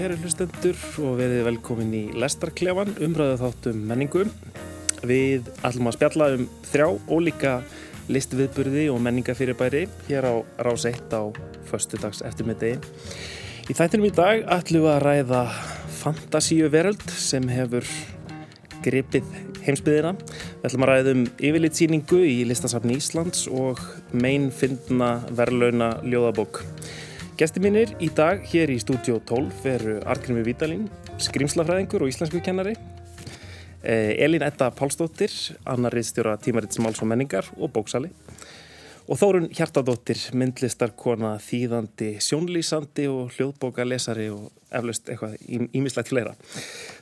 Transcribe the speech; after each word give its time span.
Kæri 0.00 0.14
hlustendur 0.16 0.78
og 1.04 1.18
verið 1.18 1.42
velkomin 1.44 1.90
í 1.92 1.98
Lestarklefan, 2.16 2.94
umræðu 3.04 3.34
þáttum 3.36 3.80
menningu. 3.84 4.22
Við 5.04 5.50
ætlum 5.60 5.90
að 5.90 5.96
spjalla 5.98 6.28
um 6.38 6.46
þrjá 6.70 6.86
ólíka 7.12 7.50
listviðburði 8.08 8.86
og 8.94 9.02
menningafyrirbæri 9.04 9.82
hér 10.06 10.24
á 10.24 10.34
Rás 10.64 10.86
1 10.88 11.12
á 11.12 11.28
förstudags 11.68 12.22
eftirmiðdegi. 12.24 12.80
Í 13.68 13.76
þættinum 13.76 14.08
í 14.08 14.14
dag 14.16 14.40
ætlum 14.56 14.86
við 14.86 14.94
að 14.94 15.04
ræða 15.04 15.42
fantasíu 15.98 16.72
veröld 16.72 17.04
sem 17.12 17.52
hefur 17.52 17.84
gripið 18.80 19.28
heimsbyðina. 19.66 20.14
Við 20.16 20.70
ætlum 20.70 20.88
að 20.88 20.94
ræða 20.94 21.16
um 21.18 21.28
yfirlitsýningu 21.36 22.24
í 22.24 22.40
listasafni 22.48 22.96
Íslands 22.96 23.44
og 23.52 23.84
meinfindna 24.16 25.12
verlauna 25.28 25.92
ljóðabók. 26.08 26.64
Gesti 27.40 27.56
mínir 27.64 27.94
í 28.04 28.10
dag 28.12 28.42
hér 28.44 28.68
í 28.68 28.74
stúdjó 28.82 29.14
12 29.24 29.62
veru 29.64 29.92
Argrimi 30.12 30.42
Vítalín, 30.44 30.82
skrimslafræðingur 31.24 32.02
og 32.04 32.10
íslensku 32.12 32.42
kennari, 32.44 32.74
Elin 33.80 34.44
Edda 34.44 34.68
Pálsdóttir, 34.76 35.32
annarrið 35.64 36.10
stjóra 36.10 36.34
tímarits 36.36 36.82
máls 36.84 37.00
og 37.00 37.08
menningar 37.08 37.48
og 37.56 37.72
bóksali 37.72 38.10
og 39.08 39.16
Þórun 39.22 39.48
Hjartadóttir, 39.56 40.20
myndlistarkona, 40.36 41.32
þýðandi, 41.40 42.10
sjónlýsandi 42.20 43.08
og 43.08 43.32
hljóðbókalesari 43.38 44.28
og 44.36 44.52
eflaust 44.68 45.08
eitthvað 45.08 45.40
ímislegt 45.48 46.12
fleira. 46.12 46.36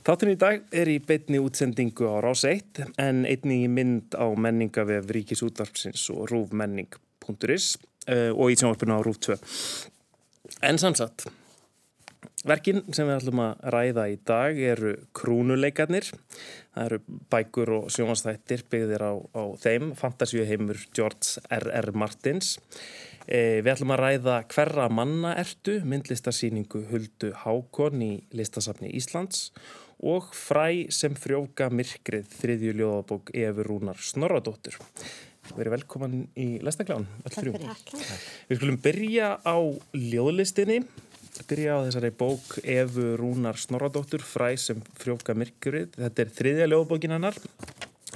Þáttun 0.07 0.37
í 0.37 0.39
dag 0.39 0.63
er 0.71 0.95
í 0.95 1.01
beitni 1.03 1.43
útsendingu 1.43 2.15
á 2.15 2.23
Rás 2.23 2.47
1 2.47 2.87
en 2.95 3.27
einni 3.27 3.65
í 3.67 3.69
mynd 3.75 4.15
á 4.15 4.31
menningavef 4.39 5.11
Ríkisútvarpsins 5.19 6.07
og 6.15 6.31
rúfmenning.is 6.31 7.73
og 8.07 8.49
í 8.55 8.55
sjónvarpinu 8.55 9.03
á 9.03 9.03
Rúf 9.03 9.25
2. 9.27 9.43
En 10.59 10.75
samsagt, 10.75 11.29
verkin 12.49 12.81
sem 12.91 13.07
við 13.07 13.21
ætlum 13.21 13.43
að 13.45 13.61
ræða 13.71 14.07
í 14.11 14.17
dag 14.27 14.57
eru 14.59 14.95
krúnuleikarnir. 15.15 16.09
Það 16.75 16.89
eru 16.89 16.99
bækur 17.31 17.73
og 17.77 17.93
sjónastættir 17.95 18.65
byggðir 18.67 19.05
á, 19.07 19.15
á 19.39 19.43
þeim, 19.63 19.93
fantasíuheimur 19.99 20.81
George 20.91 21.45
R.R. 21.61 21.93
Martins. 21.95 22.57
E, 23.29 23.61
við 23.63 23.71
ætlum 23.77 23.95
að 23.95 24.03
ræða 24.03 24.41
hverra 24.51 24.89
manna 24.91 25.37
ertu, 25.39 25.79
myndlistarsýningu 25.87 26.89
Huldu 26.91 27.31
Hákon 27.45 28.03
í 28.03 28.13
listasafni 28.35 28.91
Íslands 28.99 29.53
og 29.99 30.33
fræ 30.35 30.91
sem 30.95 31.15
frjóka 31.19 31.71
myrkrið 31.75 32.27
þriðju 32.35 32.75
ljóðabók 32.81 33.33
Efur 33.35 33.71
Rúnar 33.71 34.03
Snorradóttur. 34.03 34.79
Verið 35.57 35.75
velkoman 35.77 36.17
í 36.39 36.47
Lestakláðan, 36.65 37.07
öll 37.25 37.35
þrjú. 37.35 37.53
Við 38.49 38.61
skulum 38.61 38.81
byrja 38.85 39.31
á 39.41 39.57
ljóðlistinni, 39.97 40.81
byrja 41.49 41.79
á 41.79 41.85
þessari 41.87 42.11
bók 42.19 42.59
Efu 42.63 43.15
Rúnar 43.21 43.61
Snorradóttur, 43.61 44.25
fræ 44.25 44.53
sem 44.61 44.83
frjóka 45.01 45.37
myrkurið. 45.39 45.95
Þetta 45.97 46.25
er 46.25 46.35
þriðja 46.41 46.69
ljóðbókin 46.73 47.17
hennar, 47.17 47.39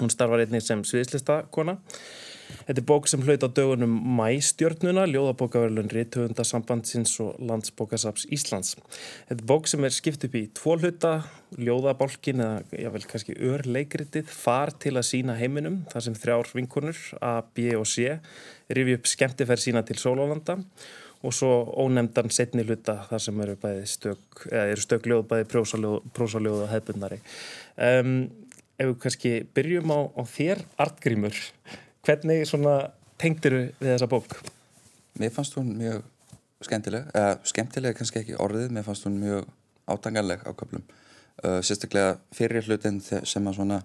hún 0.01 0.13
starfar 0.13 0.45
einnig 0.45 0.65
sem 0.67 0.85
sviðslistakona. 0.87 1.79
Þetta 2.67 2.79
er 2.79 2.87
bók 2.87 3.09
sem 3.11 3.23
hlaut 3.27 3.43
á 3.43 3.49
dögunum 3.51 3.93
Mæstjörnuna, 4.19 5.05
ljóðabókaverlun 5.11 5.91
Rítuhundasambandsins 5.91 7.15
og 7.25 7.41
Landsbókasaps 7.43 8.29
Íslands. 8.33 8.77
Þetta 9.29 9.39
er 9.41 9.49
bók 9.51 9.71
sem 9.71 9.87
er 9.87 9.95
skipt 9.95 10.27
upp 10.29 10.37
í 10.39 10.45
tvo 10.55 10.77
hluta, 10.79 11.13
ljóðabálkin 11.59 12.43
eða 12.45 12.83
jável 12.85 13.05
kannski 13.11 13.37
örleikritið, 13.51 14.31
far 14.31 14.75
til 14.83 14.95
að 14.97 15.09
sína 15.11 15.39
heiminum, 15.41 15.83
þar 15.93 16.07
sem 16.07 16.19
þrjár 16.19 16.53
vinkonur, 16.55 17.05
A, 17.21 17.39
B 17.43 17.73
og 17.79 17.89
C, 17.91 18.19
rifi 18.73 18.99
upp 18.99 19.11
skemmtiferð 19.11 19.67
sína 19.67 19.87
til 19.87 19.99
Sólólanda 20.01 20.61
og 21.23 21.35
svo 21.35 21.53
ónemndan 21.79 22.33
setni 22.35 22.65
hluta 22.67 22.97
þar 23.07 23.23
sem 23.23 23.43
eru 23.45 23.55
stök, 23.87 24.47
eða 24.51 24.65
eru 24.73 24.83
stök 24.83 25.07
ljóð, 25.07 25.29
bæði 25.31 25.47
prósaljóð 25.53 26.65
og 26.65 26.71
hefbundari. 26.73 27.21
Um, 27.79 28.17
ef 28.75 28.91
við 28.91 28.99
kannski 29.05 29.33
byrjum 29.55 29.95
á, 29.95 30.01
á 30.19 30.23
þér, 30.27 30.65
Artgrímur, 30.83 31.39
Hvernig 32.03 32.49
tengdir 33.23 33.55
við 33.79 33.93
þessa 33.93 34.09
bók? 34.11 34.33
Mér 35.23 35.31
fannst 35.31 35.55
hún 35.55 35.69
mjög 35.79 36.01
skemmtileg, 36.67 37.05
eða 37.15 37.37
skemmtileg 37.47 37.95
kannski 37.95 38.19
ekki 38.23 38.39
orðið, 38.43 38.73
mér 38.75 38.87
fannst 38.87 39.07
hún 39.07 39.21
mjög 39.21 39.47
átangarleg 39.87 40.43
á 40.43 40.51
köplum. 40.51 40.83
Uh, 41.43 41.61
sérstaklega 41.63 42.17
fyrir 42.35 42.67
hlutin 42.67 42.99
sem 43.03 43.47
að 43.47 43.55
svona 43.61 43.79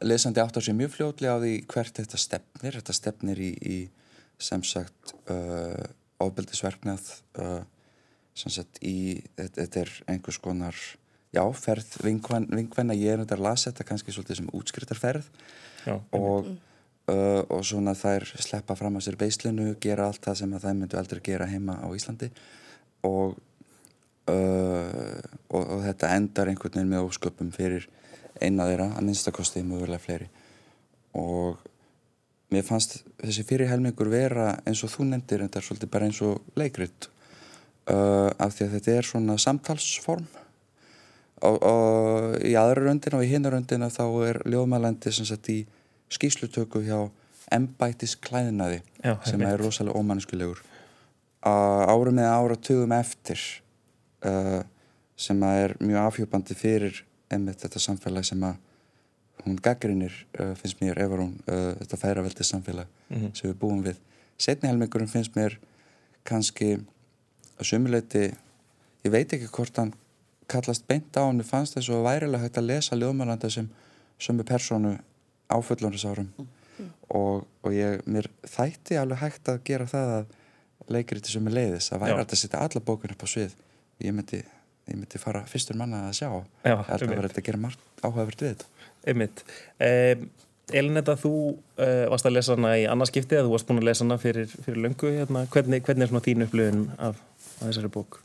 lesandi 0.00 0.40
átt 0.40 0.56
á 0.56 0.60
sig 0.64 0.76
mjög 0.76 0.94
fljóðlega 0.96 1.36
á 1.36 1.42
því 1.44 1.52
hvert 1.74 2.00
þetta 2.00 2.20
stefnir. 2.24 2.78
Þetta 2.80 2.96
stefnir 3.02 3.44
í, 3.44 3.52
í 3.60 3.76
sem 4.40 4.64
sagt 4.64 5.12
uh, 5.32 5.84
ofbeldisverknað, 6.24 7.10
uh, 7.42 7.60
sem 8.32 8.56
sagt 8.56 8.80
í, 8.80 9.20
þetta 9.36 9.84
er 9.84 9.92
einhvers 10.08 10.40
konar, 10.40 10.80
já, 11.36 11.42
ferð 11.56 11.98
vingvenna, 12.04 12.96
ég 12.96 13.12
er 13.12 13.22
þetta 13.22 13.36
að 13.38 13.44
lasa 13.46 13.70
þetta 13.70 13.88
kannski 13.90 14.14
svolítið 14.14 14.40
sem 14.40 14.52
útskrittarferð 14.56 15.28
Já, 15.86 15.96
og, 16.18 16.48
uh, 17.12 17.42
og 17.52 17.60
svona 17.66 17.94
þær 17.98 18.26
sleppa 18.42 18.76
fram 18.78 18.98
á 18.98 19.00
sér 19.04 19.18
beislinu, 19.20 19.74
gera 19.82 20.08
allt 20.08 20.24
það 20.24 20.40
sem 20.40 20.56
þær 20.56 20.78
myndu 20.80 20.98
aldrei 20.98 21.22
gera 21.28 21.50
heima 21.50 21.78
á 21.78 21.88
Íslandi 21.94 22.30
og, 23.06 23.36
uh, 24.32 25.20
og, 25.52 25.62
og 25.62 25.84
þetta 25.86 26.14
endar 26.16 26.50
einhvern 26.50 26.80
veginn 26.80 26.92
með 26.94 27.06
ósköpum 27.10 27.52
fyrir 27.54 27.86
eina 28.40 28.66
þeirra, 28.68 28.90
að 28.96 29.06
minnstakosti 29.08 29.62
mjögulega 29.64 30.02
fleiri. 30.02 30.26
Og 31.16 31.62
mér 32.52 32.64
fannst 32.66 32.98
þessi 33.22 33.44
fyrirhelmingur 33.48 34.10
vera 34.12 34.50
eins 34.68 34.82
og 34.84 34.92
þú 34.92 35.08
nefndir 35.10 35.44
þetta 35.46 35.60
er 35.60 35.66
svolítið 35.66 35.92
bara 35.94 36.08
eins 36.10 36.20
og 36.24 36.58
leikrit 36.58 37.08
uh, 37.90 38.30
af 38.36 38.54
því 38.54 38.66
að 38.66 38.74
þetta 38.76 38.96
er 38.96 39.08
svona 39.08 39.38
samtalsform 39.40 40.26
og, 41.46 41.58
og 41.62 42.46
í 42.46 42.54
aðra 42.58 42.88
röndina 42.88 43.20
og 43.20 43.26
í 43.26 43.30
hinna 43.30 43.52
röndina 43.52 43.90
þá 43.92 44.04
er 44.28 44.42
ljóðmælandi 44.44 45.12
sem 45.14 45.28
sett 45.28 45.48
í 45.52 45.60
skýslutöku 46.12 46.82
hjá 46.86 47.06
embætis 47.54 48.16
klæðinaði 48.18 48.80
Já, 49.04 49.16
sem 49.26 49.42
er 49.46 49.60
rosalega 49.60 49.98
ómannskulegur 49.98 50.62
árum 51.46 52.18
eða 52.18 52.38
áratugum 52.40 52.94
eftir 52.96 53.40
uh, 54.26 54.62
sem 55.16 55.42
er 55.46 55.76
mjög 55.80 56.08
afhjópandi 56.10 56.56
fyrir 56.58 57.02
einmitt 57.32 57.62
þetta 57.62 57.82
samfélag 57.82 58.26
sem 58.26 58.42
að 58.46 58.58
hún 59.44 59.58
gaggrinir 59.62 60.14
uh, 60.40 60.54
finnst 60.58 60.80
mér 60.82 60.98
ef 61.04 61.14
hún 61.14 61.36
uh, 61.46 61.72
þetta 61.82 62.00
færaveldið 62.02 62.48
samfélag 62.50 62.88
mm 63.08 63.16
-hmm. 63.16 63.34
sem 63.34 63.50
við 63.50 63.58
búum 63.60 63.82
við. 63.84 63.96
Setni 64.38 64.68
helmingurinn 64.68 65.08
finnst 65.08 65.36
mér 65.36 65.58
kannski 66.24 66.78
að 67.58 67.64
sumuleiti 67.64 68.34
ég 69.04 69.10
veit 69.12 69.32
ekki 69.32 69.46
hvort 69.46 69.76
hann 69.76 69.94
kallast 70.50 70.86
beint 70.88 71.16
á 71.18 71.26
hann 71.26 71.42
fannst 71.46 71.76
þess 71.76 71.92
að 71.92 72.06
værilega 72.06 72.46
hægt 72.46 72.60
að 72.60 72.68
lesa 72.70 72.98
ljóðmælanda 72.98 73.50
sem 73.52 73.68
sömu 74.22 74.46
personu 74.46 74.96
á 75.50 75.56
fullónusárum 75.62 76.28
mm. 76.38 76.90
og, 77.14 77.46
og 77.62 77.74
ég, 77.74 78.02
mér 78.06 78.28
þætti 78.46 78.98
alveg 79.00 79.22
hægt 79.22 79.50
að 79.52 79.62
gera 79.66 79.88
það 79.90 80.12
að 80.16 80.34
leikriti 80.92 81.32
sem 81.32 81.46
er 81.50 81.56
leiðis 81.56 81.90
að 81.92 82.04
væri 82.04 82.22
að 82.22 82.34
setja 82.38 82.62
alla 82.62 82.82
bókun 82.84 83.14
upp 83.14 83.26
á 83.26 83.28
svið. 83.30 83.54
Ég 84.04 84.14
myndi, 84.14 84.42
ég 84.86 84.98
myndi 84.98 85.20
fara 85.20 85.44
fyrstur 85.48 85.78
manna 85.78 86.06
að 86.08 86.18
sjá. 86.20 86.28
Já, 86.62 86.74
ég 86.74 86.90
held 86.90 87.06
að 87.06 87.14
vera 87.14 87.30
að 87.32 87.46
gera 87.48 87.62
margt 87.62 88.02
áhugavert 88.02 88.44
við 88.44 88.52
þetta. 88.52 88.90
Einmitt. 89.06 89.42
Um, 89.78 90.28
Elinetta, 90.74 91.14
þú 91.18 91.32
uh, 91.54 92.06
varst 92.10 92.26
að 92.26 92.36
lesa 92.36 92.56
hana 92.56 92.72
í 92.74 92.86
annarskipti 92.90 93.38
eða 93.38 93.46
þú 93.46 93.52
varst 93.54 93.68
búin 93.68 93.80
að 93.82 93.88
lesa 93.88 94.02
hana 94.02 94.18
fyrir, 94.18 94.50
fyrir 94.66 94.82
löngu 94.82 95.12
hérna. 95.14 95.44
hvernig, 95.54 95.84
hvernig 95.86 96.06
er 96.06 96.10
svona 96.10 96.24
þín 96.26 96.46
upplöfun 96.46 96.86
af, 96.98 97.20
af 97.60 97.68
þessari 97.68 97.92
bók? 97.94 98.18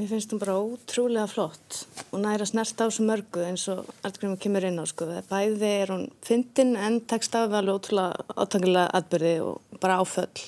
Mér 0.00 0.08
finnst 0.08 0.30
hún 0.32 0.40
bara 0.40 0.54
ótrúlega 0.56 1.26
flott 1.28 1.82
og 2.08 2.22
næra 2.22 2.46
snert 2.48 2.78
á 2.80 2.88
svo 2.88 3.04
mörgu 3.04 3.42
eins 3.44 3.66
og 3.68 3.84
Artgrímur 4.00 4.38
kemur 4.40 4.64
inn 4.64 4.80
á 4.80 4.88
sko. 4.88 5.04
Bæði 5.28 5.68
er 5.82 5.90
hún 5.92 6.06
fyndin 6.24 6.70
en 6.72 7.02
tekst 7.04 7.34
af 7.36 7.52
alveg 7.52 7.76
ótrúlega 7.76 8.24
átangilega 8.32 8.94
atbyrði 8.96 9.34
og 9.44 9.76
bara 9.82 9.98
áföll. 10.00 10.46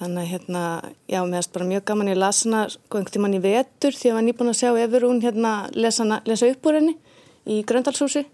Þannig 0.00 0.24
að 0.24 0.30
hérna, 0.32 0.64
já, 1.06 1.20
mér 1.22 1.38
finnst 1.38 1.54
bara 1.54 1.68
mjög 1.70 1.84
gaman 1.86 2.10
ég 2.10 2.18
las 2.18 2.42
hana 2.48 2.64
sko 2.74 2.98
einhvern 2.98 3.14
tíman 3.14 3.38
í 3.38 3.42
vetur 3.46 3.94
því 3.94 4.02
að 4.02 4.10
ég 4.10 4.18
var 4.18 4.26
nýbúin 4.26 4.50
að 4.50 4.60
sjá 4.64 4.70
efur 4.82 5.06
hún 5.06 5.22
hérna 5.22 5.54
lesa, 5.78 6.10
lesa 6.26 6.50
upp 6.50 6.66
úr 6.66 6.82
henni 6.82 6.98
í 7.46 7.62
Gröndalshúsi 7.62 8.26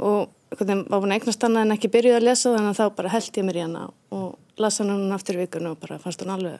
og 0.00 0.32
veginn 0.56 0.86
var 0.88 1.04
hún 1.04 1.12
eignast 1.12 1.44
hana 1.44 1.68
en 1.68 1.76
ekki 1.76 1.92
byrjuð 1.92 2.22
að 2.22 2.30
lesa 2.30 2.56
þannig 2.56 2.72
að 2.72 2.80
þá 2.80 2.96
bara 3.02 3.16
held 3.18 3.36
ég 3.36 3.44
mér 3.44 3.60
í 3.60 3.66
hana 3.68 3.90
og 4.16 4.28
las 4.56 4.80
hana 4.80 4.96
hún 4.96 5.12
aftur 5.12 5.36
í 5.36 5.44
vikunum 5.44 5.76
og 5.76 5.82
bara 5.84 6.00
fannst 6.00 6.24
hún 6.24 6.32
alveg 6.32 6.56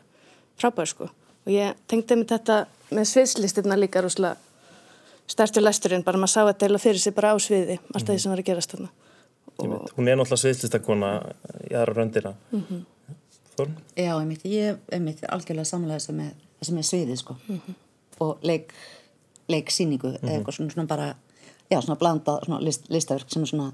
frábær 0.60 0.92
sko. 0.92 1.08
Og 1.48 1.54
ég 1.56 1.72
tengdi 1.88 2.18
með 2.18 2.34
þetta 2.34 2.66
með 2.94 3.08
sviðslistirna 3.12 3.76
líka 3.78 4.02
rúslega 4.04 4.36
stertur 5.28 5.62
læsturinn, 5.62 6.04
bara 6.04 6.20
maður 6.20 6.32
sá 6.32 6.42
að 6.46 6.58
deila 6.62 6.80
fyrir 6.80 7.00
sig 7.02 7.14
bara 7.16 7.34
á 7.34 7.36
sviði, 7.42 7.78
allt 7.92 8.06
það 8.06 8.14
mm. 8.14 8.22
sem 8.22 8.32
var 8.32 8.42
að 8.42 8.48
gerast 8.48 8.74
þarna 8.74 8.88
og... 9.58 9.90
Hún 9.96 10.08
er 10.08 10.16
náttúrulega 10.16 10.42
sviðslistakona 10.44 11.10
í 11.68 11.74
aðra 11.74 11.96
röndina 11.98 12.34
mm 12.50 12.62
-hmm. 12.68 12.84
Þorn? 13.58 13.74
Já, 13.96 14.12
ég 14.14 14.26
myndi, 14.26 14.54
ég 14.54 15.00
myndi 15.02 15.28
algjörlega 15.28 15.64
samlega 15.64 15.98
þess 15.98 16.12
að 16.12 16.18
með, 16.20 16.32
með 16.78 16.86
sviði 16.90 17.16
sko 17.16 17.36
mm 17.48 17.60
-hmm. 17.66 17.74
og 18.18 18.38
leik, 18.42 18.72
leiksýningu 19.48 20.08
-hmm. 20.08 20.22
eða 20.22 20.36
eitthvað 20.36 20.54
svona, 20.54 20.70
svona 20.70 20.88
bara 20.88 21.14
já, 21.70 21.80
svona 21.82 21.98
blanda, 21.98 22.40
svona 22.44 22.60
list, 22.60 22.90
listaverk 22.90 23.30
sem 23.30 23.42
er 23.42 23.48
svona 23.48 23.72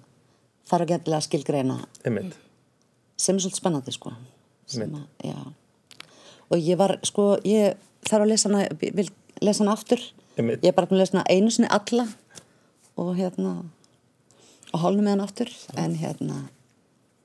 þarf 0.69 0.83
að 0.83 0.89
geta 0.89 1.21
skilgreina 1.21 1.79
sem 2.03 2.17
er 3.37 3.41
svolítið 3.41 3.57
spennandi 3.57 3.93
sko 3.93 4.13
sem 4.67 4.95
að, 4.95 5.07
já 5.25 5.53
og 6.51 6.59
ég 6.59 6.79
var, 6.79 6.99
sko, 7.03 7.39
ég 7.45 7.77
þarf 8.09 8.27
að 8.27 8.31
lesa 8.33 8.51
hana, 8.51 8.67
vil 8.81 9.09
lesa 9.45 9.65
hann 9.65 9.73
aftur. 9.73 10.03
Ég 10.39 10.69
er 10.69 10.77
bara 10.77 10.89
búin 10.91 10.99
að 10.99 11.05
lesa 11.05 11.19
hann 11.21 11.31
einu 11.31 11.55
sinni 11.55 11.71
alla 11.73 12.09
og 13.01 13.15
hérna 13.19 13.57
og 14.75 14.83
hálnum 14.83 15.07
með 15.07 15.15
hann 15.15 15.25
aftur 15.25 15.51
en 15.79 15.97
hérna 15.99 16.45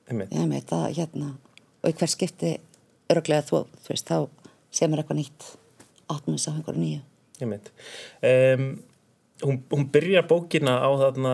ég 0.09 0.49
veit 0.49 0.73
að 0.73 0.87
hérna 0.97 1.33
og 1.79 1.91
í 1.91 1.95
hver 1.95 2.11
skipti 2.11 2.57
örglega 3.09 3.45
þú, 3.45 3.63
þú 3.83 3.93
veist, 3.93 4.09
þá 4.09 4.17
sé 4.73 4.87
mér 4.89 5.03
eitthvað 5.03 5.19
nýtt. 5.21 5.47
Þess 6.09 6.49
að 6.49 6.59
einhverju 6.59 6.81
nýju. 6.81 7.01
Einmitt. 7.39 7.69
Um, 8.25 8.69
hún, 9.41 9.63
hún 9.69 9.91
byrjar 9.91 10.27
bókina 10.27 10.80
á 10.83 10.89
þarna 11.00 11.33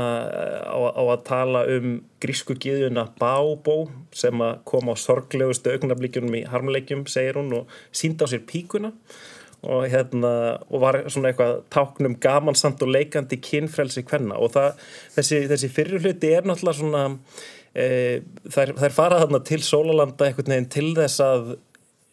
á, 0.69 0.78
á 0.94 1.04
að 1.04 1.24
tala 1.28 1.63
um 1.75 2.02
grísku 2.22 2.56
gyðjuna 2.57 3.07
Bábó 3.19 3.88
sem 4.16 4.42
að 4.42 4.60
koma 4.69 4.94
á 4.94 5.02
sorglegustu 5.02 5.74
augnablíkjunum 5.74 6.38
í 6.40 6.44
harmleikjum, 6.50 7.06
segir 7.10 7.40
hún 7.40 7.54
og 7.62 7.74
sínda 7.96 8.30
á 8.30 8.31
sér 8.31 8.46
píkuna. 8.46 8.94
Og, 9.66 9.88
hérna, 9.90 10.60
og 10.69 10.81
var 10.84 11.00
svona 11.10 11.31
eitthvað 11.31 11.63
táknum 11.74 12.19
gamansamt 12.22 12.84
og 12.86 12.92
leikandi 12.92 13.40
kynfrelsi 13.42 14.04
kvenna. 14.06 14.38
Og 14.38 14.51
það, 14.54 14.84
þessi, 15.16 15.40
þessi 15.50 15.69
fyrirhluti 15.74 16.30
er 16.38 16.46
náttúrulega 16.46 16.78
svona 16.78 17.06
e, 17.74 17.88
þær, 18.46 18.75
þær 18.78 18.94
fara 18.94 19.24
þarna 19.24 19.40
til 19.48 19.60
sólalanda 19.66 20.28
einhvern 20.28 20.54
veginn 20.54 20.69
til 20.75 20.92
þess 21.00 21.24
að 21.25 21.56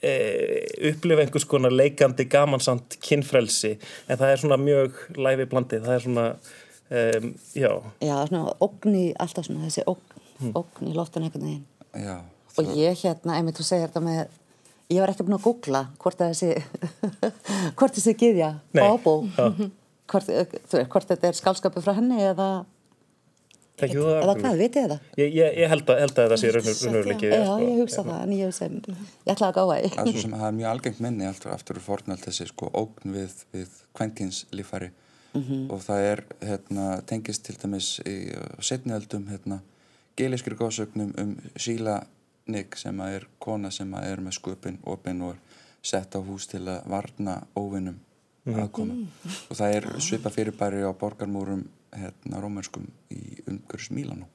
upplifa 0.02 1.22
einhvers 1.22 1.46
konar 1.46 1.75
leikandi 1.75 2.26
gamansamt 2.31 2.99
kynfrelsi 3.04 3.76
en 4.08 4.19
það 4.19 4.28
er 4.28 4.43
svona 4.43 4.58
mjög 4.58 4.99
læfi 5.14 5.49
blandið, 5.52 5.87
það 5.87 5.94
er 5.94 6.04
svona 6.06 6.26
um, 6.32 7.28
já, 7.54 7.70
já, 8.02 8.14
svona 8.28 8.56
ógn 8.66 8.99
í, 8.99 9.04
alltaf 9.22 9.46
svona 9.46 9.69
þessi 9.69 9.87
ógn, 9.93 10.52
ógn 10.58 10.90
í 10.90 10.96
loftinu 10.96 11.28
einhvern 11.28 11.46
veginn. 11.49 11.66
Já, 11.93 12.16
og 12.58 12.72
ég 12.78 13.04
hérna, 13.04 13.38
einmitt 13.38 13.60
þú 13.60 13.69
segir 13.69 13.87
þetta 13.87 14.02
með 14.04 14.25
ég 14.93 15.00
var 15.00 15.12
ekki 15.12 15.26
búin 15.26 15.38
að 15.38 15.46
googla 15.46 15.84
hvort 16.02 16.25
að 16.25 16.34
þessi 16.34 16.50
hvort 17.78 17.96
þessi 17.96 18.16
gyðja, 18.19 18.50
Nei, 18.75 18.82
Bábó 18.82 19.14
hvort, 20.10 20.28
þú 20.28 20.37
veist, 20.37 20.76
hvort 20.93 21.08
þetta 21.12 21.31
er 21.31 21.38
skálskapu 21.38 21.82
frá 21.84 21.94
henni 21.96 22.20
eða, 22.26 22.49
Þekkir 23.81 23.99
þú 23.99 24.07
það? 24.07 24.17
eða 24.23 24.35
hvað, 24.39 24.59
vitið 24.61 24.89
það? 24.91 25.05
Ég, 25.19 25.31
ég, 25.33 25.55
ég 25.63 25.71
held, 25.73 25.85
að, 25.89 26.01
að 26.03 26.11
þetta 26.19 26.39
sé 26.39 26.51
raunveruleiki 26.53 27.31
Já, 27.33 27.53
ég 27.63 27.79
hugsa 27.81 28.03
það, 28.05 28.19
en 28.19 28.35
ég 28.37 28.51
hugsa 28.51 28.69
ég 28.69 29.33
ætla 29.33 29.49
að 29.49 29.55
gáða 29.57 29.79
í 29.79 29.93
það 29.95 30.03
er 30.03 30.13
svo 30.13 30.25
sem 30.25 30.35
það 30.37 30.49
er 30.49 30.57
mjög 30.59 30.71
algengt 30.73 31.01
minni 31.07 31.29
aftur, 31.29 31.55
aftur 31.55 31.81
úr 31.81 31.87
fornöld 31.87 32.27
þessi 32.27 32.49
sko 32.51 32.69
ógn 32.83 33.17
við, 33.17 33.39
við 33.57 33.79
kvenkins 33.97 34.43
lífari 34.53 34.91
og 35.73 35.81
það 35.81 36.07
er 36.11 36.23
hérna, 36.45 36.87
tengist 37.09 37.47
til 37.47 37.57
dæmis 37.57 37.95
í 38.05 38.17
setniöldum 38.61 39.31
hérna, 39.33 39.63
geiliskur 40.21 40.59
góðsögnum 40.61 41.15
um 41.23 41.37
Síla 41.57 42.03
Nick 42.53 42.77
sem 42.77 43.01
að 43.01 43.17
er 43.17 43.29
kona 43.41 43.71
sem 43.73 43.93
að 43.97 44.11
er 44.11 44.21
með 44.21 44.37
sköpin 44.37 44.81
opinn 44.85 45.23
og 45.25 45.37
er 45.37 45.61
sett 45.83 46.15
á 46.15 46.21
hús 46.21 46.47
til 46.51 46.67
að 46.69 46.85
varna 46.91 47.41
óvinnum 47.57 47.97
aðkoma 48.53 48.99
og 49.49 49.57
það 49.57 49.77
er 49.79 49.89
svipa 50.03 50.31
fyrirbæri 50.35 50.83
á 50.85 50.93
borgarmúrum 50.93 51.65
hérna 51.97 52.41
rómörskum 52.44 52.87
í 53.12 53.21
umhverjus 53.49 53.91
Mílanó 53.93 54.27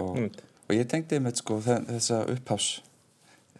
og, 0.00 0.18
og 0.66 0.72
ég 0.74 0.88
tengdi 0.90 1.20
með 1.22 1.38
sko, 1.42 1.60
þe- 1.62 1.84
þessa 1.92 2.22
upphás 2.34 2.68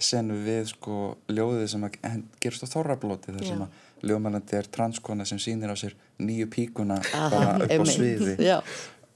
senu 0.03 0.35
við 0.43 0.73
sko 0.73 0.97
ljóðið 1.31 1.69
sem 1.71 1.85
að 1.87 1.99
gerist 2.43 2.65
á 2.67 2.69
þorrablóti 2.73 3.33
þar 3.37 3.47
sem 3.47 3.63
að 3.63 4.09
ljóðmælandi 4.11 4.59
er 4.59 4.67
transkona 4.75 5.25
sem 5.29 5.39
sýnir 5.41 5.71
á 5.71 5.77
sér 5.79 5.95
nýju 6.21 6.49
píkuna 6.53 6.99
Aha, 7.15 7.31
bara 7.31 7.55
upp 7.63 7.71
á 7.71 7.73
einmitt. 7.77 7.95
sviði 7.95 8.35
Já. 8.43 8.59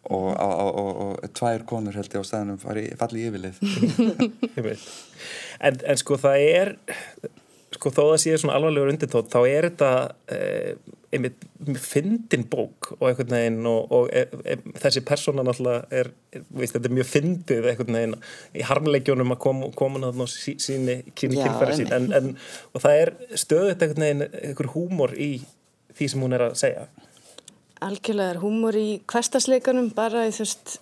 og, 0.09 0.29
og, 0.31 0.55
og, 0.63 0.79
og, 0.79 1.19
og 1.27 1.35
tvær 1.37 1.67
konur 1.69 1.99
held 1.99 2.15
ég 2.15 2.23
á 2.23 2.29
staðinum 2.31 2.61
fari, 2.63 2.87
falli 2.97 3.27
yfirlið. 3.29 3.59
En, 5.61 5.75
en 5.91 5.99
sko 5.99 6.15
það 6.23 6.37
er 6.47 6.69
sko 7.75 7.93
þó 7.93 8.03
það 8.13 8.21
sé 8.23 8.37
svona 8.41 8.57
alvarlegur 8.57 8.93
undirtótt 8.93 9.33
þá 9.33 9.41
er 9.49 9.69
þetta 9.69 9.91
eh, 10.33 10.95
einmitt 11.13 11.45
fyndin 11.81 12.45
bók 12.49 12.91
og 12.99 13.05
einhvern 13.09 13.33
veginn 13.33 13.69
og, 13.69 13.93
og 13.97 14.09
e, 14.13 14.25
e, 14.45 14.57
þessi 14.81 15.03
persóna 15.09 15.45
náttúrulega 15.47 16.01
er, 16.01 16.11
er 16.33 16.45
veist, 16.49 16.77
þetta 16.77 16.91
er 16.91 16.97
mjög 16.99 17.09
fyndið 17.09 17.69
einhvern 17.71 17.99
veginn 17.99 18.17
í 18.57 18.65
harmleikjónum 18.69 19.35
að 19.35 19.41
koma 19.45 19.71
kom 19.77 19.97
hann 19.97 20.09
og 20.09 20.33
sí, 20.33 20.57
síni 20.61 20.99
kynfæri 21.17 21.79
sín. 21.81 21.93
en, 21.97 22.11
en, 22.17 22.35
og 22.73 22.85
það 22.85 23.03
er 23.03 23.15
stöðut 23.45 23.85
einhvern 23.85 24.07
veginn 24.07 24.27
einhver 24.29 24.73
húmor 24.75 25.17
í 25.17 25.31
því 25.99 26.11
sem 26.13 26.25
hún 26.25 26.37
er 26.37 26.49
að 26.49 26.59
segja. 26.61 26.85
Algjörlega 27.85 28.35
er 28.35 28.43
húmor 28.43 28.77
í 28.77 28.89
hverstasleikanum 29.09 29.93
bara 29.97 30.27
í 30.29 30.35
þú 30.35 30.45
veist 30.45 30.79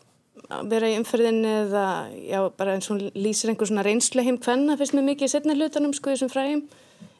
að 0.53 0.73
vera 0.73 0.91
í 0.91 0.97
umferðinni 1.01 1.53
eða 1.65 1.85
já, 2.15 2.41
bara 2.59 2.77
eins 2.77 2.91
og 2.93 3.05
lýsir 3.15 3.53
einhver 3.53 3.71
svona 3.71 3.85
reynslu 3.87 4.25
heim 4.27 4.41
hvenna 4.43 4.77
fyrst 4.79 4.97
með 4.97 5.09
mikið 5.11 5.29
í 5.29 5.33
setna 5.33 5.57
hlutanum 5.57 5.95
sko 5.97 6.13
í 6.13 6.17
þessum 6.17 6.33
fræðum. 6.33 6.65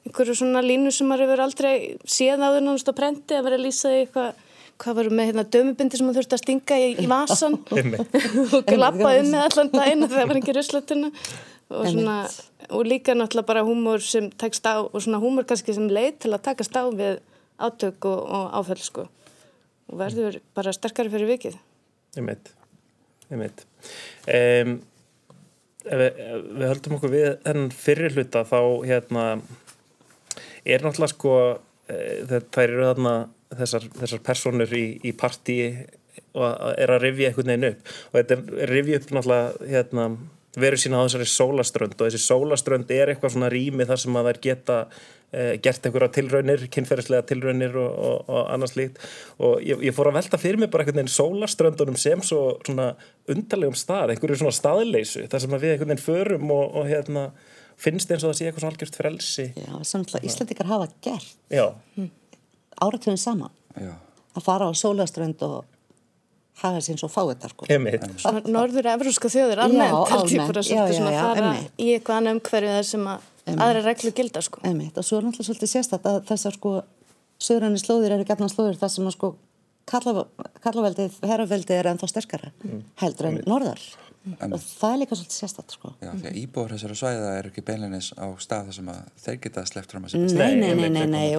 Einhverju 0.07 0.37
svona 0.39 0.63
línu 0.63 0.93
sem 0.95 1.09
maður 1.11 1.27
hefur 1.27 1.45
aldrei 1.47 1.73
séð 2.05 2.45
áður 2.45 2.67
náttúrulega 2.67 2.95
á 2.95 2.99
prenti 3.01 3.39
að 3.39 3.47
vera 3.49 3.59
að 3.59 3.67
lýsa 3.67 3.91
því 3.91 4.03
eitthvað 4.05 4.43
hvað 4.77 4.99
varum 4.99 5.15
með 5.17 5.31
hérna 5.31 5.45
dömubindi 5.55 5.99
sem 5.99 6.07
hún 6.07 6.17
þurfti 6.19 6.37
að 6.37 6.43
stinga 6.43 6.77
í, 6.79 6.89
í 7.01 7.07
vasan 7.09 7.55
og 8.59 8.73
lappa 8.77 9.13
um 9.17 9.31
með 9.33 9.45
allan 9.47 9.71
daginn 9.73 10.05
þegar 10.05 10.19
það 10.19 10.29
var 10.31 10.41
ekki 10.43 10.55
ruslatuna 10.57 11.11
og, 11.69 11.87
svona, 11.91 12.17
og 12.71 12.85
líka 12.87 13.17
náttúrulega 13.17 13.49
bara 13.49 13.65
húmor 13.67 14.05
sem 14.05 14.29
tekst 14.39 14.69
á 14.69 14.85
og 14.85 15.01
svona 15.01 15.21
húmor 15.23 15.49
kannski 15.49 15.75
sem 15.75 15.89
leið 15.91 16.21
til 16.27 16.35
að 16.35 16.45
takast 16.51 16.77
á 16.77 16.85
við 16.93 17.19
átök 17.57 18.05
og, 18.05 18.21
og 18.29 18.53
áföll 18.61 18.83
sko. 18.83 19.07
Og 19.87 19.99
verður 20.01 20.41
bara 20.55 20.75
sterkari 20.75 21.13
fyrir 21.13 21.31
vikið. 21.31 21.59
Einmitt. 22.19 22.53
Einmitt. 23.31 23.65
Um, 24.27 24.77
ef 25.87 26.01
við, 26.01 26.21
ef 26.27 26.45
við 26.47 26.67
höldum 26.71 26.99
okkur 26.99 27.13
við 27.13 27.29
þennan 27.45 27.73
fyrir 27.75 28.17
hluta 28.17 28.43
þá 28.47 28.61
hérna 28.87 29.25
er 30.67 30.83
náttúrulega 30.83 31.13
sko 31.13 31.35
e, 31.87 31.99
það 32.27 32.63
eru 32.65 32.87
þarna 32.89 33.15
þessar, 33.61 33.87
þessar 34.01 34.23
personur 34.27 34.75
í, 34.75 34.87
í 35.07 35.13
partíi 35.17 35.69
og 36.37 36.73
er 36.75 36.93
að 36.93 37.05
rifja 37.05 37.31
einhvern 37.31 37.53
veginn 37.53 37.69
upp 37.71 37.93
og 38.11 38.19
þetta 38.19 38.39
er 38.65 38.73
rifja 38.73 39.01
upp 39.01 39.13
náttúrulega 39.15 39.71
hérna 39.71 40.09
veru 40.57 40.79
sína 40.81 41.03
á 41.03 41.07
þessari 41.07 41.29
sólaströnd 41.31 41.99
og 41.99 42.09
þessi 42.09 42.23
sólaströnd 42.25 42.91
er 42.95 43.13
eitthvað 43.13 43.35
svona 43.37 43.53
rými 43.53 43.87
þar 43.89 44.03
sem 44.03 44.17
að 44.17 44.31
þær 44.31 44.41
geta 44.47 44.77
eh, 44.87 45.53
gert 45.63 45.89
einhverja 45.89 46.13
tilraunir, 46.17 46.65
kynferðislega 46.73 47.27
tilraunir 47.29 47.77
og, 47.81 47.91
og, 48.09 48.31
og 48.31 48.41
annars 48.55 48.77
líkt 48.79 49.03
og 49.37 49.61
ég, 49.65 49.85
ég 49.89 49.97
fór 49.97 50.11
að 50.11 50.19
velta 50.21 50.41
fyrir 50.41 50.63
mig 50.63 50.73
bara 50.73 50.87
einhvern 50.87 51.03
veginn 51.03 51.13
sólaströndunum 51.17 52.01
sem 52.01 52.25
svo 52.25 52.57
svona 52.63 52.95
undarlegum 53.33 53.77
stað, 53.77 54.15
einhverju 54.15 54.41
svona 54.41 54.57
staðleysu 54.57 55.27
þar 55.29 55.45
sem 55.45 55.59
að 55.59 55.67
við 55.67 55.77
einhvern 55.77 55.95
veginn 55.95 56.07
förum 56.07 56.57
og, 56.57 56.81
og 56.81 56.91
hérna 56.91 57.29
finnst 57.77 58.11
eins 58.11 58.25
og 58.25 58.33
það 58.33 58.39
sé 58.39 58.49
eitthvað 58.49 58.65
svona 58.65 58.75
algjört 58.75 58.99
frelsi. 58.99 59.47
Já, 59.53 59.73
náttúrulega 59.77 60.29
Íslandikar 60.31 60.69
hafa 60.71 60.89
gert. 61.05 61.35
Já, 61.53 61.67
áratöðun 62.81 63.21
saman. 63.21 63.53
Já, 63.77 63.93
að 64.33 64.47
fara 64.47 64.69
á 64.69 64.73
sólaströnd 64.73 65.43
og 65.45 65.76
hafa 66.63 66.81
sér 66.85 66.97
svo 67.01 67.09
fáið 67.13 67.41
þar 67.43 67.53
sko. 67.55 67.63
emitt 67.77 68.05
norður-evróska 68.49 69.29
þjóðir 69.33 69.59
Já, 69.61 69.65
almennt 69.67 70.13
held 70.13 70.31
ég 70.33 70.39
bara 70.51 70.63
svolítið 70.65 71.09
að 71.11 71.19
fara 71.21 71.51
í 71.77 71.79
eitthvað 71.95 72.17
annað 72.21 72.35
umhverju 72.39 72.71
þar 72.77 72.87
sem 72.91 73.05
að 73.13 73.19
aðra 73.67 73.81
reglur 73.85 74.15
gilda 74.17 74.41
sko. 74.43 74.57
Einmitt, 74.67 74.97
og 74.99 75.05
svo 75.07 75.15
er 75.21 75.25
náttúrulega 75.27 75.49
svolítið 75.51 75.71
sérstætt 75.75 76.05
að 76.11 76.17
þessar 76.31 76.55
sko 76.57 76.71
söðræni 77.47 77.79
slóðir 77.83 78.13
eru 78.17 78.25
gefna 78.27 78.49
slóðir 78.51 78.81
þar 78.81 78.93
sem 78.97 79.07
að 79.07 79.15
sko 79.19 79.29
kallaveldið, 79.87 81.13
herraveldið 81.23 81.77
er 81.79 81.87
ennþá 81.93 82.07
sterkara 82.11 82.49
heldur 83.03 83.27
en 83.31 83.37
norðar. 83.47 83.83
Og 84.43 84.59
það 84.59 84.91
er 84.91 84.99
líka 85.05 85.15
svolítið 85.15 85.39
sérstætt 85.39 85.71
sko. 85.77 85.89
Já, 86.03 86.11
því 86.11 86.27
að 86.33 86.39
íbúar 86.41 86.71
þessara 86.75 86.97
svæða 86.99 87.29
er 87.39 87.47
ekki 87.53 87.63
beinleinis 87.69 88.09
á 88.19 88.27
stað 88.43 88.67
þar 88.73 88.77
sem 88.81 88.89
að 88.91 89.01
þeir 89.23 89.37
geta 89.45 89.63
sleppt 89.71 89.91
fram 89.95 90.05
að 90.09 90.17
Nei, 90.17 90.27
sér 90.33 90.39
nei, 90.41 90.49
nei, 90.75 90.91
nei, 90.91 91.07
nei, 91.07 91.31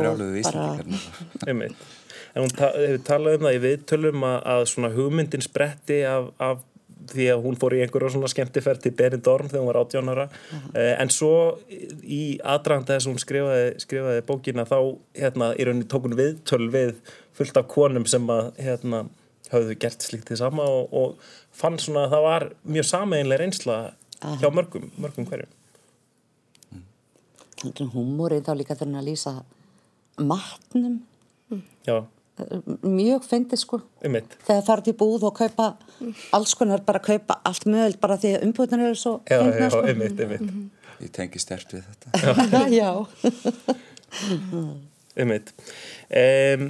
En 2.37 2.45
hún 2.45 2.53
ta 2.53 2.69
hefur 2.75 3.03
talað 3.07 3.39
um 3.39 3.45
það 3.47 3.57
í 3.57 3.61
viðtölum 3.65 4.25
að, 4.27 4.39
að 4.53 4.65
svona 4.69 4.93
hugmyndin 4.93 5.45
spretti 5.45 6.03
af, 6.05 6.31
af 6.37 6.65
því 7.07 7.27
að 7.31 7.43
hún 7.45 7.57
fór 7.59 7.75
í 7.77 7.81
einhverja 7.81 8.11
svona 8.13 8.29
skemmtiferð 8.31 8.83
til 8.83 8.93
Benidorm 8.97 9.49
þegar 9.49 9.63
hún 9.63 9.69
var 9.71 9.79
18 9.81 10.11
ára. 10.13 10.25
Eh, 10.73 10.93
en 11.01 11.11
svo 11.13 11.31
í 12.03 12.21
aðdraganda 12.43 12.97
þess 12.97 13.07
að 13.07 13.13
hún 13.13 13.23
skrifaði, 13.23 13.67
skrifaði 13.83 14.25
bókina 14.27 14.67
þá 14.67 14.77
hérna 15.17 15.51
í 15.55 15.67
rauninni 15.67 15.89
tók 15.89 16.07
hún 16.07 16.17
viðtöl 16.19 16.67
við 16.73 16.97
fullt 17.37 17.59
af 17.59 17.69
konum 17.71 18.07
sem 18.09 18.27
að 18.33 18.51
hérna 18.61 19.05
höfðu 19.51 19.77
gert 19.79 20.03
slíkt 20.03 20.31
því 20.31 20.39
sama 20.41 20.65
og, 20.67 20.91
og 20.91 21.29
fann 21.55 21.77
svona 21.81 22.07
að 22.07 22.15
það 22.15 22.25
var 22.27 22.47
mjög 22.67 22.89
sameinlega 22.89 23.41
reynsla 23.43 23.77
hjá 24.41 24.49
mörgum, 24.51 24.89
mörgum 24.99 25.27
hverjum. 25.29 25.53
heldur 27.63 27.87
en 27.87 27.93
húmórið 27.93 28.43
þá 28.45 28.53
líka 28.57 28.77
hann 28.79 28.97
að 28.99 29.07
lýsa 29.11 29.33
matnum? 30.17 30.99
Já, 31.87 32.03
mjög 32.85 33.23
fyndið 33.25 33.59
sko 33.63 33.79
einmitt. 34.05 34.35
þegar 34.45 34.65
það 34.67 34.81
er 34.81 34.89
í 34.91 34.95
búð 34.99 35.23
og 35.29 35.33
kaupa 35.39 35.67
alls 36.37 36.53
konar 36.59 36.83
bara 36.85 37.01
kaupa 37.03 37.39
allt 37.49 37.65
mögult 37.65 37.97
bara 38.03 38.17
því 38.21 38.35
að 38.37 38.43
umbúðunar 38.47 38.89
eru 38.91 38.99
svo 38.99 39.13
Já, 39.29 39.39
já, 39.41 39.69
sko. 39.73 39.81
einmitt, 39.89 40.19
einmitt. 40.21 40.51
Ég 41.01 41.11
tengi 41.13 41.39
stert 41.41 41.73
við 41.73 41.83
þetta 41.89 42.65
já. 42.73 42.91
Einmitt. 45.17 45.49
Um, 46.13 46.67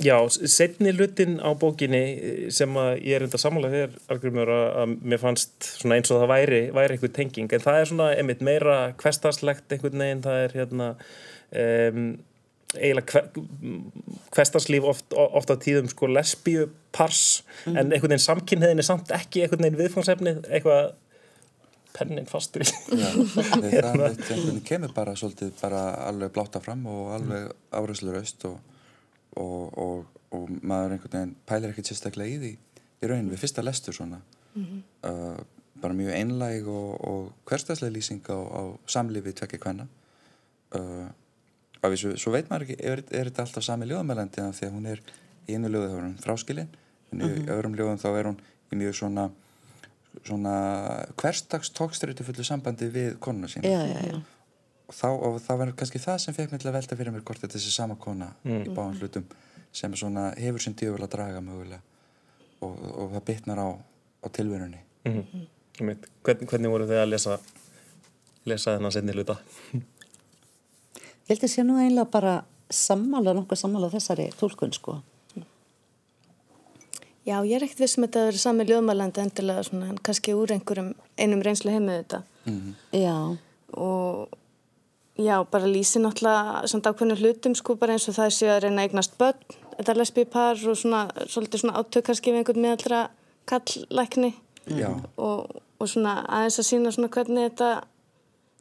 já, 0.00 0.16
setni 0.48 0.92
lutin 0.96 1.36
á 1.44 1.52
bókinni 1.60 2.00
eh, 2.16 2.46
sem 2.52 2.72
að 2.80 3.02
ég 3.04 3.18
er 3.18 3.24
enda 3.26 3.40
sammála 3.40 3.68
þér, 3.72 3.92
Argrymur, 4.12 4.48
að, 4.52 4.64
að 4.82 4.94
mér 5.12 5.20
fannst 5.20 5.68
svona 5.80 5.98
eins 5.98 6.12
og 6.12 6.22
það 6.22 6.32
væri, 6.32 6.60
væri 6.76 6.96
einhver 6.96 7.12
tenging, 7.16 7.52
en 7.52 7.64
það 7.64 7.80
er 7.82 7.90
svona 7.92 8.08
einmitt 8.16 8.44
meira 8.48 8.76
hverstarslegt 9.00 9.76
einhvern 9.76 10.04
veginn, 10.06 10.24
það 10.24 10.40
er 10.46 10.56
hérna 10.56 10.88
um, 10.96 12.08
eiginlega 12.78 13.12
hver, 13.12 13.30
hverstarslíf 14.36 14.84
oft, 14.92 15.14
oft 15.16 15.50
á 15.52 15.56
tíðum 15.62 15.88
sko 15.92 16.08
lesbíupars 16.12 17.22
Mhm. 17.66 17.76
en 17.76 17.92
einhvern 17.92 18.12
veginn 18.12 18.24
samkynniðin 18.26 18.78
er 18.82 18.86
samt 18.86 19.10
ekki 19.16 19.42
einhvern 19.42 19.64
veginn 19.64 19.78
viðfangsefnið 19.80 20.44
eitthvað 20.48 20.92
pennin 21.96 22.26
fastur. 22.28 22.62
Í 22.62 22.98
Já, 23.00 23.08
það 23.16 23.98
veit, 24.02 24.20
einhvern 24.20 24.46
veginn 24.46 24.62
kemur 24.68 24.92
bara 24.96 25.14
svolítið 25.16 25.52
bara 25.62 25.82
alveg 26.06 26.32
bláta 26.36 26.60
fram 26.60 26.84
og 26.92 27.14
alveg 27.16 27.50
áræðsluraust 27.72 28.44
og, 28.50 28.58
og, 29.40 29.78
og, 29.78 30.06
og 30.36 30.48
maður 30.62 30.96
einhvern 30.98 31.16
veginn 31.18 31.34
pælir 31.48 31.72
ekkert 31.72 31.90
sérstaklega 31.92 32.36
í 32.36 32.38
því 32.44 32.52
í 33.02 33.10
raunin 33.10 33.30
við 33.32 33.42
fyrsta 33.44 33.64
lestur 33.64 33.96
svona 33.96 34.20
uh, 34.56 35.36
bara 35.80 35.92
mjög 35.96 36.14
einlæg 36.16 36.68
og, 36.72 36.92
og 37.04 37.32
hverstaslega 37.48 37.92
lýsing 37.96 38.22
á, 38.32 38.36
á 38.40 38.62
samlífi 38.88 39.34
tvekki 39.36 39.58
hvenna 39.64 39.88
uh, 40.76 41.08
af 41.82 41.92
því 41.92 42.16
svo, 42.18 42.32
veit 42.34 42.48
maður 42.50 42.66
ekki 42.66 42.76
er, 42.80 43.02
er 43.10 43.28
þetta 43.30 43.44
alltaf 43.46 43.64
sami 43.66 43.86
ljóðamælandi 43.90 44.44
því 44.58 44.68
að 44.68 44.76
hún 44.76 44.86
er 44.92 45.02
í 45.48 45.54
einu 45.56 45.68
ljóðu 45.72 45.88
þá 45.90 45.96
er 45.98 46.06
hún 46.06 46.16
fráskilin 46.24 46.70
en 47.12 47.24
í 47.26 47.46
öðrum 47.52 47.76
ljóðum 47.78 48.00
þá 48.02 48.08
er 48.18 48.30
hún 48.30 48.38
í 48.72 48.78
mjög 48.80 48.94
svona 48.98 49.26
svona 50.26 50.52
hverstags 51.20 51.70
tókstrætu 51.76 52.24
fullu 52.26 52.44
sambandi 52.48 52.88
við 52.90 53.18
konuna 53.22 53.48
sína 53.52 53.68
já, 53.68 53.82
já, 53.84 53.98
já. 54.08 54.20
og, 54.88 54.94
þá, 54.96 55.06
og 55.12 55.36
það 55.44 55.58
var 55.60 55.72
kannski 55.82 56.00
það 56.02 56.18
sem 56.24 56.34
fekk 56.38 56.54
mig 56.54 56.62
til 56.62 56.70
að 56.70 56.78
velta 56.78 56.96
fyrir 56.98 57.12
mér 57.14 57.24
hvort 57.28 57.42
þetta 57.42 57.58
er 57.58 57.60
þessi 57.60 57.74
sama 57.76 57.98
kona 58.00 58.30
Mm. 58.44 58.62
í 58.64 58.72
báðan 58.74 58.96
hlutum 59.02 59.26
sem 59.76 59.92
svona 59.98 60.30
hefur 60.40 60.62
sem 60.64 60.74
djöful 60.74 61.04
að 61.04 61.12
draga 61.12 61.42
mögulega 61.44 61.82
og, 62.64 62.72
og 62.96 63.12
það 63.12 63.24
bitnar 63.28 63.60
á, 63.60 63.68
á 64.24 64.26
tilverunni 64.32 64.80
Mhm. 65.06 65.44
Einmitt. 65.78 66.06
Hvern, 66.24 66.46
hvernig 66.48 66.70
voru 66.72 66.86
þið 66.88 66.98
að 67.02 67.10
lesa 67.12 67.34
lesa 68.48 68.72
þennan 68.78 68.94
senni 68.94 69.12
hluta 69.12 69.36
Ég 71.26 71.34
held 71.34 71.46
að 71.48 71.52
sé 71.52 71.64
nú 71.66 71.78
einlega 71.82 72.06
bara 72.10 72.34
sammála, 72.70 73.34
nokkuð 73.34 73.58
sammála 73.62 73.90
þessari 73.90 74.28
tólkun 74.38 74.74
sko. 74.74 75.00
Já, 77.26 77.40
ég 77.42 77.56
er 77.56 77.64
ekkert 77.66 77.82
vissum 77.82 78.04
að 78.04 78.12
þetta 78.12 78.20
að 78.22 78.28
vera 78.30 78.38
sami 78.38 78.64
ljóðmælandi 78.68 79.22
endilega 79.24 79.64
svona, 79.66 79.88
en 79.90 79.98
kannski 80.06 80.34
úr 80.38 80.52
einhverjum 80.54 80.92
einum 81.18 81.42
reynslu 81.42 81.72
heimið 81.74 81.96
þetta. 81.98 82.20
Já, 82.94 83.16
Og 83.74 84.28
já, 85.18 85.44
bara 85.50 85.66
lýsi 85.66 86.00
náttúrulega 86.00 86.66
samt 86.70 86.86
ákveðinu 86.86 87.16
hlutum, 87.18 87.54
sko, 87.56 87.74
bara 87.80 87.96
eins 87.96 88.08
og 88.08 88.16
það 88.16 88.32
sé 88.36 88.50
að 88.52 88.62
reyna 88.66 88.84
eignast 88.86 89.16
börn, 89.18 89.56
þetta 89.76 89.96
lesbípar 89.96 90.60
og 90.70 90.78
svona, 90.78 91.06
svolítið 91.26 91.64
svona 91.64 91.80
átök 91.80 92.06
kannski 92.06 92.32
við 92.32 92.42
einhvern 92.42 92.62
meðallra 92.64 93.02
kalllækni 93.48 94.32
Já, 94.66 94.90
og, 95.16 95.60
og 95.78 95.90
svona 95.90 96.20
aðeins 96.24 96.60
að 96.62 96.68
sína 96.70 96.94
svona 96.94 97.10
hvernig 97.12 97.50
þetta, 97.50 97.70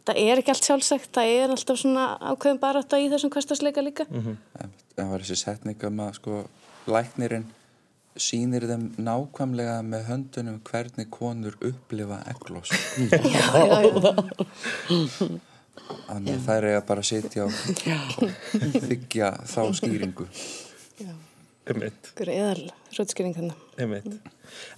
þetta 0.06 0.16
er 0.22 0.42
ekki 0.42 0.54
allt 0.54 0.70
sjálfsagt, 0.70 1.12
það 1.18 1.34
er 1.42 1.54
alltaf 1.56 1.82
svona 1.82 2.06
ákveðin 2.22 2.62
bara 2.62 2.82
þetta 2.84 3.02
í 3.02 3.10
þessum 3.14 3.34
hverstasleika 3.34 3.82
líka. 3.86 4.06
það 4.96 5.12
var 5.12 5.26
þessi 5.26 5.38
setning 5.42 5.86
um 5.90 6.00
að 6.06 6.14
sko 6.20 6.44
læknirinn 6.86 7.48
sýnir 8.16 8.64
þeim 8.70 8.86
nákvæmlega 9.04 9.82
með 9.84 10.06
höndunum 10.08 10.62
hvernig 10.70 11.10
konur 11.12 11.58
upplifa 11.60 12.22
eglós 12.32 12.72
þannig 16.08 16.38
að 16.38 16.46
þær 16.46 16.68
eiga 16.70 16.84
bara 16.88 17.04
að 17.04 17.10
sitja 17.10 17.46
og 17.46 17.52
þykja 18.88 19.32
þá 19.50 19.62
skýringu. 19.76 20.28
Hérna. 23.36 23.56
Einmitt. 23.82 24.14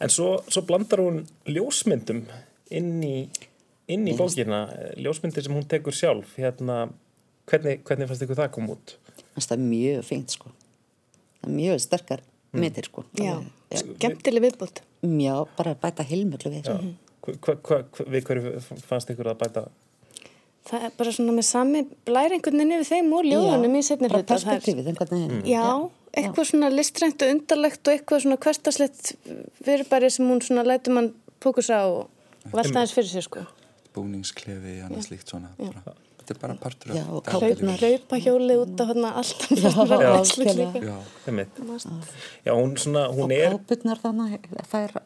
En 0.02 0.10
svo, 0.14 0.30
svo 0.50 0.64
blandar 0.66 1.04
hún 1.04 1.22
ljósmyndum 1.46 2.24
inn 2.74 3.04
í, 3.06 3.28
inn 3.88 4.08
í 4.08 4.16
bókina, 4.18 4.62
eh, 4.74 4.94
ljósmyndir 5.04 5.46
sem 5.46 5.56
hún 5.56 5.68
tekur 5.68 5.96
sjálf. 5.96 6.36
Hérna, 6.38 6.90
hvernig, 7.48 7.84
hvernig 7.88 8.10
fannst 8.10 8.26
ykkur 8.26 8.42
það 8.42 8.52
kom 8.58 8.72
út? 8.76 8.98
það 9.38 9.52
er 9.58 9.64
mjög 9.64 10.06
fínt 10.08 10.34
sko. 10.34 10.52
Það 11.42 11.50
er 11.50 11.56
mjög 11.56 11.82
sterkar 11.84 12.24
myndir 12.58 12.88
sko. 12.90 13.04
Já, 13.20 13.36
já. 13.72 13.82
skemmtileg 13.84 14.48
viðbútt. 14.48 14.82
Já, 15.04 15.36
bara 15.58 15.76
bæta 15.76 16.06
heilmöglu 16.08 16.52
við. 16.52 16.66
Sko. 16.66 16.80
Hva, 17.28 17.58
hva, 17.62 17.84
hva, 17.92 18.08
við 18.08 18.24
hverju 18.30 18.62
fannst 18.88 19.12
ykkur 19.14 19.30
að 19.34 19.38
bæta? 19.44 19.68
Það 20.68 20.84
er 20.88 20.96
bara 21.00 21.12
svona 21.16 21.36
með 21.38 21.46
sami 21.48 21.84
blæri 22.08 22.38
einhvern 22.38 22.60
veginn 22.60 22.76
yfir 22.76 22.90
þeim 22.90 23.14
úr 23.16 23.28
ljóðunum 23.30 23.78
í 23.78 23.84
setni 23.88 24.10
er- 24.10 24.26
perspektífið, 24.28 24.90
einhvern 24.92 25.14
veginn. 25.14 25.46
Já, 25.48 25.68
eitthvað 26.18 26.50
svona 26.50 26.72
listrænt 26.74 27.24
og 27.24 27.32
undarlegt 27.36 27.88
og 27.88 27.94
eitthvað 27.94 28.24
svona 28.26 28.40
hverstaslegt 28.44 29.14
fyrirbæri 29.64 30.10
sem 30.12 30.28
hún 30.28 30.44
svona 30.44 30.66
lætur 30.68 30.98
mann 30.98 31.14
fókusa 31.44 31.80
á 31.80 31.88
og 31.88 32.10
velta 32.52 32.82
aðeins 32.82 32.96
fyrir 32.96 33.12
sér 33.14 33.28
sko. 33.28 33.46
Búningsklefi, 33.98 34.78
annað 34.88 35.08
slíkt 35.10 35.34
svona 35.34 35.52
bara, 35.58 35.96
þetta 36.22 36.36
er 36.36 36.42
bara 36.46 36.56
partur 36.62 36.94
og 36.94 36.98
af 36.98 37.04
Hlaup, 37.08 37.28
kápurnar. 37.34 37.84
hlaupa 37.84 38.22
hjólið 38.24 38.64
út 38.64 38.82
af 38.86 38.92
hérna 38.94 39.10
alltaf 39.22 39.52
Já, 42.46 42.52
hún, 42.54 42.78
svona, 42.78 43.08
hún 43.12 43.24
Og 43.28 43.32
er... 43.38 43.56
kápurnar 43.56 44.02
þannig, 44.02 44.50
þær, 44.72 44.98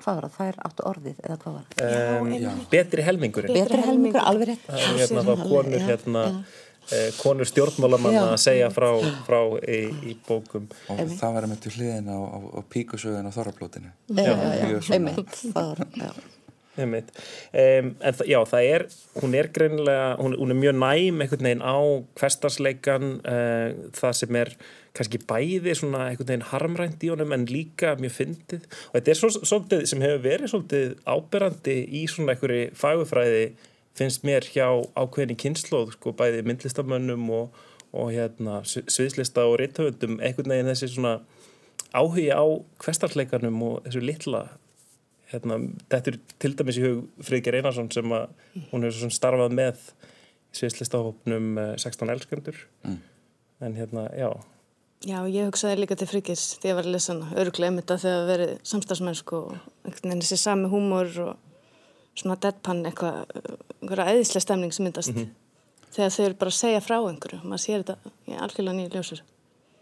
hvað 0.00 0.16
var 0.18 0.26
það, 0.28 0.34
þær 0.38 0.58
áttu 0.68 0.86
orðið 0.90 1.20
eða 1.26 1.36
hvað 1.42 1.54
var 1.58 1.68
það? 1.68 1.84
Um, 2.20 2.64
betri 2.72 3.04
helmingurinn. 3.06 3.54
Betri 3.56 3.84
helmingur, 3.84 4.24
alveg 4.24 4.52
rétt. 4.54 4.66
Það 4.66 4.88
er 4.88 4.98
hérna 5.04 5.24
þá 5.28 5.32
konur, 5.44 5.84
hérna, 5.90 6.24
eh, 6.90 7.06
konur 7.20 7.50
stjórnmálamanna 7.50 8.24
að 8.32 8.40
segja 8.44 8.70
frá, 8.74 8.88
frá 9.28 9.40
í, 9.60 9.80
í 10.10 10.16
bókum. 10.26 10.68
og 10.90 11.04
það 11.20 11.36
var 11.38 11.48
með 11.52 11.62
til 11.66 11.74
hliðin 11.78 12.08
á, 12.12 12.18
á, 12.18 12.38
á 12.56 12.60
píkusögun 12.72 13.28
á 13.28 13.32
þorrablótinu. 13.36 13.92
Já, 14.10 14.22
já, 14.24 14.34
já, 14.74 14.80
einmitt, 14.96 15.34
það 15.54 15.72
var, 15.72 15.86
já. 16.00 16.12
Einmitt. 16.80 17.14
Um, 17.52 17.94
en 18.00 18.18
það, 18.18 18.26
já, 18.32 18.38
það 18.50 18.68
er, 18.74 18.86
hún 19.20 19.38
er 19.38 19.50
greinilega, 19.54 20.10
hún, 20.20 20.36
hún 20.40 20.54
er 20.54 20.60
mjög 20.60 20.76
næm 20.80 21.24
einhvern 21.24 21.48
veginn 21.48 21.64
á 21.64 21.78
hverstarsleikan, 22.20 23.16
uh, 23.22 23.90
það 23.96 24.14
sem 24.20 24.38
er 24.42 24.54
kannski 24.96 25.20
bæði 25.22 25.74
svona 25.78 26.08
einhvern 26.08 26.28
veginn 26.32 26.46
harmrænt 26.50 27.04
í 27.06 27.10
honum 27.12 27.34
en 27.36 27.46
líka 27.50 27.94
mjög 28.00 28.16
fyndið 28.16 28.64
og 28.66 28.96
þetta 28.96 29.12
er 29.12 29.18
svo, 29.20 29.30
svolítið 29.38 29.84
sem 29.86 30.02
hefur 30.02 30.24
verið 30.24 30.52
svolítið 30.52 30.94
áberandi 31.06 31.76
í 32.00 32.04
svona 32.10 32.34
einhverju 32.34 32.70
fagufræði 32.78 33.44
finnst 33.98 34.24
mér 34.26 34.46
hjá 34.46 34.66
ákveðinni 34.98 35.36
kynnslóð, 35.38 35.94
sko, 35.96 36.14
bæði 36.16 36.42
myndlistamönnum 36.46 37.26
og, 37.36 37.60
og 37.90 38.12
hérna 38.14 38.60
sviðslista 38.64 39.44
og 39.50 39.58
reythöfundum, 39.60 40.18
einhvern 40.22 40.54
veginn 40.54 40.70
þessi 40.72 40.90
svona 40.94 41.18
áhugi 41.94 42.30
á 42.30 42.44
hverstarsleikanum 42.82 43.62
og 43.66 43.80
þessu 43.86 44.02
litla 44.04 44.44
hérna, 45.30 45.58
þetta 45.90 46.12
er 46.12 46.18
til 46.42 46.52
dæmis 46.58 46.78
í 46.80 46.84
hug 46.84 47.26
Friðger 47.26 47.58
Einarsson 47.58 47.90
sem 47.94 48.14
að 48.14 48.30
hún 48.72 48.86
hefur 48.86 49.14
starfað 49.14 49.54
með 49.56 49.84
sviðslistahópnum 50.56 51.52
16 51.78 52.14
elskendur. 52.14 52.58
En 53.60 53.76
hérna, 53.76 54.08
já. 54.16 54.30
Já, 55.00 55.16
ég 55.32 55.48
hugsaði 55.48 55.80
líka 55.80 55.96
til 55.96 56.08
frikis 56.10 56.42
því 56.60 56.66
að 56.66 56.70
ég 56.70 56.76
var 56.76 56.88
að 56.88 56.94
lesa 56.96 57.12
hana, 57.14 57.28
öruglega 57.40 57.70
einmitt 57.70 57.92
að 57.94 58.02
þegar 58.02 58.26
verið 58.28 58.50
samstagsmennsku 58.68 59.38
og 59.38 59.54
einhvern 59.54 60.10
veginn 60.10 60.24
þessi 60.26 60.38
sami 60.42 60.68
húmor 60.68 61.12
og 61.24 62.18
svona 62.20 62.36
deadpan 62.44 62.82
eitthvað, 62.90 63.22
einhverja 63.80 64.12
eðislega 64.12 64.44
stemning 64.44 64.76
sem 64.76 64.84
myndast. 64.84 65.22
Þegar 65.90 66.14
þau 66.14 66.24
eru 66.26 66.38
bara 66.42 66.52
að 66.52 66.58
segja 66.58 66.84
frá 66.84 66.98
einhverju, 66.98 67.40
maður 67.46 67.64
sér 67.64 67.84
þetta 67.84 68.14
í 68.28 68.40
algjörlega 68.44 68.76
nýju 68.76 68.92
ljósur. 68.98 69.22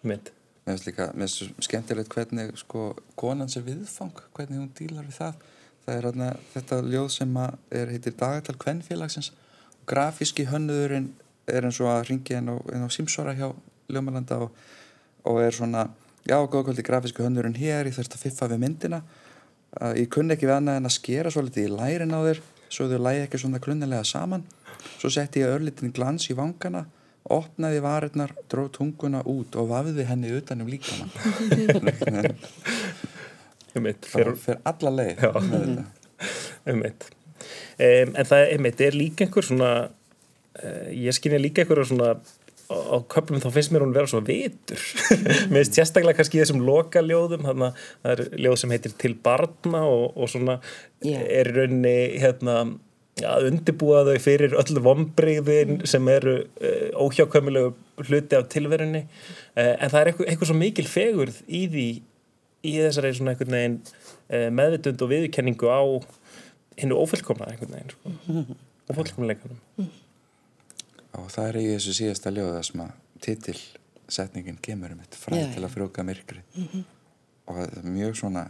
mynd 0.06 0.30
Mér 0.68 0.76
finnst 0.76 0.86
líka, 0.86 1.04
mér 1.16 1.28
finnst 1.32 1.64
skemmtilegt 1.64 2.12
hvernig 2.12 2.50
sko 2.60 2.90
konan 3.16 3.48
sér 3.48 3.62
viðfang, 3.64 4.18
hvernig 4.36 4.58
hún 4.60 4.72
dílar 4.76 5.06
við 5.06 5.14
það. 5.16 5.38
Það 5.86 5.94
er 5.94 6.06
hérna 6.08 6.26
þetta 6.52 6.80
ljóð 6.84 7.06
sem 7.14 7.38
er 7.40 7.92
heitir 7.94 8.16
Dagatal 8.20 8.54
Kvenfélagsins. 8.60 9.30
Grafíski 9.88 10.44
hönnuðurinn 10.50 11.06
er 11.48 11.64
eins 11.64 11.78
og 11.80 11.88
að 11.88 12.10
ringja 12.10 12.42
inn 12.42 12.52
á, 12.52 12.60
á 12.60 12.88
Simsvara 12.92 13.32
hjá 13.38 13.46
Ljómalanda 13.88 14.42
og, 14.44 14.60
og 15.24 15.40
er 15.40 15.56
svona, 15.56 15.86
já, 16.28 16.36
góða 16.36 16.66
kvöldi 16.68 16.84
grafíski 16.84 17.24
hönnuðurinn 17.24 17.56
hér, 17.56 17.88
ég 17.88 17.96
þurft 17.96 18.18
að 18.18 18.26
fiffa 18.26 18.50
við 18.52 18.60
myndina. 18.66 19.00
Uh, 19.72 19.94
ég 19.96 20.12
kunni 20.12 20.36
ekki 20.36 20.50
við 20.50 20.58
annað 20.58 20.82
en 20.82 20.90
að 20.92 20.96
skera 20.98 21.32
svo 21.32 21.46
litið 21.48 21.70
í 21.70 21.72
lærin 21.78 22.12
á 22.12 22.20
þér, 22.28 22.44
svo 22.68 22.90
þau 22.92 23.00
lægi 23.08 23.24
ekki 23.24 23.40
svona 23.40 23.64
klunnilega 23.64 24.04
saman. 24.04 24.44
Svo 24.98 25.08
setti 25.16 25.40
ég 25.40 25.56
örlitin 25.56 25.96
glans 25.96 26.28
í 26.28 26.36
vangana 26.36 26.84
opnaði 27.34 27.82
varirnar, 27.84 28.32
dróð 28.50 28.72
tunguna 28.78 29.22
út 29.28 29.56
og 29.60 29.70
vafði 29.72 30.06
henni 30.08 30.32
utan 30.38 30.64
um 30.64 30.70
líkana 30.70 31.08
mynd, 33.78 34.02
bara 34.02 34.08
fyrir, 34.10 34.34
fyrir 34.42 34.60
alla 34.66 34.94
leið 34.94 35.22
mynd. 36.78 37.08
Um, 37.78 38.10
en 38.18 38.26
það 38.26 38.44
einmitt, 38.56 38.80
er 38.82 38.96
líka 38.98 39.26
einhver 39.26 39.46
svona 39.46 39.72
uh, 39.86 40.88
ég 40.90 41.14
skynja 41.14 41.38
líka 41.40 41.62
einhver 41.62 41.84
svona 41.86 42.16
á, 42.68 42.98
köflum 43.10 43.40
þá 43.42 43.48
finnst 43.54 43.72
mér 43.72 43.84
hún 43.84 43.94
vera 43.96 44.10
svo 44.10 44.20
vitur 44.24 44.82
mér 45.50 45.62
finnst 45.62 45.78
sérstaklega 45.78 46.18
kannski 46.18 46.40
í 46.40 46.42
þessum 46.42 46.64
loka 46.66 47.02
ljóðum 47.04 47.46
þannig 47.46 47.68
að 47.68 47.86
það 48.02 48.12
er 48.14 48.42
ljóð 48.44 48.58
sem 48.62 48.74
heitir 48.74 48.96
Til 48.98 49.14
barna 49.28 49.84
og, 49.88 50.04
og 50.16 50.32
svona 50.32 50.58
Já. 51.04 51.20
er 51.22 51.52
í 51.52 51.56
rauninni 51.56 51.96
hérna 52.22 52.58
að 53.26 53.48
undirbúa 53.52 54.04
þau 54.06 54.18
fyrir 54.22 54.54
öll 54.58 54.82
vombriðin 54.84 55.82
sem 55.88 56.12
eru 56.12 56.36
uh, 56.44 57.06
óhjákvæmulegu 57.06 57.74
hluti 58.06 58.38
af 58.38 58.46
tilverunni. 58.52 59.06
Uh, 59.56 59.74
en 59.74 59.90
það 59.90 60.00
er 60.00 60.12
eitthvað, 60.12 60.30
eitthvað 60.30 60.52
svo 60.52 60.58
mikil 60.58 60.86
fegurð 60.90 61.42
í 61.48 61.64
því 61.72 61.88
í 62.66 62.74
þessari 62.78 63.14
svona 63.16 63.34
einhvern 63.34 63.54
veginn 63.54 63.78
uh, 63.82 64.48
meðvitund 64.54 65.04
og 65.04 65.12
viðurkenningu 65.12 65.70
á 65.70 65.82
hinnu 66.78 66.98
ófullkomna 66.98 67.50
einhvern 67.52 67.74
veginn 67.74 67.94
sko. 67.94 68.14
ófullkomleikunum 68.92 69.88
og 71.18 71.28
það 71.32 71.50
er 71.50 71.58
í 71.60 71.66
þessu 71.74 71.96
síðasta 71.96 72.32
ljóða 72.34 72.62
sem 72.66 72.82
að 72.84 72.94
titilsetningin 73.24 74.60
kemur 74.64 74.94
um 74.94 75.02
þetta 75.02 75.20
fræð 75.20 75.52
til 75.54 75.64
að 75.64 75.74
frjóka 75.74 76.04
myrkri 76.06 76.42
og 77.48 77.58
það 77.58 77.64
er 77.66 77.88
mjög 77.96 78.18
svona 78.20 78.44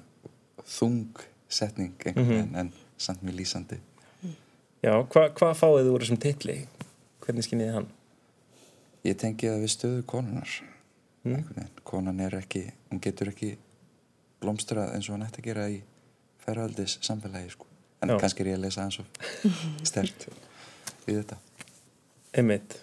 þung 0.68 1.22
setning 1.48 1.94
einhvern 2.04 2.32
veginn 2.32 2.58
en 2.64 2.72
samt 3.00 3.24
mjög 3.24 3.40
lýsandi 3.40 3.80
Já, 4.88 4.94
hva, 5.04 5.28
hvað 5.36 5.54
fáið 5.60 5.78
þið 5.82 5.92
úr 5.92 6.04
þessum 6.06 6.20
titli? 6.24 6.58
Hvernig 7.26 7.44
skinnið 7.44 7.74
hann? 7.76 7.88
ég 9.06 9.18
tengi 9.18 9.48
það 9.48 9.62
við 9.62 9.72
stöðu 9.72 10.02
konunar 10.08 10.56
veginn, 11.28 11.70
konan 11.86 12.20
er 12.24 12.38
ekki 12.38 12.64
hún 12.88 13.02
getur 13.04 13.32
ekki 13.32 13.52
blómstrað 14.42 14.94
eins 14.96 15.08
og 15.08 15.16
hann 15.16 15.26
ætti 15.26 15.42
að 15.42 15.48
gera 15.50 15.68
í 15.70 15.78
ferðaldis 16.44 16.98
samfélagi 17.04 17.52
sko, 17.54 17.68
en 18.02 18.14
Já. 18.14 18.18
kannski 18.22 18.44
er 18.44 18.52
ég 18.52 18.58
að 18.58 18.66
lesa 18.66 18.84
hans 18.84 19.00
og 19.02 19.48
stert 19.88 20.28
í 21.08 21.14
þetta 21.14 21.40
Einmitt. 22.38 22.76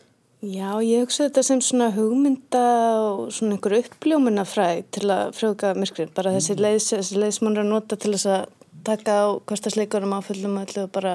Já, 0.45 0.81
ég 0.83 1.03
hugsa 1.05 1.27
þetta 1.27 1.41
sem 1.45 1.59
svona 1.63 1.91
hugmynda 1.95 2.63
og 3.01 3.19
svona 3.33 3.55
einhver 3.55 3.77
uppljómunafræð 3.77 4.81
til 4.97 5.05
að 5.13 5.35
frjóka 5.37 5.71
myrkrið. 5.77 6.09
Bara 6.17 6.33
þessi 6.33 6.57
þessi 6.57 6.99
sem 7.05 7.45
hún 7.45 7.53
er 7.53 7.61
að 7.61 7.69
nota 7.69 7.97
til 8.01 8.11
þess 8.15 8.27
að 8.33 8.49
taka 8.85 9.15
á 9.21 9.25
kostasleikurum 9.47 10.17
áföllum 10.17 10.57
og 10.59 10.65
öllu 10.65 10.83
og 10.87 10.91
bara 10.97 11.13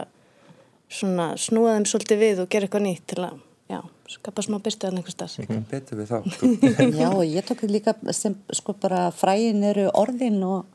svona 0.90 1.30
snúa 1.38 1.76
þeim 1.76 1.86
svolítið 1.90 2.20
við 2.24 2.42
og 2.44 2.50
gera 2.52 2.66
eitthvað 2.68 2.84
nýtt 2.86 3.04
til 3.12 3.22
að, 3.28 3.38
já, 3.70 3.78
skapa 4.10 4.42
smá 4.42 4.58
byrtu 4.64 4.88
að 4.88 4.98
einhver 4.98 5.14
stað. 5.14 5.36
mm. 5.46 5.64
betur 5.70 6.00
við 6.02 6.10
þá. 6.10 6.18
Já, 7.00 7.08
og 7.14 7.24
ég 7.30 7.46
tók 7.46 7.62
líka 7.70 7.94
sem 8.16 8.34
sko 8.58 8.74
bara 8.82 9.06
fræin 9.14 9.62
eru 9.70 9.86
orðin 9.94 10.40
og, 10.42 10.66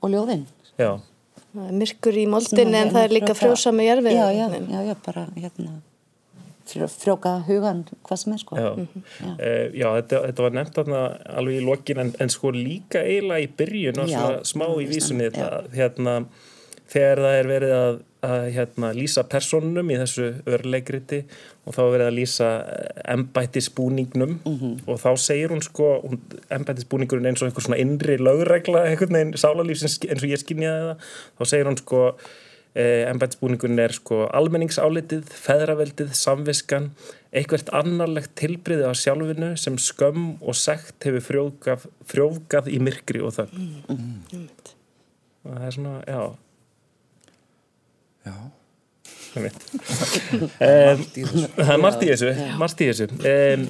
og 0.00 0.12
ljóðin. 0.14 0.46
Já, 0.78 0.92
Það 1.48 1.68
er 1.72 1.76
myrkur 1.80 2.16
í 2.20 2.24
moldinni 2.28 2.76
en 2.76 2.90
það 2.92 3.04
er 3.06 3.12
líka 3.16 3.34
frjósa 3.34 3.70
með 3.74 3.86
jarfið. 3.88 4.14
Já, 4.18 4.26
já, 4.36 4.46
já, 4.68 4.80
já, 4.84 4.94
bara 5.06 5.22
hérna 5.34 5.70
frjó- 6.68 6.88
frjóka 6.92 7.32
hugan, 7.48 7.80
hvað 8.04 8.20
sem 8.20 8.34
er 8.36 8.42
sko. 8.42 8.58
já. 8.60 8.68
Eh, 9.40 9.70
já 9.80 9.86
þetta, 9.96 10.20
þetta 10.28 10.44
var 10.44 10.54
nefnt 10.58 10.76
þarna 10.76 11.00
alveg 11.40 11.56
í 11.56 11.64
lokin 11.64 12.02
en, 12.04 12.12
en 12.20 12.28
sko 12.34 12.52
líka 12.54 13.00
eiginlega 13.02 13.46
í 13.46 13.48
byrjun 13.62 14.02
og 14.04 14.12
Já. 14.12 14.18
svona 14.20 14.44
smá 14.52 14.66
í 14.76 14.84
Já. 14.84 14.90
vísunni 14.92 15.30
þetta, 15.30 15.48
hérna, 15.74 16.14
þegar 16.92 17.24
það 17.24 17.38
er 17.40 17.50
verið 17.54 17.74
að, 17.78 17.98
að 18.24 18.48
hérna, 18.56 18.90
lýsa 18.96 19.22
personunum 19.30 19.92
í 19.92 19.98
þessu 20.00 20.32
örleikriti 20.50 21.20
og 21.68 21.76
þá 21.76 21.80
er 21.84 21.92
verið 21.92 22.08
að 22.08 22.16
lýsa 22.16 22.48
embættisbúningnum. 23.14 24.34
Og 24.88 24.98
þá 24.98 25.10
segir 25.22 25.54
hún 25.54 25.62
sko 25.62 25.92
hún, 26.02 26.18
embættisbúningurinn 26.54 27.30
eins 27.30 27.42
og 27.42 27.50
einhver 27.50 27.66
svona 27.68 27.78
innri 27.78 28.18
lögregla 28.18 28.88
einhvern 28.88 29.14
veginn 29.14 29.38
sálarlífsins 29.38 30.00
eins 30.08 30.24
og 30.24 30.32
ég 30.32 30.42
skynjaði 30.42 30.88
það. 30.88 31.08
Þá 31.38 31.44
segir 31.52 31.70
hún 31.70 31.78
sko 31.78 32.02
embættisbúningurinn 32.78 33.80
er 33.82 33.94
sko 33.96 34.24
almenningsálitið, 34.38 35.30
feðraveldið, 35.46 36.10
samviskan 36.14 36.90
eitthvert 37.34 37.70
annarlegt 37.74 38.34
tilbriði 38.38 38.86
á 38.86 38.92
sjálfinu 38.98 39.54
sem 39.60 39.78
skömm 39.82 40.36
og 40.42 40.58
sekt 40.58 41.06
hefur 41.06 41.24
frjófgað, 41.26 41.88
frjófgað 42.08 42.70
í 42.74 42.82
myrkri 42.82 43.22
og 43.24 43.34
þögn. 43.38 43.72
Og 45.46 45.50
það 45.54 45.66
er 45.70 45.74
svona, 45.78 45.96
já 46.06 46.47
já, 48.28 48.36
þessu. 51.14 51.44
það 51.58 51.74
er 51.74 51.82
margt 51.82 52.04
í 52.04 52.10
þessu, 52.12 52.32
margt 52.60 52.82
í 52.82 52.88
þessu. 52.90 53.08
Um, 53.18 53.68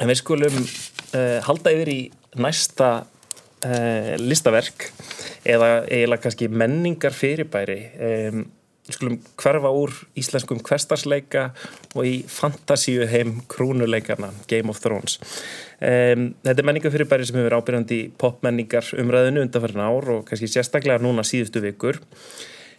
en 0.00 0.10
við 0.10 0.20
skulum 0.20 0.58
uh, 0.60 1.38
halda 1.46 1.72
yfir 1.74 1.92
í 1.92 2.00
næsta 2.40 2.90
uh, 3.04 4.12
listaverk 4.20 4.90
eða 5.44 5.70
eiginlega 5.86 6.24
kannski 6.26 6.50
menningar 6.50 7.14
fyrirbæri 7.16 7.80
um, 7.94 8.44
við 8.84 8.98
skulum 8.98 9.18
hverfa 9.40 9.70
úr 9.72 9.92
íslenskum 10.20 10.60
hverstarsleika 10.64 11.46
og 11.94 12.08
í 12.08 12.16
fantasíu 12.28 13.06
heim 13.08 13.38
krúnuleikana 13.48 14.28
Game 14.50 14.68
of 14.72 14.82
Thrones. 14.84 15.16
Um, 15.80 16.34
þetta 16.44 16.58
er 16.58 16.68
menningar 16.68 16.92
fyrirbæri 16.92 17.28
sem 17.28 17.38
hefur 17.40 17.58
ábyrjandi 17.60 18.00
í 18.02 18.10
popmenningar 18.20 18.90
umræðinu 19.00 19.46
undanferðin 19.46 19.86
ár 19.86 20.10
og 20.18 20.26
kannski 20.28 20.50
sérstaklega 20.52 21.00
núna 21.04 21.24
síðustu 21.26 21.64
vikur 21.64 22.02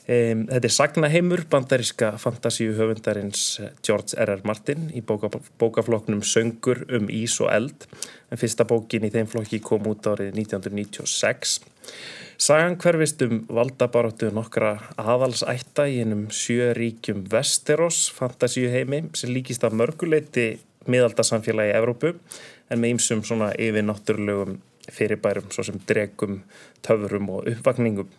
Um, 0.06 0.44
þetta 0.52 0.68
er 0.70 0.74
sagnaheimur 0.74 1.42
bandaríska 1.50 2.12
fantasíu 2.22 2.76
höfundarins 2.78 3.62
George 3.86 4.14
R.R. 4.22 4.44
Martin. 4.46 4.92
Í 4.94 5.02
bóka, 5.02 5.32
bókafloknum 5.58 6.22
Söngur 6.22 6.84
um 6.94 7.10
ís 7.10 7.40
og 7.42 7.50
eld. 7.54 7.88
En 8.30 8.42
fyrsta 8.42 8.68
bókin 8.70 9.08
í 9.08 9.14
þeim 9.14 9.30
flokki 9.30 9.62
kom 9.66 9.88
út 9.90 10.06
árið 10.10 10.36
1996 10.38 11.60
Sagan 12.38 12.76
hverfist 12.82 13.22
um 13.24 13.46
valdabaráttu 13.48 14.28
nokkra 14.36 14.74
aðalsætta 15.00 15.86
í 15.88 16.02
einum 16.04 16.26
sjö 16.34 16.74
ríkjum 16.76 17.24
Westeros 17.32 18.10
fantasíu 18.16 18.68
heimi 18.74 19.06
sem 19.16 19.32
líkist 19.32 19.64
að 19.64 19.78
mörguleiti 19.80 20.48
miðaldasamfélagi 20.92 21.72
í 21.72 21.78
Evrópu 21.78 22.12
en 22.12 22.82
með 22.82 22.96
ýmsum 22.96 23.24
svona 23.24 23.54
yfir 23.56 23.88
náttúrulegum 23.88 24.60
fyrirbærum 24.92 25.48
svo 25.54 25.64
sem 25.66 25.80
dregum, 25.88 26.42
töfurum 26.86 27.32
og 27.38 27.48
uppvakningum 27.54 28.12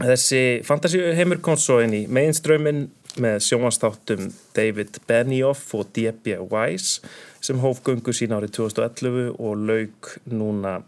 Þessi 0.00 0.62
fantasíu 0.64 1.12
heimur 1.16 1.42
kom 1.44 1.58
svo 1.60 1.82
inn 1.84 1.92
í 1.96 2.06
mainströmmin 2.08 2.86
með 3.20 3.42
sjónvastáttum 3.44 4.30
David 4.56 4.96
Benioff 5.08 5.74
og 5.76 5.90
D.B. 5.92 6.38
Weiss 6.48 7.02
sem 7.44 7.60
hóf 7.60 7.82
göngu 7.84 8.14
sín 8.16 8.32
árið 8.32 8.54
2011 8.56 9.34
og 9.36 9.66
lauk 9.68 10.14
núna 10.32 10.78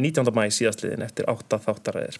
19. 0.00 0.30
mæ 0.32 0.46
síðastliðin 0.54 1.04
eftir 1.04 1.28
átta 1.28 1.60
þáttaræðir. 1.60 2.16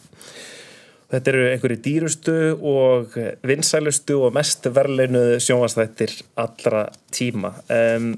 Þetta 1.10 1.32
eru 1.32 1.46
einhverju 1.50 1.80
dýrustu 1.86 2.36
og 2.70 3.16
vinsælustu 3.46 4.20
og 4.20 4.36
mest 4.36 4.68
verleinuðu 4.70 5.40
sjónvastættir 5.42 6.12
allra 6.38 6.84
tíma. 7.14 7.54
Um, 7.72 8.12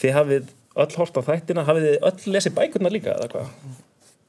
þið 0.00 0.16
hafið 0.16 0.50
öll 0.80 0.96
hort 0.96 1.20
á 1.20 1.22
þættina, 1.28 1.68
hafið 1.68 1.86
þið 1.86 2.10
öll 2.10 2.34
lesið 2.34 2.56
bækurna 2.56 2.92
líka 2.96 3.14
eða 3.14 3.30
hvað? 3.34 3.54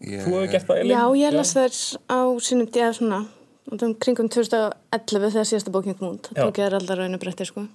Ég, 0.02 0.24
Þú 0.26 0.34
hefur 0.34 0.50
gert 0.50 0.66
það, 0.68 0.80
Elin? 0.82 0.94
Já, 0.96 1.04
ég 1.22 1.36
las 1.36 1.52
þær 1.54 1.76
á 2.10 2.20
sínum 2.42 2.70
díða 2.74 2.90
svona, 2.98 3.20
um 3.76 3.94
kringum 4.02 4.30
2011 4.34 5.30
þegar 5.36 5.48
síðasta 5.52 5.74
bókin 5.74 5.98
kom 6.00 6.16
út. 6.16 6.32
Já. 6.34 6.42
Tók 6.48 6.58
ég 6.58 6.66
þær 6.72 6.78
allar 6.80 7.02
rauninu 7.04 7.20
breytti, 7.22 7.46
sko. 7.46 7.68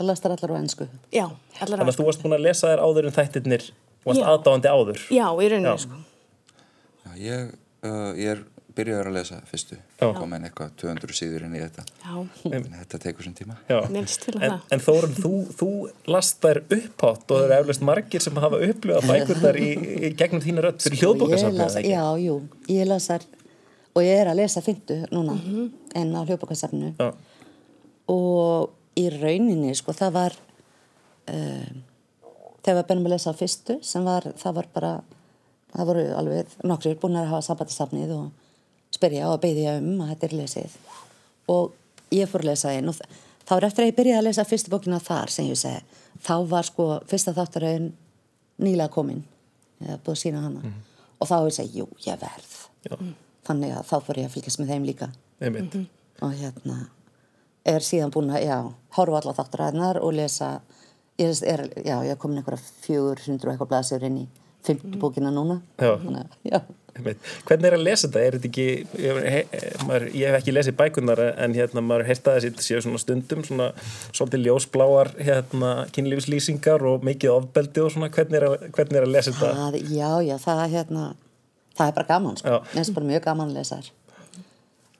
Og 0.00 0.04
lastar 0.08 0.34
allar 0.34 0.52
á 0.52 0.56
ennsku. 0.60 0.88
Já, 1.12 1.24
allar 1.60 1.80
Þannig 1.80 1.94
að 1.94 2.00
þú 2.00 2.06
varst 2.10 2.22
búin 2.24 2.36
að 2.36 2.44
lesa 2.44 2.68
þær 2.72 2.84
áður 2.84 3.08
en 3.08 3.16
þættirnir 3.16 3.64
og 3.72 4.10
varst 4.10 4.20
Já. 4.20 4.28
aðdáandi 4.34 4.72
áður. 4.76 5.00
Já, 5.08 5.26
í 5.32 5.48
rauninu, 5.54 5.72
Já. 5.72 5.76
sko. 5.86 6.00
já, 7.04 7.10
ég, 7.24 7.50
uh, 7.84 8.12
ég 8.20 8.34
er 8.34 8.44
byrjaður 8.76 9.08
að 9.10 9.16
lesa 9.16 9.38
fyrstu. 9.50 9.76
Já. 10.00 10.06
kom 10.18 10.32
en 10.36 10.46
eitthvað 10.48 10.70
200 10.82 11.16
síður 11.18 11.44
inn 11.46 11.56
í 11.58 11.62
þetta. 11.62 11.84
Já, 12.04 12.14
en 12.56 12.66
þetta 12.78 13.00
tekur 13.04 13.26
sem 13.28 13.34
tíma. 13.40 13.56
Já. 13.70 13.78
mér 13.90 14.06
líst 14.06 14.24
til 14.26 14.34
að 14.38 14.46
En, 14.48 14.56
en 14.76 14.84
Þórun, 14.86 15.14
þú, 15.18 15.32
þú 15.60 15.68
last 16.14 16.40
þær 16.44 16.62
upphátt 16.66 17.34
og 17.34 17.42
það 17.42 17.44
eru 17.48 17.58
eflust 17.64 17.84
margir 17.90 18.24
sem 18.24 18.40
hafa 18.44 18.62
upplifað 18.68 19.10
bækurnar 19.10 19.60
í, 19.60 19.68
í 20.10 20.12
gegnum 20.20 20.44
þína 20.44 20.64
rödd 20.68 20.80
fyrir 20.86 21.02
las- 21.58 21.76
ekki? 21.82 21.92
Já, 21.94 22.04
jú, 22.24 22.38
ég 22.70 22.88
lasar 22.90 23.26
og 23.94 24.02
ég 24.06 24.20
er 24.22 24.30
að 24.30 24.38
lesa 24.40 24.62
fyndu 24.64 25.00
núna 25.10 25.34
en 25.98 26.12
á 26.14 26.20
hljóðbókasafnu 26.22 26.92
Já. 26.98 27.10
og 28.10 28.70
í 28.98 29.06
rauninni 29.14 29.72
sko 29.78 29.94
það 29.96 30.12
var 30.14 30.36
um, 31.30 31.80
þegar 32.62 32.78
við 32.80 32.86
bennum 32.90 33.08
að 33.08 33.14
lesa 33.16 33.34
fyrstu 33.36 33.78
sem 33.86 34.04
var, 34.06 34.26
það 34.38 34.56
var 34.60 34.68
bara 34.74 34.92
það 35.74 35.90
voru 35.90 36.04
alveg 36.18 36.54
nokkrir 36.66 36.98
búin 37.02 37.18
að 37.20 37.30
hafa 37.32 37.46
sambandisafnið 37.50 38.14
og 38.16 38.30
spyrja 38.94 39.30
og 39.30 39.40
beðja 39.42 39.76
um 39.80 40.00
að 40.04 40.12
þetta 40.14 40.28
er 40.28 40.36
lesið 40.40 40.76
og 41.50 41.72
ég 42.14 42.30
fór 42.30 42.44
að 42.44 42.50
lesa 42.50 42.72
einn 42.74 42.90
og 42.90 42.98
þá 43.46 43.56
er 43.56 43.66
eftir 43.68 43.84
að 43.84 43.90
ég 43.90 43.98
byrjaði 43.98 44.20
að 44.20 44.28
lesa 44.28 44.46
fyrstu 44.48 44.72
bókina 44.72 45.00
þar 45.02 45.32
sem 45.34 45.48
ég 45.50 45.58
segi, 45.58 45.82
þá 46.22 46.34
var 46.50 46.68
sko 46.68 46.86
fyrsta 47.10 47.34
þáttarauðin 47.36 47.90
nýlega 48.60 48.92
komin 48.94 49.22
hef 49.80 50.02
búið 50.04 50.16
að 50.16 50.22
sína 50.24 50.44
hana 50.44 50.72
og 51.20 51.28
þá 51.28 51.34
hefur 51.36 51.50
ég 51.50 51.58
segi, 51.58 51.78
jú, 51.82 51.88
ég 52.06 52.20
verð 52.20 52.56
Já. 52.86 52.96
þannig 53.48 53.76
að 53.76 53.86
þá 53.90 53.96
fór 54.06 54.20
ég 54.20 54.28
að 54.28 54.34
fylgjast 54.36 54.60
með 54.62 54.74
þeim 54.74 54.88
líka 54.88 55.10
Einmitt. 55.40 55.78
og 56.20 56.34
hérna 56.36 56.80
er 57.70 57.84
síðan 57.84 58.12
búin 58.12 58.30
að, 58.32 58.44
já, 58.48 58.58
horfa 58.96 59.20
alla 59.20 59.34
þáttaræðnar 59.36 60.00
og 60.00 60.14
lesa 60.16 60.50
ég 61.20 61.42
er, 61.44 61.66
já, 61.84 61.96
ég 62.04 62.14
er 62.14 62.20
komin 62.20 62.40
einhverja 62.40 62.62
400 62.86 63.44
og 63.44 63.52
eitthvað 63.52 63.70
blaðsjör 63.72 64.06
inn 64.08 64.22
í 64.22 64.28
fymtu 64.64 64.98
bókina 65.00 65.32
núna 65.32 65.60
Já. 65.80 65.94
Þannig, 66.00 66.24
að, 66.24 66.38
já. 66.52 66.60
Hvernig 66.98 67.68
er 67.68 67.76
að 67.76 67.84
lesa 67.86 68.08
þetta? 68.08 68.22
Er 68.26 68.36
þetta 68.36 68.48
ekki, 68.50 68.66
ég, 68.98 69.54
maður, 69.86 70.06
ég 70.16 70.30
hef 70.30 70.38
ekki 70.40 70.54
lesið 70.56 70.76
bækurnar 70.80 71.22
en 71.30 71.56
hérna 71.56 71.84
maður 71.86 72.08
heyrta 72.10 72.36
þessi 72.36 72.50
þetta 72.50 72.66
séu 72.66 72.82
svona 72.84 73.00
stundum 73.02 73.44
svona 73.46 73.70
svolítið 74.10 74.44
ljósbláar 74.48 75.12
hérna 75.20 75.72
kynlífslýsingar 75.94 76.84
og 76.90 77.06
mikið 77.06 77.36
ofbeldi 77.36 77.84
og 77.84 77.94
svona 77.94 78.10
hvernig 78.14 78.40
er 78.40 78.48
að, 78.48 78.68
hvernig 78.74 79.00
er 79.00 79.08
að 79.08 79.14
lesa 79.16 79.36
þetta? 79.38 79.82
Já, 79.94 80.10
já, 80.26 80.36
það 80.42 80.66
hérna 80.74 81.06
það 81.80 81.86
er 81.86 81.96
bara 81.96 82.10
gaman, 82.10 82.38
sko, 82.40 82.58
mér 82.60 82.76
finnst 82.76 82.96
bara 82.98 83.10
mjög 83.10 83.24
gaman 83.26 83.50
að 83.50 83.58
lesa 83.60 83.80
þær 83.80 83.96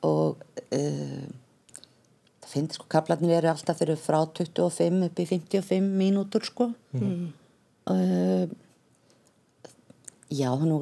og 0.07 0.45
uh, 0.73 1.29
það 2.41 2.55
finnst 2.55 2.79
sko, 2.79 2.89
kaplarnir 2.93 3.37
eru 3.37 3.53
alltaf 3.53 3.81
fyrir 3.83 4.01
frá 4.01 4.23
25 4.39 5.07
upp 5.11 5.21
í 5.21 5.29
55 5.29 5.91
mínútur, 6.01 6.47
sko 6.47 6.71
mm. 6.97 7.27
uh, 7.93 8.45
já, 10.31 10.51
nú, 10.65 10.79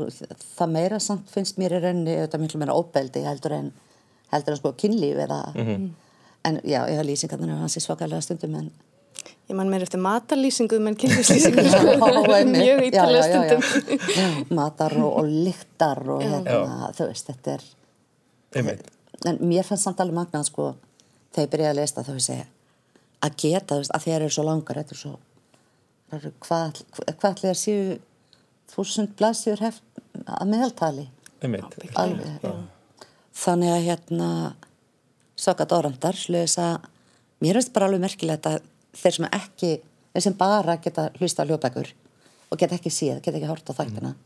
það 0.58 0.72
meira 0.74 0.98
samt 1.00 1.30
finnst 1.32 1.58
mér 1.60 1.78
í 1.78 1.82
rauninni 1.82 2.16
auðvitað 2.18 2.42
miklu 2.44 2.60
meira 2.60 2.76
óbeldi 2.76 3.22
heldur 3.24 3.54
en 3.56 3.70
heldur 4.32 4.54
en 4.54 4.60
sko 4.60 4.74
kynlíf 4.76 5.16
eða 5.24 5.40
en 6.44 6.60
já, 6.64 6.82
ég 6.88 6.96
har 7.00 7.06
lýsingarnir 7.08 7.54
af 7.54 7.64
hans 7.64 7.76
í 7.80 7.84
svakalega 7.84 8.20
stundum 8.24 8.54
en 8.60 8.70
Ég 9.48 9.56
man 9.56 9.70
mér 9.72 9.80
eftir 9.82 9.98
matarlýsingu, 10.04 10.76
menn 10.84 10.96
kynlífslýsingu, 11.00 11.62
sko. 11.72 12.34
mjög 12.52 12.82
ítalega 12.84 13.22
stundum. 13.24 14.50
Matar 14.52 14.92
og, 15.00 15.14
og 15.22 15.30
lyktar 15.46 16.02
og 16.04 16.20
hérna, 16.20 16.90
þú 16.92 17.06
veist, 17.08 17.30
þetta 17.30 17.54
er, 17.54 17.64
Einmitt. 18.60 18.82
en 19.24 19.40
mér 19.40 19.64
fannst 19.64 19.88
samt 19.88 20.02
alveg 20.04 20.18
magnað, 20.20 20.44
sko, 20.50 20.66
þegar 21.32 21.46
ég 21.46 21.52
byrjaði 21.54 21.72
að 21.72 21.80
lesta 21.80 22.04
þá 22.04 22.12
veist 22.18 22.32
ég, 22.34 22.44
að 23.24 23.38
geta, 23.40 23.70
þú 23.72 23.80
veist, 23.80 23.94
að 23.96 24.04
þeir 24.04 24.18
eru 24.18 24.36
svo 24.36 24.44
langar, 24.50 24.82
þetta 24.82 24.94
er 24.94 25.00
svo, 25.00 25.14
hvað, 26.44 26.82
hvað 27.08 27.28
allir 27.32 27.60
séu 27.64 27.98
þúsund 28.72 29.14
blaðsjur 29.18 29.62
hef 29.64 29.80
að 30.24 30.50
meðaltali. 30.52 31.06
Alveg 31.98 32.48
þannig 33.38 33.70
að 33.70 33.84
hérna 33.86 34.30
svaka 35.38 35.68
dórandar 35.70 36.16
sluðis 36.18 36.56
að 36.58 36.88
mér 37.44 37.60
finnst 37.60 37.72
bara 37.76 37.86
alveg 37.86 38.02
merkilegt 38.02 38.48
að 38.50 38.58
þeir 38.98 39.14
sem 39.14 39.28
ekki 39.30 39.72
þeir 40.12 40.24
sem 40.24 40.38
bara 40.40 40.78
geta 40.82 41.08
hlusta 41.20 41.46
á 41.46 41.46
hljóðbækur 41.46 41.92
og 42.48 42.58
geta 42.58 42.74
ekki 42.74 42.90
séð, 42.90 43.20
geta 43.22 43.38
ekki 43.38 43.50
hort 43.50 43.70
á 43.70 43.78
þættina 43.78 44.16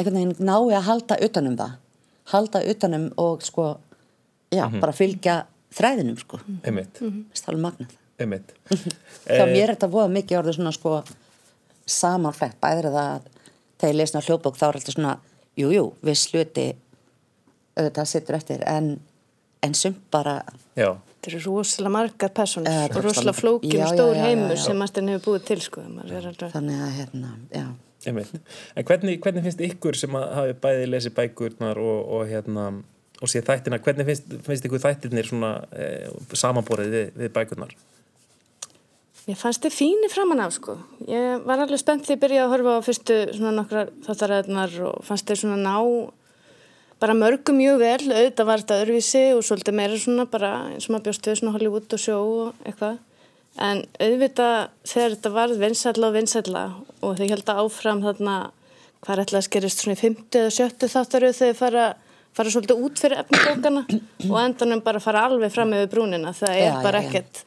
einhvern 0.00 0.16
veginn 0.16 0.46
nái 0.46 0.74
að 0.76 0.86
halda 0.88 1.16
utanum 1.24 1.56
það. 1.58 1.78
Halda 2.30 2.62
utanum 2.72 3.08
og 3.20 3.42
sko 3.44 3.70
já, 4.52 4.64
bara 4.80 4.94
fylgja 4.94 5.40
þræðinum 5.74 6.18
sko, 6.20 6.40
Einmitt. 6.66 7.00
það 7.00 7.42
er 7.42 7.50
alveg 7.52 7.64
magnað. 7.64 7.96
Einmitt. 8.20 8.54
hjá 9.26 9.44
mér 9.48 9.64
er 9.64 9.74
þetta 9.74 9.90
voða 9.90 10.12
mikið 10.14 10.40
orðið 10.40 10.58
svona 10.58 10.74
sko 10.76 10.94
samanflegt, 11.90 12.56
bæður 12.62 12.90
það 12.94 13.10
að 13.16 13.28
þegar 13.80 13.92
ég 13.92 13.98
lesna 14.00 14.22
hljóðbók 14.26 14.58
þá 14.60 14.64
er 14.68 14.78
alltaf 14.80 14.94
svona 14.96 15.14
jújú, 15.60 15.70
jú, 15.76 15.84
við 16.06 16.18
sluti 16.20 16.66
auðvitað 17.78 18.08
sittur 18.10 18.36
eftir 18.38 18.64
en, 18.68 18.90
en 19.64 19.74
sumt 19.78 20.02
bara 20.12 20.40
Já. 20.78 20.94
Þetta 21.20 21.34
eru 21.36 21.40
rosalega 21.50 21.92
margar 21.92 22.30
personur 22.32 22.70
Eh, 22.72 22.84
og 22.96 23.02
rosalega 23.04 23.36
já, 23.76 23.86
stór 23.92 24.14
já, 24.14 24.20
já, 24.20 24.24
heimur 24.24 24.56
já. 24.56 24.62
sem 24.64 24.78
Martin 24.80 25.08
hefur 25.12 25.34
búið 25.34 25.42
til, 25.50 25.60
sko. 25.60 25.82
alveg- 25.84 26.52
þannig 26.54 26.78
að 26.86 26.94
hérna, 26.96 27.32
já 27.52 27.66
Einmitt. 28.08 28.30
En 28.76 28.84
hvernig, 28.88 29.18
hvernig 29.20 29.44
finnst 29.44 29.60
ykkur 29.60 29.96
sem 30.00 30.14
að 30.16 30.30
hafi 30.38 30.54
bæði 30.62 30.86
lesið 30.88 31.12
bækurnar 31.18 31.76
og, 31.76 31.98
og, 32.16 32.22
hérna, 32.30 32.62
og 33.20 33.28
sé 33.28 33.42
þættina, 33.44 33.76
hvernig 33.84 34.06
finnst, 34.08 34.30
finnst 34.46 34.64
ykkur 34.64 34.80
þættirnir 34.80 35.28
svona 35.28 35.50
e, 35.76 35.88
samanborið 36.32 36.94
við, 36.94 37.10
við 37.20 37.34
bækurnar? 37.36 37.74
Mér 39.30 39.38
fannst 39.38 39.62
þið 39.62 39.74
fínir 39.76 40.10
framan 40.10 40.40
af 40.42 40.56
sko. 40.56 40.72
Ég 41.06 41.44
var 41.46 41.60
alveg 41.62 41.78
spennt 41.78 42.02
því 42.02 42.16
að 42.16 42.22
byrja 42.24 42.40
að 42.42 42.48
horfa 42.50 42.72
á 42.74 42.80
fyrstu 42.82 43.18
svona 43.36 43.52
nokkrar 43.54 43.90
þáttaræðnar 44.02 44.72
og 44.88 45.04
fannst 45.06 45.28
þið 45.28 45.38
svona 45.44 45.58
ná 45.62 45.76
bara 47.00 47.14
mörgum 47.14 47.56
mjög 47.60 47.76
vel, 47.80 48.08
auðvitað 48.10 48.48
var 48.48 48.62
þetta 48.64 48.78
öðruvísi 48.82 49.22
og 49.36 49.44
svolítið 49.46 49.76
meira 49.78 50.00
svona 50.02 50.24
bara 50.32 50.50
eins 50.72 50.88
og 50.88 50.96
maður 50.96 51.06
bjóst 51.06 51.28
við 51.30 51.38
svona 51.38 51.52
Hollywood 51.54 51.94
og 51.94 52.02
sjó 52.02 52.16
og 52.18 52.64
eitthvað. 52.66 52.98
En 53.70 53.84
auðvitað 54.02 54.56
þegar 54.90 55.14
þetta 55.14 55.32
varð 55.36 55.62
vinsætla 55.62 56.08
og 56.10 56.16
vinsætla 56.18 56.64
og 57.06 57.14
þau 57.20 57.28
held 57.30 57.52
að 57.54 57.60
áfram 57.62 58.02
þarna 58.08 58.34
hvað 59.00 59.14
er 59.14 59.22
ætla 59.24 59.40
að 59.40 59.46
skerist 59.46 59.84
svona 59.84 59.94
í 59.96 60.00
50 60.02 60.40
eða 60.42 60.56
70 60.58 60.92
þáttaröð 60.96 61.38
þegar 61.38 61.60
fara, 61.62 61.86
fara 62.36 62.52
svolítið 62.56 62.82
út 62.88 63.04
fyrir 63.04 63.22
efnibókana 63.22 63.84
og 64.26 64.40
endanum 64.42 64.82
bara 64.84 65.00
fara 65.06 65.22
alveg 65.30 65.54
fram 65.54 65.72
yfir 65.78 65.94
brúnina. 65.94 66.34
Það 66.34 66.56
er 66.56 66.66
Já, 66.66 66.72
já, 66.74 66.82
bara 66.84 67.00
já. 67.00 67.06
ekkert 67.08 67.46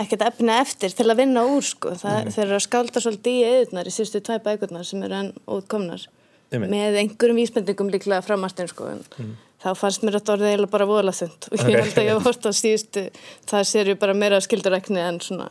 ekkert 0.00 0.24
efni 0.26 0.52
eftir 0.54 0.94
til 0.96 1.06
að 1.10 1.20
vinna 1.20 1.44
úr 1.44 1.64
sko. 1.66 1.94
Það, 2.00 2.30
þeir 2.34 2.44
eru 2.46 2.58
að 2.58 2.66
skálda 2.66 3.02
svolítið 3.04 3.32
í 3.32 3.46
eðunar 3.48 3.88
í 3.88 3.94
síðustu 3.94 4.22
tvæ 4.24 4.38
bækurnar 4.44 4.86
sem 4.88 5.02
eru 5.04 5.18
enn 5.18 5.32
ótkomnar 5.44 6.06
Einmitt. 6.52 6.70
með 6.72 7.00
einhverjum 7.02 7.40
vísbendingum 7.40 7.90
líklega 7.92 8.22
framartin 8.24 8.70
sko. 8.70 8.88
en 8.92 9.02
þá 9.62 9.68
fannst 9.78 10.02
mér 10.02 10.18
þetta 10.18 10.32
orðið 10.36 10.50
eiginlega 10.50 10.72
bara 10.72 10.88
voðalega 10.88 11.18
þund 11.20 11.40
og 11.50 11.68
ég 11.70 11.76
held 11.82 11.98
að 11.98 12.08
ég 12.08 12.24
hort 12.26 12.48
á 12.48 12.52
síðustu 12.56 13.02
það 13.48 13.68
sér 13.68 13.92
ju 13.92 13.96
bara 14.00 14.14
meira 14.16 14.40
skildurækni 14.42 15.00
en 15.00 15.20
svona 15.22 15.50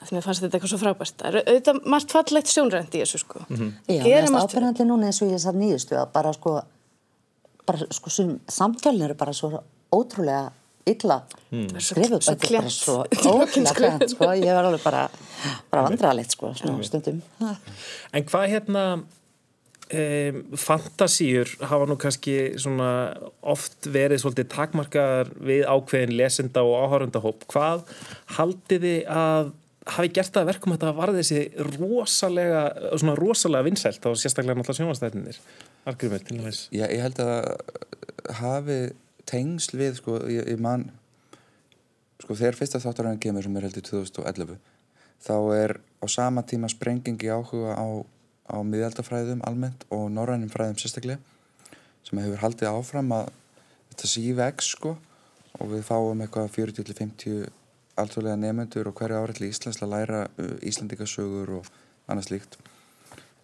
að 0.00 0.12
mér 0.16 0.24
fannst 0.24 0.40
þetta 0.44 0.56
eitthvað 0.56 0.72
svo 0.72 0.80
frábært 0.80 1.16
það 1.20 1.28
er 1.28 1.36
auðvitað 1.44 1.76
margt 1.92 2.14
fallegt 2.14 2.48
sjónrænt 2.50 2.94
í 2.94 3.02
þessu 3.02 3.18
sko. 3.20 3.38
Já, 3.50 4.00
mér 4.00 4.24
finnst 4.24 4.54
ábyrjandi 4.54 4.86
núna 4.88 5.10
eins 5.10 5.20
og 5.20 5.34
ég 5.34 5.42
satt 5.42 5.58
nýjustu 5.58 5.98
að 6.00 6.06
bara 6.14 6.32
sko, 6.32 6.50
bara 7.66 7.78
sko 7.92 8.08
illa. 10.94 11.20
Skrifuð 11.50 12.20
svo 12.20 12.34
þetta 12.34 12.50
er 12.50 12.58
bara 12.58 12.74
svo 12.74 12.98
ótrúlega 13.36 13.76
klænt 13.78 14.12
sko, 14.12 14.28
ég 14.38 14.52
var 14.54 14.68
alveg 14.68 14.84
bara, 14.84 15.06
bara 15.72 15.86
vandralegt 15.88 16.36
sko, 16.36 16.52
stundum. 16.86 17.22
En 17.40 18.28
hvað 18.28 18.46
hérna 18.54 18.84
um, 18.98 20.42
fantasíur 20.58 21.54
hafa 21.70 21.88
nú 21.90 21.96
kannski 22.00 22.36
svona 22.60 22.90
oft 23.40 23.88
verið 23.90 24.22
svolítið 24.24 24.50
takmarkaðar 24.54 25.32
við 25.38 25.64
ákveðin 25.66 26.16
lesenda 26.18 26.64
og 26.66 26.84
áhörundahóp. 26.84 27.46
Hvað 27.50 27.86
haldið 28.38 28.86
þið 28.86 29.00
að 29.20 29.52
hafi 29.90 30.12
gert 30.14 30.32
það 30.34 30.42
að 30.42 30.50
verkum 30.52 30.74
að 30.74 30.80
þetta 30.80 30.96
var 30.98 31.12
þessi 31.16 31.42
rosalega, 31.80 32.64
svona 33.00 33.18
rosalega 33.18 33.66
vinsælt 33.66 34.06
og 34.06 34.18
sérstaklega 34.20 34.58
náttúrulega 34.58 34.82
sjónvastættinir? 34.82 35.40
Argrymur, 35.88 36.24
til 36.24 36.40
dæmis. 36.40 36.66
Já, 36.74 36.84
ég 36.86 37.00
held 37.06 37.22
að 37.24 37.48
hafi 38.40 38.80
tengsl 39.28 39.78
við, 39.80 39.98
sko, 40.00 40.20
ég, 40.30 40.46
ég 40.48 40.60
man 40.60 40.88
sko, 42.20 42.34
þegar 42.34 42.58
fyrsta 42.58 42.80
þáttaröðin 42.82 43.22
kemur 43.22 43.46
sem 43.46 43.58
er 43.58 43.66
held 43.68 43.80
í 43.80 43.84
2011 43.88 44.56
þá 45.20 45.36
er 45.56 45.76
á 46.00 46.06
sama 46.08 46.44
tíma 46.48 46.70
sprengingi 46.72 47.28
áhuga 47.28 47.76
á, 47.76 47.88
á 48.48 48.56
miðaldafræðum 48.64 49.44
almennt 49.48 49.84
og 49.92 50.08
norrænum 50.12 50.52
fræðum 50.52 50.78
sérstaklega 50.80 51.20
sem 52.06 52.20
hefur 52.22 52.40
haldið 52.42 52.72
áfram 52.72 53.12
að 53.14 53.30
þetta 53.92 54.10
sé 54.10 54.24
í 54.24 54.34
veg, 54.36 54.62
sko 54.64 54.96
og 55.60 55.72
við 55.74 55.84
fáum 55.84 56.22
eitthvað 56.24 56.52
40-50 56.56 57.48
alþjóðlega 58.00 58.40
nefnendur 58.40 58.88
og 58.88 58.96
hverju 58.96 59.20
árið 59.20 59.40
til 59.40 59.48
Íslands 59.50 59.80
að 59.82 59.92
læra 59.92 60.20
uh, 60.30 60.52
Íslandikasögur 60.64 61.56
og 61.58 61.70
annað 62.08 62.30
slíkt. 62.30 62.56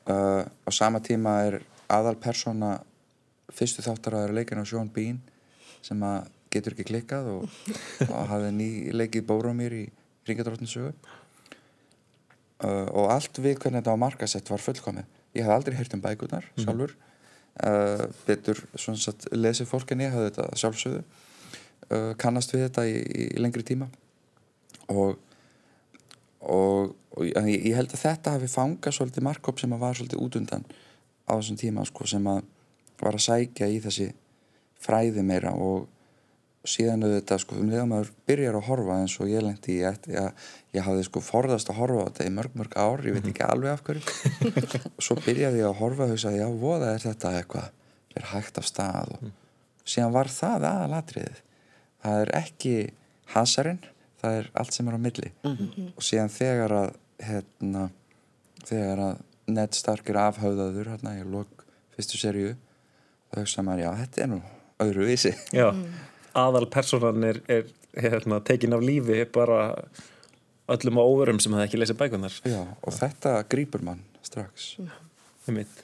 Uh, 0.06 0.46
á 0.46 0.70
sama 0.72 1.02
tíma 1.04 1.34
er 1.48 1.58
aðal 1.92 2.16
persóna 2.22 2.78
fyrstu 3.52 3.84
þáttaraður 3.84 4.36
leikinn 4.38 4.62
á 4.62 4.66
Sean 4.66 4.88
Bean 4.92 5.20
sem 5.86 6.02
að 6.06 6.30
getur 6.52 6.74
ekki 6.74 6.88
klikkað 6.92 7.30
og, 7.34 7.42
og 8.10 8.22
hafði 8.32 8.52
ný 8.56 8.70
leikið 8.94 9.26
Bórumir 9.28 9.74
í 9.76 9.84
Ringadróttinsögu 10.26 10.92
uh, 12.64 12.88
og 12.90 13.12
allt 13.14 13.38
við 13.38 13.60
hvernig 13.60 13.82
þetta 13.82 13.94
á 13.94 14.02
markasett 14.02 14.50
var 14.50 14.62
fullkomið. 14.62 15.06
Ég 15.36 15.46
hafði 15.46 15.58
aldrei 15.58 15.78
heyrt 15.78 15.94
um 15.94 16.02
bækurnar 16.02 16.48
sjálfur. 16.58 16.96
Uh, 17.56 18.06
betur 18.26 18.58
svona 18.74 19.00
satt 19.00 19.28
lesið 19.32 19.70
fólk 19.70 19.94
en 19.94 20.02
ég 20.04 20.12
hafði 20.14 20.32
þetta 20.32 20.62
sjálfsögðu. 20.62 21.04
Uh, 21.86 22.12
kannast 22.18 22.52
við 22.54 22.66
þetta 22.66 22.86
í, 22.90 22.98
í 22.98 23.40
lengri 23.40 23.64
tíma. 23.66 23.88
Og 24.90 25.16
og, 26.46 26.94
og 27.16 27.24
ég, 27.26 27.64
ég 27.66 27.74
held 27.76 27.94
að 27.94 28.02
þetta 28.02 28.36
hafi 28.36 28.50
fangað 28.50 28.96
svolítið 28.96 29.26
markkóp 29.26 29.60
sem 29.60 29.72
að 29.74 29.82
var 29.82 29.98
svolítið 29.98 30.22
út 30.22 30.38
undan 30.40 30.66
á 31.26 31.32
þessum 31.34 31.58
tíma 31.60 31.86
sko, 31.88 32.06
sem 32.06 32.28
að 32.30 32.44
var 33.00 33.18
að 33.18 33.24
sækja 33.26 33.68
í 33.72 33.80
þessi 33.84 34.10
fræði 34.86 35.24
meira 35.26 35.52
og 35.52 35.86
síðan 36.66 37.06
auðvitað 37.06 37.42
sko 37.42 37.58
um 37.60 37.70
leiðum 37.70 37.94
að 37.94 38.10
byrjar 38.26 38.58
að 38.58 38.66
horfa 38.66 38.98
eins 39.00 39.14
og 39.22 39.30
ég 39.30 39.44
lendi 39.44 39.76
í 39.76 39.82
að 39.86 40.08
ég, 40.10 40.46
ég 40.74 40.86
hafði 40.86 41.06
sko 41.06 41.22
forðast 41.22 41.70
að 41.70 41.80
horfa 41.80 42.06
á 42.06 42.06
þetta 42.08 42.26
í 42.26 42.32
mörg 42.34 42.56
mörg 42.58 42.74
ár, 42.74 43.04
ég 43.06 43.16
veit 43.16 43.28
ekki 43.30 43.44
alveg 43.46 43.72
af 43.72 43.84
hverju. 43.86 44.02
Og 44.90 45.04
svo 45.06 45.18
byrjaði 45.22 45.62
ég 45.62 45.68
að 45.68 45.80
horfa 45.80 46.06
og 46.06 46.14
hugsaði 46.14 46.40
já, 46.42 46.46
voða 46.62 46.92
er 46.94 47.04
þetta 47.04 47.34
eitthvað 47.38 47.68
er 48.16 48.30
hægt 48.32 48.58
af 48.58 48.66
stað 48.66 49.12
og 49.14 49.28
síðan 49.86 50.16
var 50.16 50.32
það 50.32 50.66
aðalatriðið. 50.72 51.42
Það 52.02 52.24
er 52.24 52.34
ekki 52.40 52.74
hasarinn 53.34 53.84
það 54.22 54.40
er 54.40 54.50
allt 54.58 54.74
sem 54.76 54.90
er 54.90 54.98
á 54.98 55.00
milli. 55.06 55.32
Og 55.94 56.04
síðan 56.04 56.32
þegar 56.32 56.76
að 56.80 56.92
hérna, 57.26 57.88
þegar 58.64 59.06
að 59.10 59.24
Ned 59.46 59.78
Stark 59.78 60.08
er 60.10 60.18
afhauðaður 60.24 60.90
hérna 60.90 61.14
í 61.20 61.22
lok 61.22 61.62
fyrstu 61.94 62.18
seríu 62.18 62.56
þá 63.30 63.38
hugsa 63.44 63.62
maður, 63.62 63.84
já, 63.84 63.90
þetta 64.02 64.24
er 64.24 64.30
nú 64.32 64.40
öðru 64.84 65.06
vísi 65.08 65.32
Já, 65.56 65.70
aðal 66.36 66.66
personan 66.72 67.24
er, 67.30 67.40
er 67.48 67.64
hérna, 67.96 68.40
tekin 68.44 68.74
af 68.76 68.82
lífi 68.84 69.22
bara 69.32 69.62
öllum 70.68 70.98
á 71.00 71.02
óverum 71.06 71.38
sem 71.40 71.54
hefði 71.54 71.68
ekki 71.68 71.78
lesið 71.80 71.98
bækunar. 72.00 72.34
já, 72.44 72.60
og 72.82 72.92
þetta 72.96 73.36
grípur 73.48 73.84
mann 73.86 74.02
strax 74.26 74.74
Einmitt. 75.46 75.82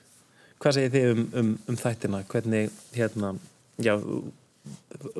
Hvað 0.62 0.74
segir 0.76 0.90
þið 0.94 1.10
um, 1.12 1.20
um, 1.38 1.50
um 1.70 1.76
þættina? 1.78 2.18
Hvernig, 2.30 2.70
hérna, 2.96 3.28
já, 3.82 3.92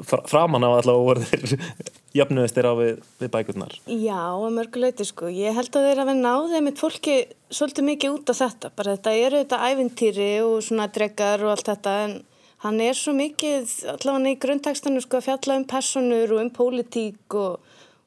fra- 0.06 0.22
framan 0.26 0.64
á 0.66 0.70
allavega 0.70 1.06
voru 1.06 1.22
þeir 1.26 1.54
jöfnuðist 2.18 2.58
þeir 2.58 2.68
á 2.70 2.74
við, 2.78 2.98
við 3.22 3.30
bækurnar? 3.36 3.76
Já, 3.86 4.18
að 4.34 4.56
mörguleiti 4.58 5.06
sko. 5.08 5.30
Ég 5.32 5.54
held 5.56 5.70
að 5.78 5.86
þeir 5.88 6.02
hafi 6.02 6.16
náðið 6.18 6.64
mitt 6.66 6.82
fólki 6.82 7.16
svolítið 7.54 7.86
mikið 7.88 8.16
út 8.18 8.34
af 8.34 8.40
þetta. 8.42 8.72
Bara 8.78 8.96
þetta 8.96 9.14
eru 9.26 9.40
þetta 9.44 9.62
ævintýri 9.70 10.28
og 10.46 10.58
svona 10.66 10.88
dregar 10.94 11.46
og 11.46 11.54
allt 11.54 11.70
þetta 11.72 11.94
en 12.04 12.16
hann 12.62 12.80
er 12.84 12.94
svo 12.98 13.12
mikið 13.18 13.76
allavega 13.96 14.32
í 14.34 14.40
grunntekstanu 14.42 15.02
sko 15.02 15.18
að 15.20 15.28
fjalla 15.28 15.58
um 15.60 15.68
personur 15.70 16.34
og 16.36 16.42
um 16.44 16.50
pólitík 16.54 17.36
og, 17.38 17.60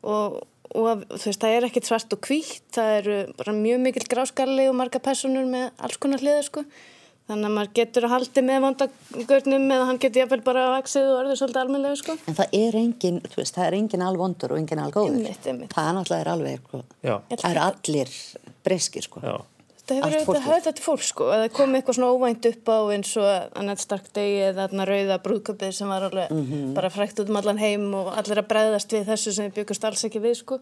og, 0.08 0.42
og 0.72 0.90
að, 0.94 1.06
þú 1.14 1.30
veist, 1.30 1.44
það 1.44 1.56
er 1.60 1.68
ekkit 1.70 1.90
svart 1.92 2.16
og 2.16 2.22
hvítt. 2.30 2.66
Það 2.76 2.92
eru 3.02 3.18
bara 3.40 3.56
mjög 3.60 3.82
mikil 3.86 4.06
gráskalli 4.16 4.68
og 4.72 4.78
marga 4.80 5.02
personur 5.04 5.48
með 5.50 5.72
alls 5.84 6.00
konar 6.04 6.24
hliða 6.24 6.44
sko. 6.48 6.66
Þannig 7.26 7.48
að 7.50 7.54
maður 7.56 7.70
getur 7.80 8.06
að 8.06 8.12
haldi 8.14 8.42
með 8.46 8.60
vondagörnum 8.68 9.64
eða 9.74 9.86
hann 9.90 9.98
getur 10.04 10.22
jáfnvel 10.22 10.44
bara 10.46 10.66
vaksið 10.76 11.08
og 11.10 11.16
orðið 11.24 11.40
svolítið 11.40 11.62
almennilegu 11.64 11.98
sko. 12.04 12.16
En 12.30 12.38
það 12.38 12.54
er 12.60 12.78
engin, 12.78 13.18
þú 13.26 13.40
veist, 13.40 13.56
það 13.58 13.66
er 13.66 13.78
engin 13.80 14.04
alvondur 14.06 14.54
og 14.54 14.60
engin 14.62 14.82
algóður. 14.84 15.16
Einmitt, 15.18 15.48
einmitt. 15.50 15.74
Það 15.74 15.90
er 15.90 15.98
náttúrulega 15.98 16.22
er 16.22 16.30
alveg, 16.36 16.68
sko. 16.70 16.84
Já, 17.02 17.16
Það 17.32 17.48
eru 17.50 17.64
allir 17.66 18.14
breyskir, 18.68 19.08
sko. 19.10 19.24
já, 19.26 19.34
Það 19.86 19.98
hefur 20.02 20.16
auðvitað 20.16 20.46
höfð 20.50 20.64
þetta 20.66 20.82
fólk 20.86 21.04
sko, 21.06 21.26
að 21.30 21.42
það 21.44 21.52
kom 21.54 21.76
eitthvað 21.78 21.98
svona 22.00 22.14
óvænt 22.16 22.46
upp 22.50 22.70
á 22.74 22.78
eins 22.96 23.12
og 23.22 23.58
Annette 23.62 23.82
Stark 23.86 24.08
Day 24.18 24.32
eða 24.48 24.64
þarna 24.66 24.86
rauða 24.90 25.18
brúðköpið 25.26 25.72
sem 25.78 25.88
var 25.92 26.06
alveg 26.08 26.32
Mhm. 26.32 26.74
bara 26.74 26.90
frækt 26.90 27.20
út 27.22 27.30
um 27.30 27.36
allan 27.38 27.58
heim 27.62 27.94
og 27.94 28.08
allir 28.18 28.40
að 28.42 28.48
bregðast 28.50 28.90
við 28.96 29.06
þessu 29.06 29.34
sem 29.34 29.52
við 29.52 29.54
byggust 29.60 29.84
alls 29.86 30.04
ekki 30.06 30.22
við 30.24 30.36
sko. 30.42 30.60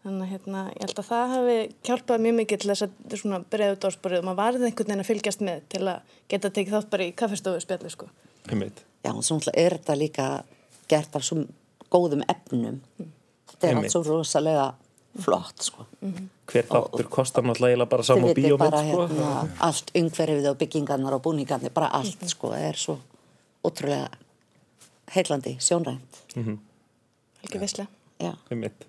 Þannig 0.00 0.22
að 0.24 0.30
hérna, 0.32 0.60
ég 0.72 0.80
held 0.80 0.98
að 0.98 1.08
það 1.10 1.32
hafi 1.34 1.56
hjálpað 1.84 2.20
mjög 2.24 2.34
mikið 2.40 2.58
til 2.60 2.70
þess 2.70 2.82
að 2.86 3.16
svona 3.20 3.38
breiða 3.52 3.74
út 3.76 3.84
ásporið 3.90 4.18
og 4.18 4.24
maður 4.24 4.40
varði 4.40 4.64
einhvern 4.70 4.88
veginn 4.88 5.04
að 5.04 5.10
fylgjast 5.10 5.40
með 5.44 5.60
til 5.68 5.82
að 5.84 6.00
geta 6.28 6.50
tekið 6.50 6.72
þátt 6.72 6.90
bara 6.90 7.04
í 7.04 7.12
kaffestofu 7.14 7.60
spjalli 7.60 7.90
sko. 7.90 8.06
Já, 9.04 9.10
og 9.14 9.22
svo 9.22 9.38
er 9.54 9.70
þetta 9.76 9.96
líka 10.00 10.42
gert 10.88 11.14
af 11.16 11.22
svo 11.22 11.44
góðum 11.92 12.24
efnum. 12.28 12.80
Þetta 12.98 13.68
er 13.68 13.76
allt 13.76 13.90
svo 13.92 14.02
rosalega 14.02 14.72
flott, 15.20 15.62
sko. 15.62 15.84
Hver 16.50 16.66
þáttur 16.66 17.08
kostar 17.12 17.46
náttúrulega 17.46 17.86
bara 17.90 18.06
saman 18.06 18.34
bíómynd, 18.34 18.58
bara 18.58 18.82
sko. 18.82 19.06
hérna, 19.06 19.30
allt 19.68 19.92
umhverfið 20.00 20.50
og 20.50 20.58
byggingarnar 20.58 21.16
og 21.18 21.22
búningarnir, 21.28 21.72
bara 21.74 21.92
allt, 22.00 22.24
sko, 22.32 22.52
er 22.58 22.78
svo 22.78 22.98
ótrúlega 23.66 24.08
heillandi, 25.14 25.56
sjónrænt. 25.62 26.22
Helgi 26.34 27.62
Visla. 27.62 27.86
Já. 28.20 28.34
Einmitt. 28.50 28.86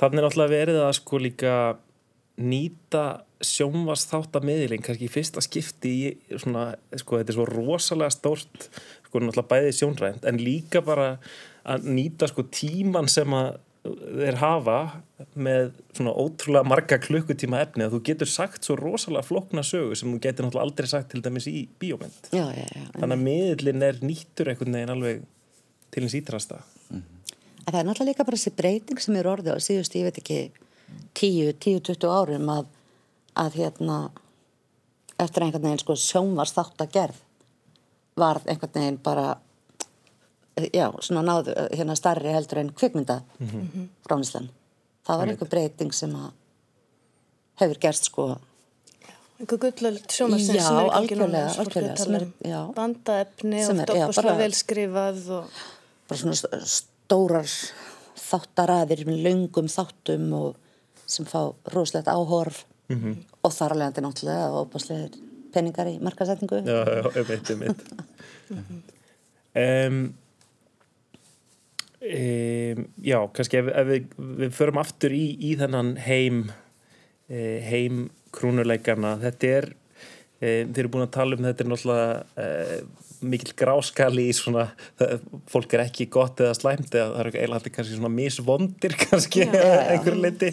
Þannig 0.00 0.18
er 0.20 0.26
náttúrulega 0.26 0.52
verið 0.52 0.80
að 0.82 0.92
sko 0.98 1.20
líka 1.22 1.54
nýta 2.42 3.04
sjónvast 3.42 4.12
þáttamiðling 4.12 4.84
kannski 4.84 5.08
í 5.08 5.12
fyrsta 5.12 5.42
skipti 5.44 5.92
í 5.92 6.38
svona, 6.40 6.72
sko 6.98 7.18
þetta 7.20 7.32
er 7.32 7.36
svo 7.36 7.46
rosalega 7.48 8.14
stórt 8.14 8.68
sko 9.06 9.20
náttúrulega 9.20 9.50
bæðið 9.50 9.76
sjónrænt 9.78 10.28
en 10.28 10.40
líka 10.40 10.82
bara 10.84 11.16
að 11.68 11.88
nýta 11.90 12.28
sko 12.30 12.46
tíman 12.50 13.10
sem 13.12 13.34
að 13.36 13.58
þeir 13.82 14.36
hafa 14.38 14.76
með 15.34 15.72
svona 15.96 16.12
ótrúlega 16.14 16.68
marga 16.70 16.98
klukkutíma 17.02 17.62
efni 17.64 17.86
að 17.86 17.96
þú 17.96 18.00
getur 18.06 18.30
sagt 18.30 18.66
svo 18.66 18.76
rosalega 18.78 19.26
flókna 19.26 19.64
sögu 19.66 19.96
sem 19.98 20.12
þú 20.12 20.20
getur 20.22 20.46
náttúrulega 20.46 20.68
aldrei 20.68 20.90
sagt 20.90 21.10
til 21.10 21.22
dæmis 21.24 21.48
í 21.50 21.64
bíómynd. 21.82 22.30
Já, 22.30 22.44
já, 22.54 22.62
já. 22.62 22.84
þannig 22.94 23.16
að 23.16 23.24
miðlinn 23.26 23.86
er 23.88 23.98
nýttur 24.04 24.52
einhvern 24.52 24.78
veginn 24.78 24.94
alveg 24.94 25.24
til 25.92 26.04
hins 26.04 26.18
ítrasta 26.18 26.62
En 27.62 27.70
það 27.70 27.78
er 27.78 27.86
náttúrulega 27.86 28.10
líka 28.10 28.26
bara 28.26 28.38
þessi 28.38 28.54
breyting 28.58 29.02
sem 29.02 29.16
er 29.18 29.28
orðið 29.30 29.54
á 29.54 29.58
síðust, 29.62 29.94
ég 29.94 30.08
veit 30.08 30.18
ekki, 30.18 30.38
10-20 31.18 32.08
árum 32.10 32.48
að, 32.50 32.70
að 33.38 33.58
hérna, 33.60 33.98
eftir 35.22 35.46
einhvern 35.46 35.68
veginn 35.68 35.82
sko 35.82 35.96
sjónvars 35.98 36.54
þátt 36.56 36.82
að 36.82 36.96
gerð 36.96 37.20
varð 38.18 38.48
einhvern 38.50 38.74
veginn 38.74 38.98
bara, 39.04 39.26
já, 40.72 40.86
svona 41.00 41.22
náðu 41.26 41.54
hérna 41.72 41.94
starri 41.96 42.32
heldur 42.34 42.58
en 42.58 42.70
kvikmynda 42.72 43.20
fránislan. 44.06 44.48
Það 45.06 45.18
var 45.18 45.26
einhver 45.32 45.48
breyting 45.50 45.92
sem 45.94 46.10
að 46.14 46.30
hefur 47.62 47.78
gerst 47.80 48.04
sko, 48.10 48.36
Einhver 49.42 49.58
gullöld 49.58 50.04
sjómasins 50.12 50.54
Já, 50.54 50.68
er 50.70 50.76
núna, 50.76 50.92
algjörlega, 51.00 51.48
sem 51.50 51.60
er 51.60 51.66
algjörlega, 51.66 51.96
sem 51.98 52.08
um. 52.08 52.14
er- 52.14 52.50
já. 52.50 52.58
Bandaefni 52.76 53.62
Sem 53.66 53.78
og 53.80 53.82
er, 53.82 53.88
já, 53.96 54.04
doppaslega 54.06 54.28
bara- 54.28 54.42
velskrifað 54.44 55.30
og 55.30 55.44
bara 56.08 56.18
svona 56.20 56.36
st- 56.38 56.60
stórar 56.62 57.48
þáttaraðir 58.22 59.02
með 59.08 59.18
löngum 59.26 59.66
þáttum 59.72 60.28
og 60.38 60.54
sem 61.06 61.26
fá 61.26 61.40
roslegt 61.74 62.06
áhorf 62.06 62.64
-hmm. 62.88 63.16
og 63.42 63.52
þar 63.52 63.72
alveg 63.74 63.88
þetta 63.90 64.04
náttúrulega 64.06 64.46
og 64.52 64.60
opaslegir 64.68 65.10
peningar 65.52 65.86
í 65.90 65.98
markasetningu 66.00 66.62
Já, 66.62 66.84
já, 66.86 67.02
einmitt, 67.16 67.50
einmitt. 67.50 67.82
um, 69.56 70.14
um, 72.02 72.82
já, 73.04 73.18
kannski 73.36 73.60
ef, 73.60 73.70
ef 73.70 73.88
við, 73.88 74.10
við 74.42 74.56
förum 74.56 74.80
aftur 74.82 75.14
í, 75.14 75.24
í 75.38 75.54
þennan 75.60 75.94
heim 76.02 76.44
eh, 77.30 77.62
heim 77.66 78.08
krúnuleikana 78.34 79.16
þetta 79.22 79.52
er 79.58 79.68
eh, 80.40 80.62
þeir 80.66 80.84
eru 80.84 80.92
búin 80.96 81.06
að 81.06 81.14
tala 81.18 81.38
um 81.38 81.46
þetta 81.46 81.64
er 81.64 81.72
náttúrulega 81.72 82.44
eh, 82.44 83.08
mikil 83.22 83.54
gráskali 83.58 84.26
í 84.30 84.34
svona 84.36 84.68
fólk 85.50 85.76
er 85.76 85.84
ekki 85.86 86.08
gott 86.12 86.40
eða 86.42 86.56
slæmt 86.58 86.94
eða 86.94 87.08
það 87.12 87.20
eru 87.22 87.32
eiginlega 87.34 87.60
allir 87.60 87.74
kannski 87.76 87.98
svona 87.98 88.12
misvondir 88.16 88.96
kannski 89.00 89.46
Já, 89.46 89.52
að 89.72 89.92
einhverju 89.96 90.22
leiti 90.22 90.52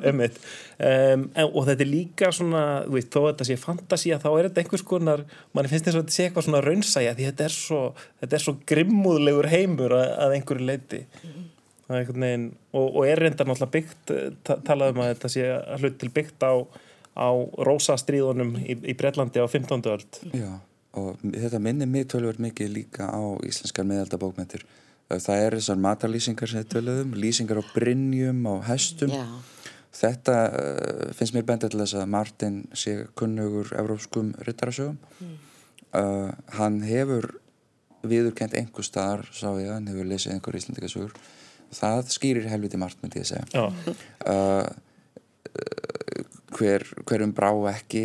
einmitt. 0.08 0.38
Um, 0.74 1.26
og 1.46 1.68
þetta 1.68 1.84
er 1.86 1.90
líka 1.90 2.30
svona 2.34 2.64
þú 2.88 2.96
veist, 2.96 3.10
þó 3.14 3.20
að 3.22 3.28
þetta 3.30 3.48
sé 3.50 3.58
fantasía 3.62 4.20
þá 4.22 4.28
er 4.32 4.48
þetta 4.48 4.64
einhvers 4.64 4.86
konar, 4.88 5.24
mann 5.54 5.70
finnst 5.70 5.88
þess 5.88 5.98
að 5.98 6.04
þetta 6.04 6.16
sé 6.16 6.28
eitthvað 6.28 6.48
svona 6.48 6.62
raunsæja 6.64 7.16
því 7.16 7.28
þetta 7.30 7.48
er 7.48 7.56
svo, 7.56 7.82
þetta 8.22 8.38
er 8.38 8.44
svo 8.46 8.56
grimmúðlegur 8.72 9.50
heimur 9.52 9.94
að, 9.98 10.06
að 10.26 10.38
einhverju 10.38 10.70
leiti 10.70 11.04
veginn, 11.88 12.48
og, 12.72 12.96
og 12.96 13.06
er 13.06 13.20
reyndar 13.20 13.48
náttúrulega 13.48 13.74
byggt 13.74 14.12
ta 14.46 14.56
talað 14.64 14.94
um 14.94 15.02
að 15.04 15.10
þetta 15.12 15.32
sé 15.32 15.48
hlut 15.80 15.98
til 16.00 16.10
byggt 16.14 16.46
á, 16.46 16.52
á 17.14 17.28
rósastríðunum 17.68 18.54
í, 18.62 18.78
í 18.90 18.94
Breitlandi 18.98 19.42
á 19.42 19.46
15. 19.46 19.84
öld. 19.92 20.20
Já, 20.32 20.56
og 21.00 21.22
þetta 21.24 21.60
minnir 21.62 21.90
mig 21.90 22.08
tölvöld 22.10 22.40
mikið 22.42 22.72
líka 22.74 23.08
á 23.10 23.22
íslenskar 23.46 23.86
meðaldabókmentir. 23.88 24.64
Það 25.10 25.42
er 25.46 25.56
þessar 25.58 25.80
matarlýsingar 25.84 26.50
sem 26.50 26.62
þið 26.62 26.70
töluðum, 26.72 27.16
lýsingar 27.20 27.60
á 27.60 27.64
brynjum, 27.74 28.40
á 28.48 28.54
hestum. 28.70 29.12
Já. 29.12 29.24
Þetta 29.94 30.36
uh, 30.50 31.02
finnst 31.14 31.36
mér 31.36 31.46
bendið 31.46 31.74
til 31.74 31.82
þess 31.84 31.96
að 32.00 32.10
Martin 32.14 32.60
sé 32.74 32.96
kunnugur 33.18 33.70
evrópskum 33.78 34.32
ryttarasögum. 34.46 34.98
Uh, 35.94 36.32
hann 36.56 36.80
hefur 36.82 37.28
viðurkent 38.04 38.56
einhver 38.58 38.86
staðar, 38.86 39.22
sá 39.30 39.52
ég, 39.60 39.70
hann 39.70 39.86
hefur 39.90 40.08
lesið 40.08 40.34
einhver 40.34 40.58
íslendikasögur. 40.58 41.14
Það 41.74 42.10
skýrir 42.14 42.48
helviti 42.50 42.78
margt, 42.80 43.00
myndi 43.02 43.22
ég 43.22 43.28
segja 43.28 43.68
uh, 44.30 44.66
hver, 46.54 46.84
hverum 47.08 47.32
brá 47.34 47.50
ekki 47.72 48.04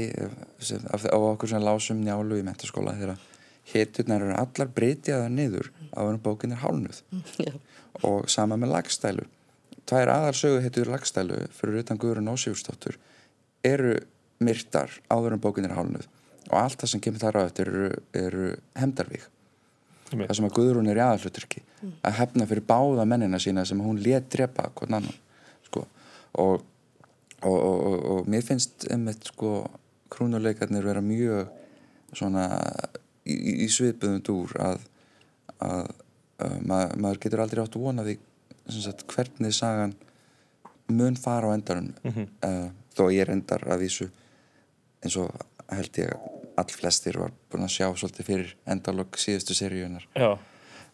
sem, 0.60 0.84
af, 0.90 1.06
á 1.06 1.18
okkur 1.18 1.52
sem 1.54 1.64
lásum 1.64 2.04
njálu 2.04 2.40
í 2.40 2.46
mentaskóla 2.46 2.96
þegar 3.00 3.18
hiturnar 3.70 4.26
eru 4.26 4.38
allar 4.38 4.72
breytjaðar 4.76 5.34
niður 5.34 5.72
á 5.94 6.02
hvernig 6.02 6.24
bókin 6.26 6.56
er 6.56 6.64
hálnuð 6.64 7.04
Já. 7.46 7.54
og 8.02 8.30
sama 8.32 8.58
með 8.58 8.74
lagstælu. 8.78 9.28
Tvær 9.90 10.14
aðarsögu 10.14 10.62
hitur 10.66 10.90
lagstælu 10.90 11.44
fyrir 11.56 11.84
utan 11.84 12.00
Guðrun 12.02 12.32
Ósífursdóttur 12.34 12.98
eru 13.66 13.98
myrtar 14.40 14.94
áður 15.12 15.36
en 15.36 15.44
bókin 15.44 15.68
er 15.68 15.76
hálnuð 15.78 16.08
og 16.50 16.56
allt 16.58 16.82
það 16.82 16.94
sem 16.94 17.04
kemur 17.04 17.22
þar 17.22 17.38
á 17.38 17.42
eftir 17.44 17.70
eru, 17.70 17.90
eru 18.16 18.52
hemdarvík 18.80 19.28
það 20.10 20.36
sem 20.38 20.48
að 20.48 20.56
Guðrún 20.58 20.90
er 20.90 21.00
í 21.00 21.04
aðalhluturki 21.04 21.64
að 22.08 22.18
hefna 22.18 22.48
fyrir 22.50 22.66
báða 22.70 23.06
mennina 23.10 23.40
sína 23.42 23.66
sem 23.68 23.82
hún 23.84 24.00
let 24.04 24.30
drepa 24.34 24.70
hvern 24.78 25.00
annan 25.00 25.18
sko. 25.68 25.86
og, 26.42 26.64
og, 27.43 27.58
og, 27.58 28.06
og, 28.12 28.28
mér 28.30 28.43
finnst 28.45 28.88
einmitt 28.91 29.30
sko 29.32 29.54
krúnuleikarnir 30.12 30.86
vera 30.86 31.02
mjög 31.06 31.49
svona 32.17 32.47
í, 33.25 33.36
í- 33.65 33.69
svipuðum 33.71 34.21
dúr 34.25 34.56
að, 34.60 34.82
að, 35.62 35.91
að 36.41 36.56
mað, 36.65 36.95
maður 36.97 37.21
getur 37.25 37.43
aldrei 37.43 37.63
átt 37.63 37.78
vonaði 37.80 38.17
sagt, 38.69 39.06
hvernig 39.12 39.54
sagan 39.56 39.93
mun 40.89 41.17
fara 41.19 41.52
á 41.52 41.56
endanum 41.56 41.93
mm 42.04 42.12
-hmm. 42.12 42.71
þó 42.97 43.04
ég 43.13 43.21
er 43.21 43.32
endar 43.36 43.63
að 43.67 43.80
vísu 43.86 44.10
eins 45.04 45.17
og 45.17 45.30
held 45.69 45.97
ég 46.02 46.10
all 46.58 46.71
flestir 46.73 47.17
var 47.19 47.32
búin 47.52 47.63
að 47.63 47.75
sjá 47.78 47.88
svolítið 47.95 48.25
fyrir 48.25 48.56
endalokk 48.65 49.17
síðustu 49.17 49.54
seríunar 49.54 50.08
Já, 50.15 50.38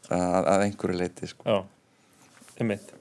að, 0.09 0.45
að 0.45 0.65
einhverju 0.67 0.97
leiti 0.99 1.27
sko. 1.27 1.43
Einmitt. 2.59 2.93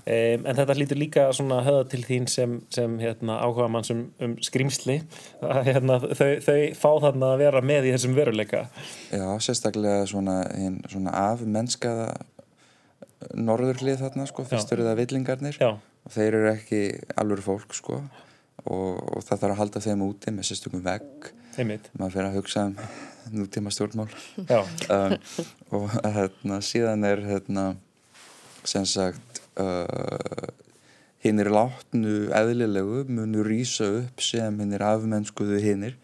Um, 0.00 0.46
en 0.48 0.56
þetta 0.56 0.74
lítur 0.78 0.98
líka 0.98 1.26
svona 1.36 1.60
höða 1.66 1.82
til 1.92 2.00
þín 2.06 2.26
sem, 2.32 2.54
sem 2.72 2.94
hérna, 3.02 3.36
áhuga 3.44 3.66
mann 3.70 3.84
sem 3.84 4.06
um 4.24 4.32
skrýmsli 4.42 4.96
að 5.44 5.60
hérna, 5.68 5.98
þau, 6.16 6.30
þau 6.46 6.56
fá 6.78 6.88
þarna 7.04 7.28
að 7.34 7.42
vera 7.44 7.62
með 7.68 7.90
í 7.90 7.92
þessum 7.94 8.16
veruleika. 8.16 8.64
Já, 9.12 9.26
sérstaklega 9.44 10.08
svona, 10.10 10.38
hin, 10.56 10.80
svona 10.90 11.12
af 11.28 11.44
mennskaða 11.44 12.08
norðurlið 13.36 14.00
þarna 14.00 14.26
sko, 14.30 14.46
fyrst 14.48 14.72
eru 14.74 14.88
það 14.88 15.02
villingarnir. 15.04 15.60
Og 16.08 16.14
þeir 16.14 16.38
eru 16.38 16.50
ekki 16.54 16.82
alveg 17.20 17.44
fólk 17.44 17.76
sko. 17.76 18.00
Og, 18.64 18.96
og 18.96 19.22
það 19.24 19.44
þarf 19.44 19.52
að 19.52 19.60
halda 19.60 19.84
þeim 19.84 20.02
úti 20.08 20.32
með 20.34 20.48
sérstökum 20.50 20.82
vegg. 20.84 21.30
Maður 21.60 22.16
fyrir 22.16 22.30
að 22.30 22.40
hugsa 22.40 22.64
um 22.70 22.74
nútíma 23.36 23.72
stjórnmál. 23.74 24.08
Um, 24.90 25.14
og 25.76 25.92
hérna, 26.02 26.56
síðan 26.64 27.04
er 27.06 27.20
hérna, 27.22 27.64
sem 28.68 28.86
sagt 28.88 29.42
uh, 29.60 30.48
hinn 31.24 31.40
er 31.42 31.50
látnu 31.52 32.30
eðlilegu 32.36 33.04
munu 33.08 33.44
rýsa 33.46 33.88
upp 34.00 34.24
sem 34.24 34.60
hinn 34.62 34.76
er 34.76 34.86
afmennskuðu 34.88 35.60
hinnir 35.62 35.96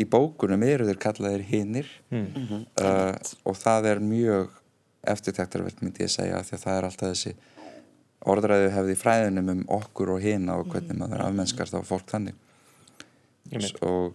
í 0.00 0.06
bókunum 0.08 0.62
eru 0.64 0.86
þeir 0.88 1.00
kallaðir 1.02 1.46
hinnir 1.48 1.88
mm. 2.12 2.66
uh, 2.80 3.14
og 3.44 3.58
það 3.58 3.90
er 3.92 4.02
mjög 4.04 4.56
eftirtæktarvert 5.10 5.80
myndi 5.82 6.04
ég 6.04 6.12
segja 6.12 6.42
því 6.44 6.56
að 6.56 6.64
það 6.64 6.76
er 6.76 6.88
alltaf 6.88 7.12
þessi 7.14 7.34
orðræðu 8.30 8.70
hefði 8.74 8.94
í 8.94 9.00
fræðinum 9.00 9.52
um 9.54 9.60
okkur 9.80 10.14
og 10.16 10.24
hina 10.24 10.58
og 10.60 10.68
hvernig 10.72 10.98
maður 11.00 11.24
afmennskar 11.24 11.70
þá 11.70 11.78
fólk 11.88 12.10
þannig. 12.10 12.36
Og 13.80 14.12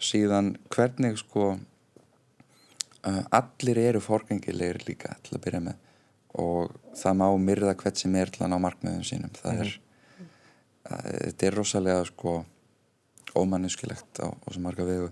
síðan 0.00 0.54
hvernig 0.72 1.18
sko 1.20 1.50
uh, 1.52 3.22
allir 3.36 3.80
eru 3.84 4.00
forgengilegir 4.04 4.80
líka 4.88 5.18
til 5.24 5.36
að 5.36 5.44
byrja 5.44 5.62
með 5.68 5.83
og 6.40 6.74
það 6.98 7.18
má 7.20 7.26
myrða 7.40 7.74
hvert 7.78 8.00
sem 8.00 8.14
er 8.18 8.32
til 8.32 8.44
að 8.44 8.52
ná 8.52 8.58
markmiðum 8.64 9.04
sínum. 9.06 9.32
Það 9.38 9.62
er 9.64 9.72
uh, 9.74 11.10
þetta 11.30 11.48
er 11.48 11.58
rosalega 11.58 12.06
sko 12.10 12.36
ómannuskilegt 13.34 14.22
á, 14.22 14.30
á 14.30 14.48
svo 14.50 14.62
marga 14.62 14.86
vegu. 14.88 15.10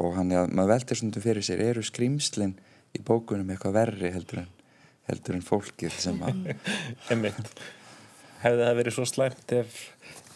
Og 0.00 0.16
hann, 0.16 0.32
ja, 0.34 0.44
maður 0.50 0.74
veltir 0.74 1.00
stundum 1.00 1.24
fyrir 1.24 1.46
sér 1.46 1.62
eru 1.68 1.84
skrýmslinn 1.86 2.56
í 2.94 3.02
bókunum 3.04 3.52
eitthvað 3.52 3.76
verri 3.78 4.10
heldur 4.14 4.42
en, 4.42 4.50
heldur 5.08 5.38
en 5.38 5.46
fólkið 5.46 5.98
sem 6.02 6.20
að 6.26 6.54
Einmitt. 7.12 7.54
Hefði 8.44 8.66
það 8.66 8.78
verið 8.80 8.96
svo 8.96 9.06
slæmt 9.08 9.54
ef 9.56 9.78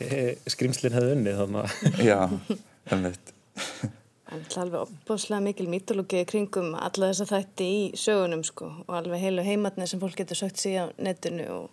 e, 0.01 0.37
skrimslinn 0.49 0.97
hefði 0.97 1.17
unnið 1.19 1.43
þannig 1.43 1.65
að 1.65 2.05
já, 2.07 2.21
einmitt 2.89 3.35
En 4.29 4.43
það 4.45 4.57
er 4.57 4.63
alveg 4.67 4.81
opbáslega 4.85 5.41
mikil 5.41 5.69
mítológi 5.73 6.25
kringum 6.29 6.75
alla 6.77 7.09
þessa 7.11 7.27
þætti 7.31 7.69
í 7.73 7.83
sögunum 7.97 8.43
sko 8.45 8.69
og 8.85 8.95
alveg 8.99 9.23
heilu 9.23 9.45
heimatni 9.47 9.87
sem 9.89 10.01
fólk 10.03 10.19
getur 10.21 10.37
sögt 10.37 10.61
sig 10.61 10.77
á 10.77 10.93
netinu 11.01 11.47
og 11.55 11.71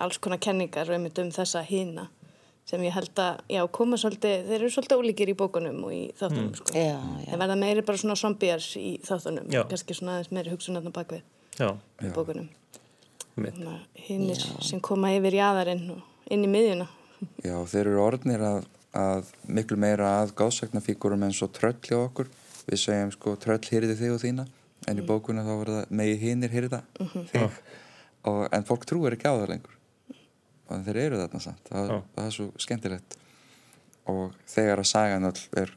alls 0.00 0.18
konar 0.18 0.40
kenningar 0.40 0.88
um, 0.96 1.04
um 1.04 1.32
þessa 1.34 1.60
hína 1.68 2.08
sem 2.64 2.80
ég 2.86 2.94
held 2.96 3.20
að, 3.20 3.42
já, 3.52 3.60
koma 3.76 3.98
svolítið, 4.00 4.46
þeir 4.48 4.56
eru 4.62 4.70
svolítið 4.72 5.00
ólíkir 5.02 5.30
í 5.30 5.36
bókunum 5.36 5.82
og 5.84 5.92
í 5.92 6.02
þáttunum 6.16 6.54
sko. 6.56 6.72
Já, 6.72 6.94
já. 6.96 7.26
Þeir 7.28 7.40
verða 7.42 7.56
meiri 7.60 7.82
bara 7.84 8.00
svona 8.00 8.16
zombiar 8.16 8.64
í 8.80 8.92
þáttunum, 9.04 9.50
Já. 9.52 9.60
kannski 9.68 9.96
svona 9.98 10.14
aðeins 10.16 10.32
meiri 10.32 10.52
hugsunarna 10.54 10.92
bakvið 10.94 11.20
Já, 11.60 11.68
í 12.00 12.12
bókunum. 12.16 12.48
einmitt. 13.36 13.60
Hinnir 14.06 14.40
sem 14.64 14.80
koma 14.80 15.12
yfir 15.12 15.36
jaðarinn 15.36 15.84
og 15.92 16.32
inn 16.32 16.46
í 16.46 16.50
miðjuna. 16.50 16.88
Já, 17.44 17.56
þeir 17.68 17.82
eru 17.84 18.00
orðnir 18.06 18.46
að, 18.48 18.64
að 18.94 19.30
miklu 19.50 19.78
meira 19.80 20.10
að 20.20 20.34
gáðsagnafíkurum 20.38 21.24
eins 21.26 21.40
og 21.44 21.52
tröll 21.56 21.78
hjá 21.82 21.96
okkur. 21.98 22.30
Við 22.64 22.80
segjum 22.80 23.12
sko 23.14 23.34
tröll 23.40 23.60
hýrði 23.60 23.96
þig 23.98 24.14
og 24.14 24.22
þína 24.22 24.46
en 24.88 25.00
í 25.00 25.06
bókuna 25.06 25.44
þá 25.44 25.52
verður 25.52 25.78
það 25.80 25.96
megi 26.00 26.20
hinnir 26.20 26.52
hýrða 26.52 26.80
þig. 27.32 27.58
Og, 28.24 28.44
en 28.56 28.64
fólk 28.64 28.86
trúir 28.88 29.16
ekki 29.16 29.28
á 29.28 29.36
það 29.36 29.50
lengur. 29.50 29.74
Og 30.72 30.84
þeir 30.86 31.00
eru 31.02 31.18
þarna 31.20 31.40
samt. 31.44 31.66
Það, 31.68 31.90
Já. 31.90 31.98
það 32.14 32.28
er 32.28 32.36
svo 32.36 32.46
skemmtilegt. 32.64 33.16
Og 34.12 34.38
þegar 34.48 34.80
að 34.80 34.88
sagan 34.88 35.28
öll 35.28 35.42
er 35.60 35.74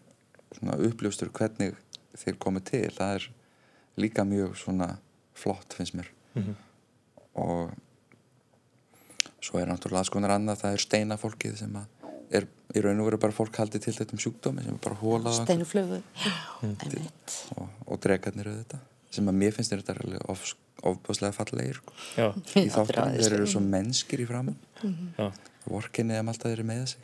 svona 0.56 0.77
uppljóstur 0.88 1.32
hvernig 1.36 1.75
þeir 2.17 2.39
komið 2.43 2.63
til, 2.69 2.86
það 2.95 3.17
er 3.17 3.27
líka 3.99 4.23
mjög 4.27 4.56
svona 4.62 4.93
flott 5.38 5.75
finnst 5.75 5.97
mér. 5.97 6.08
Og 7.38 7.75
svo 9.43 9.60
er 9.60 9.69
náttúrulega 9.69 10.13
konar 10.13 10.38
annað 10.38 10.63
það 10.63 10.77
er 10.77 10.84
steinafólkið 10.86 11.60
sem 11.60 11.75
að 11.77 11.97
er 12.36 12.48
í 12.76 12.84
raun 12.84 13.02
og 13.02 13.10
veru 13.10 13.20
bara 13.22 13.36
fólk 13.36 13.58
haldið 13.62 13.88
til 13.88 13.96
þetta 13.96 14.16
um 14.16 14.22
sjúkdómi 14.22 14.66
sem 14.66 14.76
er 14.76 14.84
bara 14.84 15.00
hólað. 15.00 15.38
Já, 16.24 16.34
einmitt. 16.68 17.36
og, 17.56 17.68
og 17.88 18.02
dregarnir 18.04 18.52
auðvitað 18.52 18.86
sem 19.18 19.30
að 19.32 19.38
mér 19.40 19.56
finnst 19.56 19.74
þetta 19.74 19.96
alveg 19.98 20.26
of, 20.30 20.44
ofbúslega 20.92 21.36
fallegir 21.36 21.80
sko. 21.80 21.96
Já, 22.18 22.28
í 22.60 22.68
þáttunum, 22.74 23.16
þeir 23.18 23.38
eru 23.40 23.48
svo 23.50 23.62
mennskir 23.63 24.24
í 24.24 24.28
framann 24.30 24.58
já, 25.18 25.30
vorkinni 25.68 26.18
að 26.18 26.34
alltaf 26.34 26.52
þeir 26.52 26.58
eru 26.58 26.68
með 26.68 26.84
sig. 26.92 27.00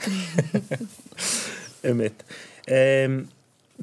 Einmitt. 1.88 2.24
Um, 2.68 3.18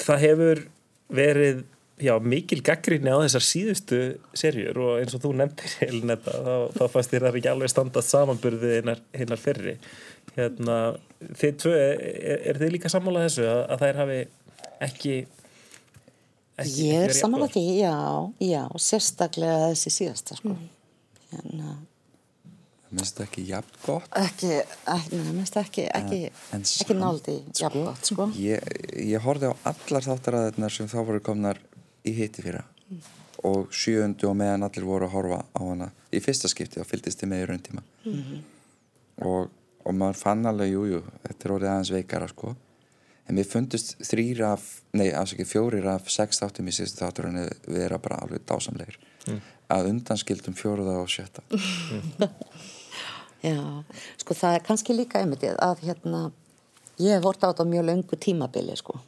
það 0.01 0.25
hefur 0.27 0.63
verið 1.11 1.65
já, 2.01 2.15
mikil 2.23 2.61
gaggrinni 2.65 3.13
á 3.13 3.19
þessar 3.25 3.45
síðustu 3.45 4.01
serjur 4.37 4.79
og 4.81 4.93
eins 5.01 5.17
og 5.17 5.25
þú 5.25 5.35
nefndir 5.41 5.75
Elinetta, 5.89 6.33
þá, 6.33 6.55
þá 6.79 6.85
fannst 6.95 7.13
þér 7.13 7.27
það 7.27 7.39
ekki 7.41 7.53
alveg 7.53 7.73
standað 7.73 8.09
samanburðið 8.09 8.93
hinnar 9.19 9.43
fyrri. 9.43 9.77
Hérna, 10.37 10.79
þið 11.21 11.57
tvö 11.65 11.75
er, 11.77 12.41
er 12.53 12.59
þið 12.63 12.73
líka 12.77 12.91
sammálað 12.93 13.27
þessu 13.29 13.47
að, 13.51 13.61
að 13.75 13.85
þær 13.85 13.99
hafi 14.01 14.19
ekki, 14.87 15.15
ekki 16.65 16.89
Ég 16.89 17.05
er 17.05 17.15
jafngóðar? 17.15 17.53
því, 17.55 17.65
já, 17.81 17.95
já, 18.47 18.63
sérstaklega 18.89 19.71
þessi 19.71 19.93
síðasta, 19.99 20.39
sko. 20.41 20.57
Hérna, 21.31 21.77
minnst 22.91 23.21
það 23.21 23.27
ekki 23.29 23.45
jafn 23.53 23.77
gott. 23.85 24.09
Ekki, 24.19 24.53
minnst 25.31 25.61
ekki, 25.61 25.85
ekki, 25.95 26.21
En 26.57 26.65
ekki 26.65 26.87
samt, 26.89 26.97
náldi 26.99 27.37
jafn 27.61 27.85
gott, 27.87 28.09
sko. 28.11 28.29
ég, 28.41 28.65
ég 29.13 29.23
horfði 29.25 29.53
á 29.53 29.55
allar 29.75 30.09
þáttaræðirnar 30.09 30.75
sem 30.75 30.89
þá 30.91 30.99
voru 31.07 31.23
komnar 31.25 31.61
í 32.09 32.17
hitti 32.17 32.43
fyrra. 32.45 32.65
Og 33.47 33.71
sjöundu 33.73 34.27
og 34.29 34.35
meðan 34.37 34.67
allir 34.67 34.85
voru 34.85 35.07
að 35.07 35.15
horfa 35.15 35.39
á 35.57 35.61
hana 35.63 35.87
í 36.13 36.19
fyrsta 36.21 36.49
skipti 36.51 36.81
og 36.83 36.89
fylgdist 36.91 37.23
þið 37.23 37.31
með 37.31 37.45
í 37.45 37.47
raun 37.49 37.63
tíma. 37.65 37.85
Og, 39.25 39.47
og 39.91 39.97
maður 39.99 40.19
fann 40.21 40.47
alveg, 40.47 40.73
jújú, 40.73 40.99
jú, 40.99 41.15
þetta 41.27 41.47
er 41.47 41.55
orðið 41.57 41.73
aðeins 41.73 41.93
veikara 41.95 42.29
sko. 42.31 42.55
En 43.27 43.37
mér 43.39 43.47
fundust 43.47 43.97
þrýr 44.03 44.43
af, 44.49 44.67
nei, 44.97 45.09
afsakið 45.15 45.49
fjórir 45.51 45.87
af 45.91 46.11
sex 46.11 46.41
þáttum 46.43 46.71
í 46.71 46.75
síðustu 46.75 47.05
þátturinu 47.05 47.47
vera 47.71 47.99
bara 48.03 48.19
alveg 48.25 48.43
dásamlegir. 48.49 48.99
Að 49.71 49.91
undanskildum 49.93 50.57
fjóruða 50.59 50.97
og 51.03 51.11
sjötta. 51.11 51.45
Já, 53.41 53.57
sko 54.21 54.37
það 54.37 54.59
er 54.59 54.65
kannski 54.67 54.95
líka 54.97 55.23
einmitt 55.23 55.47
að 55.49 55.87
hérna, 55.87 56.27
ég 57.01 57.17
hef 57.17 57.25
hort 57.25 57.41
á 57.41 57.49
þetta 57.49 57.65
á 57.65 57.73
mjög 57.73 57.87
löngu 57.89 58.19
tímabili, 58.21 58.75
sko, 58.77 58.99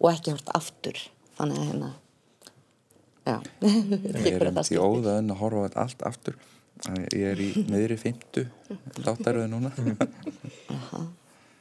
og 0.00 0.08
ekki 0.08 0.32
hort 0.32 0.48
aftur, 0.56 1.02
þannig 1.36 1.58
að 1.60 1.66
hérna, 1.68 1.90
já, 3.26 3.36
ég 4.24 4.30
er 4.30 4.48
um 4.48 4.62
því 4.62 4.80
óðaðun 4.80 5.34
að 5.34 5.42
horfa 5.42 5.68
allt 5.82 6.06
aftur 6.08 6.38
ég 7.14 7.26
er 7.32 7.40
í 7.40 7.48
miðri 7.70 7.96
fymtu 8.00 8.46
þáttaröðu 9.00 9.48
núna. 9.52 9.70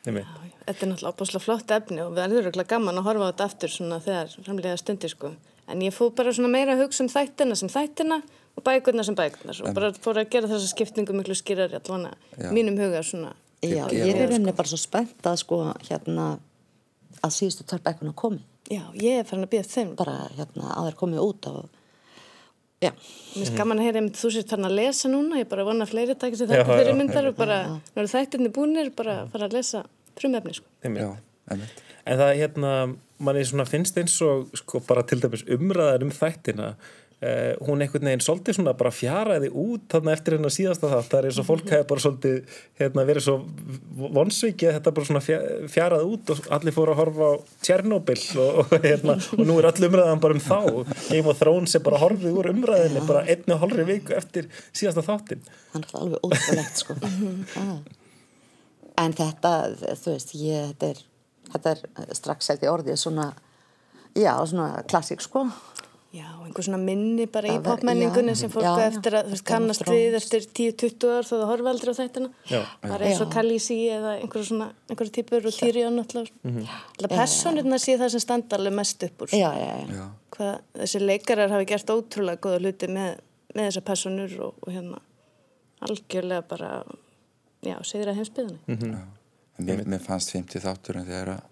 Þetta 0.06 0.82
er 0.82 0.90
náttúrulega 0.90 1.12
opbáslega 1.12 1.44
flott 1.44 1.72
efni 1.74 2.02
og 2.04 2.14
við 2.16 2.24
erum 2.26 2.40
örugglega 2.42 2.72
gaman 2.76 3.00
að 3.00 3.08
horfa 3.10 3.28
á 3.28 3.30
þetta 3.32 3.48
aftur 3.50 3.74
svona 3.74 4.00
þegar 4.04 4.34
framlega 4.46 4.78
stundir 4.82 5.12
sko. 5.14 5.32
En 5.70 5.82
ég 5.82 5.94
fóð 5.96 6.12
bara 6.20 6.34
svona 6.36 6.52
meira 6.54 6.76
að 6.76 6.84
hugsa 6.86 7.04
um 7.06 7.10
þættina 7.10 7.56
sem 7.58 7.70
þættina 7.74 8.20
og 8.56 8.64
bækurna 8.66 9.04
sem 9.06 9.18
bækurna 9.18 9.56
og 9.66 9.74
bara 9.78 9.90
fór 9.98 10.20
að 10.22 10.30
gera 10.36 10.50
þessa 10.52 10.70
skiptingu 10.72 11.16
miklu 11.18 11.36
skýrari 11.38 11.80
allavega 11.80 12.52
mínum 12.54 12.78
huga 12.80 13.02
svona. 13.04 13.32
Já, 13.66 13.88
Ég- 13.90 14.12
er 14.14 14.20
í 14.22 14.28
rauninni 14.30 14.54
bara 14.56 14.70
svo 14.70 14.78
spennt 14.78 15.26
að 15.26 15.40
sko, 15.42 15.58
hérna, 15.90 16.28
að 17.24 17.34
síðustu 17.34 17.66
tvær 17.66 17.82
bækuna 17.88 18.14
komi, 18.14 18.44
Já, 18.70 18.82
ég 18.94 19.20
er 19.20 19.26
farin 19.26 19.46
að 19.46 19.52
býða 19.56 19.68
þeim. 19.74 19.96
bara 19.96 20.14
hérna 20.38 20.70
að 20.76 20.88
þeir 20.92 20.96
komið 21.02 21.20
út 21.26 21.48
og, 21.50 21.70
já, 22.86 22.92
Mér 23.36 23.42
finnst 23.42 23.58
gaman 23.60 23.82
að 23.82 23.88
heyra 23.90 24.00
einmitt 24.02 24.20
þú 24.20 24.30
sér 24.32 24.46
farin 24.50 24.70
að 24.70 24.78
lesa 24.80 25.10
núna, 25.12 25.40
ég 25.42 25.50
bara 25.52 25.66
vona 25.68 25.84
að 25.88 25.92
fleiri 25.92 26.16
takir 26.20 26.40
sér 26.40 26.48
Já, 26.48 26.54
þetta 26.62 26.76
já. 26.76 26.80
fyrir 26.84 27.00
myndar 27.00 27.30
og 27.32 27.40
bara, 27.40 27.58
nú 27.76 28.04
eru 28.04 28.12
þættirni 28.14 28.52
búnir, 28.56 28.92
bara 28.96 29.16
fara 29.34 29.50
að 29.50 29.58
lesa 29.58 29.82
frumefni 30.20 30.56
sko. 30.60 30.70
Já, 30.86 31.10
einmitt 31.52 31.82
En 32.06 32.20
það 32.22 32.36
hérna, 32.38 32.72
manni 33.26 33.42
svona 33.50 33.66
finnst 33.66 33.96
eins 33.98 34.16
og 34.22 34.52
sko 34.60 34.80
bara 34.86 35.02
til 35.10 35.18
dæmis 35.24 35.42
umræðar 35.50 36.04
um 36.06 36.12
þættina 36.14 36.76
uh, 37.26 37.66
hún 37.66 37.82
einhvern 37.82 38.06
veginn 38.10 38.24
svolítið 38.24 38.58
svona 38.60 38.74
bara 38.78 38.92
fjaraði 38.94 39.50
út 39.52 39.88
þarna 39.92 40.14
eftir 40.14 40.36
hennar 40.38 40.54
síðasta 40.54 40.92
þátt 40.92 41.10
það 41.12 41.20
er 41.20 41.28
eins 41.32 41.40
og 41.42 41.48
fólk 41.50 41.72
hefði 41.74 41.88
bara 41.92 42.04
svolítið 42.06 42.60
hérna, 42.82 43.06
verið 43.10 43.26
svo 43.26 43.36
vonsvikið 44.20 44.76
þetta 44.78 44.94
bara 45.00 45.10
svona 45.10 45.24
fja- 45.26 45.42
fjaraði 45.76 46.08
út 46.14 46.34
og 46.36 46.50
allir 46.60 46.76
fóru 46.78 46.94
að 46.96 47.02
horfa 47.02 47.30
á 47.30 47.34
Tjernobyl 47.66 48.18
og, 48.46 48.62
og, 48.64 48.76
hérna, 48.86 49.18
og 49.40 49.44
nú 49.50 49.58
er 49.62 49.70
öll 49.72 49.90
umræðan 49.90 50.24
bara 50.24 50.38
um 50.38 50.44
þá 50.46 50.60
Game 51.10 51.34
of 51.34 51.42
Thrones 51.42 51.76
er 51.80 51.84
bara 51.90 52.02
horfið 52.06 52.40
úr 52.42 52.52
umræðinni 52.54 53.06
bara 53.10 53.26
einni 53.26 53.56
og 53.58 53.62
hálfri 53.66 53.88
viku 53.90 54.16
eftir 54.18 54.50
síðasta 54.76 55.04
þáttin 55.10 55.44
hann 55.76 55.84
er 55.90 56.00
alveg 56.00 56.24
ótrúlegt, 56.30 56.84
sko. 56.86 56.96
Já. 57.56 57.68
En 58.96 59.12
þetta, 59.12 59.50
þú 60.00 60.14
veist, 60.14 60.30
ég, 60.40 60.70
þetta 60.72 60.92
er, 60.94 61.00
þetta 61.52 61.74
er 62.06 62.16
strax 62.16 62.48
held 62.54 62.62
ég 62.64 62.72
orðið 62.72 63.00
svona, 63.02 63.26
já, 64.16 64.32
svona 64.48 64.70
klassík, 64.88 65.20
sko. 65.26 65.42
Já, 66.16 66.28
og 66.38 66.46
einhver 66.48 66.64
svona 66.64 66.80
minni 66.80 67.26
bara 67.28 67.50
í 67.52 67.56
popmenningunni 67.64 68.32
já, 68.32 68.38
sem 68.40 68.52
fólk 68.54 68.64
já, 68.64 68.72
já. 68.80 68.88
eftir 68.88 69.16
að 69.20 69.32
kannast 69.48 69.84
við 69.90 70.14
eftir 70.16 70.46
10-20 70.48 71.10
ár 71.12 71.28
þó 71.28 71.34
það 71.34 71.50
horfa 71.50 71.72
aldrei 71.74 71.92
á 71.92 71.96
þættina. 71.98 72.30
Já. 72.48 72.60
Bara 72.86 73.10
eins 73.10 73.24
og 73.24 73.28
Já. 73.28 73.34
Khaleesi 73.34 73.78
eða 73.92 74.14
einhverja 74.22 74.48
svona, 74.50 74.68
einhverja 74.88 75.16
típur 75.18 75.50
og 75.50 75.58
Tyrion 75.58 76.00
alltaf. 76.00 76.30
Mm 76.44 76.54
-hmm. 76.62 77.10
Personirna 77.12 77.80
sé 77.82 77.98
það 78.00 78.14
sem 78.14 78.24
standa 78.24 78.56
alveg 78.56 78.74
mest 78.74 79.04
upp 79.04 79.22
úr. 79.22 79.34
Já, 79.34 79.52
já, 79.60 79.72
já. 79.82 79.96
Já, 79.96 80.06
Hvað 80.32 80.60
þessi 80.80 81.00
leikarar 81.00 81.52
hafi 81.52 81.66
gert 81.66 81.90
ótrúlega 81.90 82.40
góða 82.40 82.60
hluti 82.60 82.88
með, 82.88 83.20
með 83.56 83.68
þessar 83.68 83.84
personur 83.84 84.40
og, 84.40 84.54
og 84.62 84.74
hérna 84.74 85.02
algjörlega 85.82 86.42
bara, 86.48 86.84
já, 87.62 87.84
segir 87.84 88.08
að 88.08 88.16
heimsbyðinni. 88.16 88.60
já. 88.68 89.04
En 89.58 89.66
Mér, 89.66 89.86
mér 89.88 90.00
fannst 90.00 90.32
50 90.32 90.60
þátturinn 90.60 91.06
þegar 91.08 91.30
að 91.30 91.44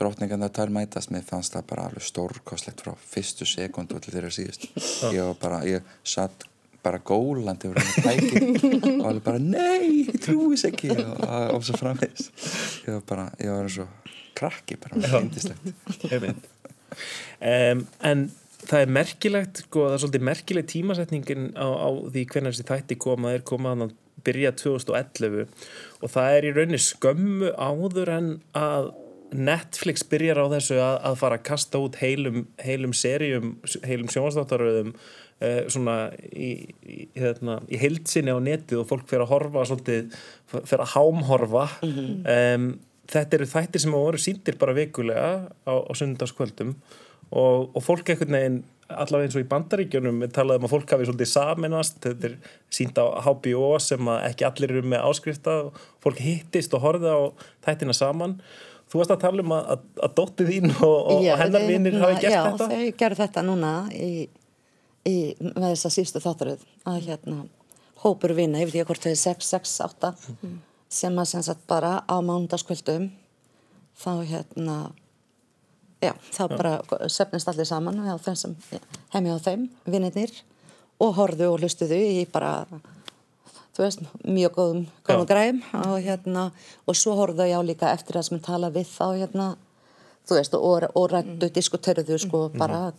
drottningarna 0.00 0.48
tær 0.52 0.72
mætast, 0.72 1.12
mér 1.12 1.24
fannst 1.26 1.54
það 1.56 1.66
bara 1.72 1.88
alveg 1.88 2.06
stórkostlegt 2.06 2.84
frá 2.84 2.94
fyrstu 3.12 3.48
sekundu 3.48 4.00
til 4.00 4.14
þeirra 4.14 4.32
síðust. 4.34 4.70
Ég 5.12 5.26
var 5.28 5.36
bara, 5.42 5.60
ég 5.68 5.94
satt 6.02 6.46
bara 6.80 7.00
gólandi 7.04 7.68
og 7.68 7.76
alveg 7.76 9.22
bara, 9.24 9.40
nei, 9.40 10.06
ég 10.06 10.20
trúi 10.24 10.54
þess 10.54 10.68
ekki. 10.70 10.92
Og, 10.96 11.24
og 11.56 11.64
svo 11.66 11.80
framvegis. 11.80 12.30
Ég 12.86 12.96
var 12.96 13.06
bara, 13.08 13.26
ég 13.42 13.52
var 13.52 13.68
eins 13.68 13.80
og 13.84 14.12
krakki 14.38 14.78
bara, 14.80 15.00
hindislegt. 15.18 16.46
Um, 17.40 17.84
en 18.02 18.30
það 18.66 18.84
er 18.84 18.94
merkilegt 18.96 19.64
sko, 19.64 19.84
það 19.86 19.96
er 19.96 20.02
svolítið 20.04 20.24
merkileg 20.30 20.70
tímasetningin 20.70 21.50
á, 21.56 21.68
á 21.68 21.88
því 22.12 22.24
hvernig 22.32 22.54
þessi 22.54 22.68
þætti 22.70 22.98
koma. 23.00 23.34
Er 23.36 23.44
komað 23.46 23.86
að 23.86 23.94
byrja 24.24 24.52
2011 24.60 25.46
og 26.00 26.12
það 26.12 26.34
er 26.36 26.46
í 26.46 26.50
rauninni 26.56 26.80
skömmu 26.84 27.52
áður 27.56 28.12
en 28.16 28.28
að 28.56 28.90
Netflix 29.30 30.04
byrjar 30.10 30.42
á 30.42 30.46
þessu 30.56 30.78
að, 30.82 30.96
að 31.10 31.18
fara 31.22 31.38
að 31.38 31.46
kasta 31.46 31.80
út 31.82 31.98
heilum, 32.00 32.44
heilum 32.62 32.94
seríum, 32.96 33.52
heilum 33.86 34.10
sjónastáttaröðum 34.10 34.92
uh, 34.94 35.62
svona 35.70 35.96
í, 36.30 36.50
í, 36.82 36.98
hérna, 37.18 37.60
í 37.70 37.80
heilsinni 37.80 38.34
á 38.34 38.38
netið 38.42 38.82
og 38.82 38.88
fólk 38.90 39.06
fyrir 39.10 39.26
að 39.26 39.32
horfa 39.34 39.66
svolítið, 39.70 40.16
fyrir 40.54 40.84
að 40.86 40.94
hámhorfa. 40.96 41.66
Um, 41.84 42.72
þetta 43.10 43.38
eru 43.38 43.48
þættir 43.50 43.84
sem 43.84 43.94
voru 43.94 44.20
síndir 44.22 44.58
bara 44.58 44.76
vikulega 44.76 45.30
á, 45.66 45.72
á 45.78 45.92
sunnudagskvöldum 45.98 46.74
og, 47.30 47.70
og 47.74 47.82
fólk 47.84 48.12
ekkert 48.14 48.32
neginn 48.32 48.62
allavega 48.90 49.28
eins 49.28 49.36
og 49.38 49.44
í 49.44 49.50
bandaríkjunum 49.50 50.24
við 50.24 50.32
talaðum 50.34 50.66
að 50.66 50.72
fólk 50.72 50.94
hafi 50.94 51.06
svolítið 51.06 51.30
saminast 51.30 52.00
þetta 52.02 52.26
er 52.26 52.34
sínt 52.74 52.98
á 52.98 53.06
HBO 53.22 53.68
sem 53.82 54.10
ekki 54.16 54.46
allir 54.48 54.74
eru 54.74 54.90
með 54.90 55.04
áskrifta 55.06 55.56
fólk 56.02 56.22
hittist 56.24 56.74
og 56.74 56.82
horfið 56.86 57.14
á 57.14 57.20
þættina 57.66 57.94
saman 57.96 58.38
þú 58.90 59.00
varst 59.00 59.14
að 59.14 59.22
tala 59.22 59.44
um 59.44 59.54
að, 59.54 59.70
að, 59.74 59.86
að 60.06 60.14
dóttið 60.18 60.52
þín 60.54 60.74
og, 60.74 60.96
og 61.14 61.24
Já, 61.24 61.32
hennar 61.40 61.66
vinnir 61.68 61.98
hafi 62.02 62.18
gert 62.24 62.34
já, 62.34 62.42
þetta? 62.48 62.68
þau 62.72 62.98
gerðu 63.02 63.20
þetta 63.22 63.44
núna 63.46 63.72
í, 63.94 64.10
í, 65.06 65.16
með 65.46 65.68
þessa 65.68 65.92
síðustu 65.94 66.24
þáttaröð 66.24 66.66
að 66.90 67.00
hérna 67.06 67.38
hópur 68.00 68.34
vinna, 68.36 68.60
ég 68.62 68.70
veit 68.70 68.80
ekki 68.80 68.88
hvort 68.88 69.04
þau 69.04 69.12
er 69.12 69.20
6, 69.22 69.52
6, 69.54 69.76
8 69.86 70.12
sem 70.90 71.22
að 71.22 71.30
sem 71.30 71.44
sagt 71.46 71.66
bara 71.70 72.00
á 72.02 72.16
mánudagskvöldum 72.18 73.10
þá 74.00 74.12
hérna 74.26 74.78
já, 76.00 76.14
þá 76.32 76.42
bara 76.56 76.72
sefnist 77.12 77.50
allir 77.50 77.68
saman 77.68 78.00
á 78.02 78.16
þeim 78.18 78.38
sem, 78.38 78.56
heimi 79.14 79.34
á 79.34 79.38
þeim 79.38 79.68
vinnirnir 79.86 80.32
og 81.00 81.14
horfðu 81.16 81.52
og 81.52 81.60
hlustuðu 81.62 82.00
í 82.20 82.24
bara 82.32 82.64
þú 83.76 83.84
veist, 83.84 84.00
mjög 84.26 84.56
góðum, 84.56 84.80
góðum 85.06 85.28
græm 85.30 85.60
og 85.84 85.98
hérna, 86.04 86.48
og 86.86 86.96
svo 86.98 87.14
horfðu 87.18 87.46
ég 87.50 87.60
á 87.60 87.62
líka 87.64 87.92
eftir 87.94 88.18
það 88.18 88.26
sem 88.28 88.38
ég 88.40 88.46
tala 88.48 88.70
við 88.74 88.88
þá 88.90 89.06
hérna, 89.20 89.46
þú 90.28 90.38
veist, 90.40 90.56
og, 90.58 90.88
og 90.94 91.06
rættu 91.12 91.50
diskutöruðu 91.54 92.18
sko 92.20 92.42
bara 92.56 92.90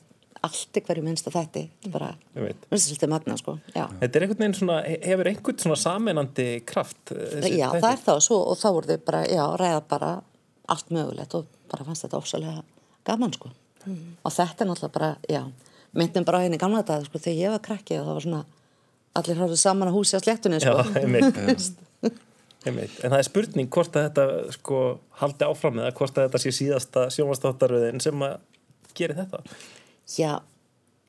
allt 0.41 0.77
í 0.79 0.81
hverju 0.81 1.03
minnsta 1.05 1.29
þætti 1.29 1.61
bara, 1.93 2.07
Ég 2.33 2.47
veit. 2.47 2.63
minnst 2.71 3.03
magna 3.11 3.35
sko 3.37 3.59
já, 3.75 3.83
Þetta 3.99 4.17
er 4.17 4.23
einhvern 4.25 4.39
veginn 4.41 4.55
svona, 4.57 4.77
hefur 5.05 5.29
einhvern 5.29 5.59
svona 5.61 5.77
saminandi 5.77 6.47
kraft 6.65 7.11
eh, 7.13 7.19
þessi 7.35 7.59
já 7.59 7.67
þættir? 7.69 7.83
það 7.83 7.91
er 7.91 8.01
þá 8.07 8.13
svo 8.25 8.39
og 8.49 8.57
þá 8.57 8.67
voru 8.73 8.89
þau 8.89 9.03
bara, 9.11 9.21
já, 9.29 9.43
ræða 9.61 9.83
bara 9.91 10.09
allt 10.71 10.89
mögulegt 10.95 11.35
og 11.37 11.45
bara 11.69 11.85
fannst 11.85 12.07
þetta 12.07 12.17
ofsalega 12.17 12.63
gaman 13.05 13.33
sko. 13.35 13.51
Og 13.85 14.33
þetta 14.33 14.63
er 14.65 14.69
náttúrulega 14.71 14.95
bara, 14.97 15.11
já 15.29 15.43
myndum 15.97 16.25
bara 16.25 16.41
á 16.41 16.43
henni 16.47 16.57
gamla 16.61 16.81
dag, 16.87 17.05
sko, 17.05 17.19
þegar 17.21 17.37
ég 17.43 17.53
var 17.53 17.63
krakki 17.65 17.99
og 17.99 18.05
það 18.07 18.17
var 18.17 18.25
svona, 18.25 18.41
allir 19.19 19.39
horfðu 19.41 19.57
saman 19.59 19.91
á 19.91 19.93
húsi 19.95 20.15
á 20.17 20.21
sléttunni, 20.23 20.59
Já, 20.61 20.71
sko 20.71 20.99
einmitt. 21.01 21.41
einmitt. 22.67 22.99
En 23.03 23.11
það 23.11 23.17
er 23.19 23.27
spurning 23.27 23.71
hvort 23.73 23.97
að 23.99 24.07
þetta 24.09 24.55
sko 24.57 24.79
haldi 25.21 25.47
áfram 25.49 25.81
eða 25.81 25.95
hvort 25.97 26.17
að 26.21 26.29
þetta 26.29 26.41
sé 26.45 26.53
síðasta 26.59 27.07
sjónvastáttaröðin 27.15 28.01
sem 28.03 28.23
að 28.27 28.37
geri 28.97 29.17
þetta. 29.17 29.41
Já, 30.15 30.31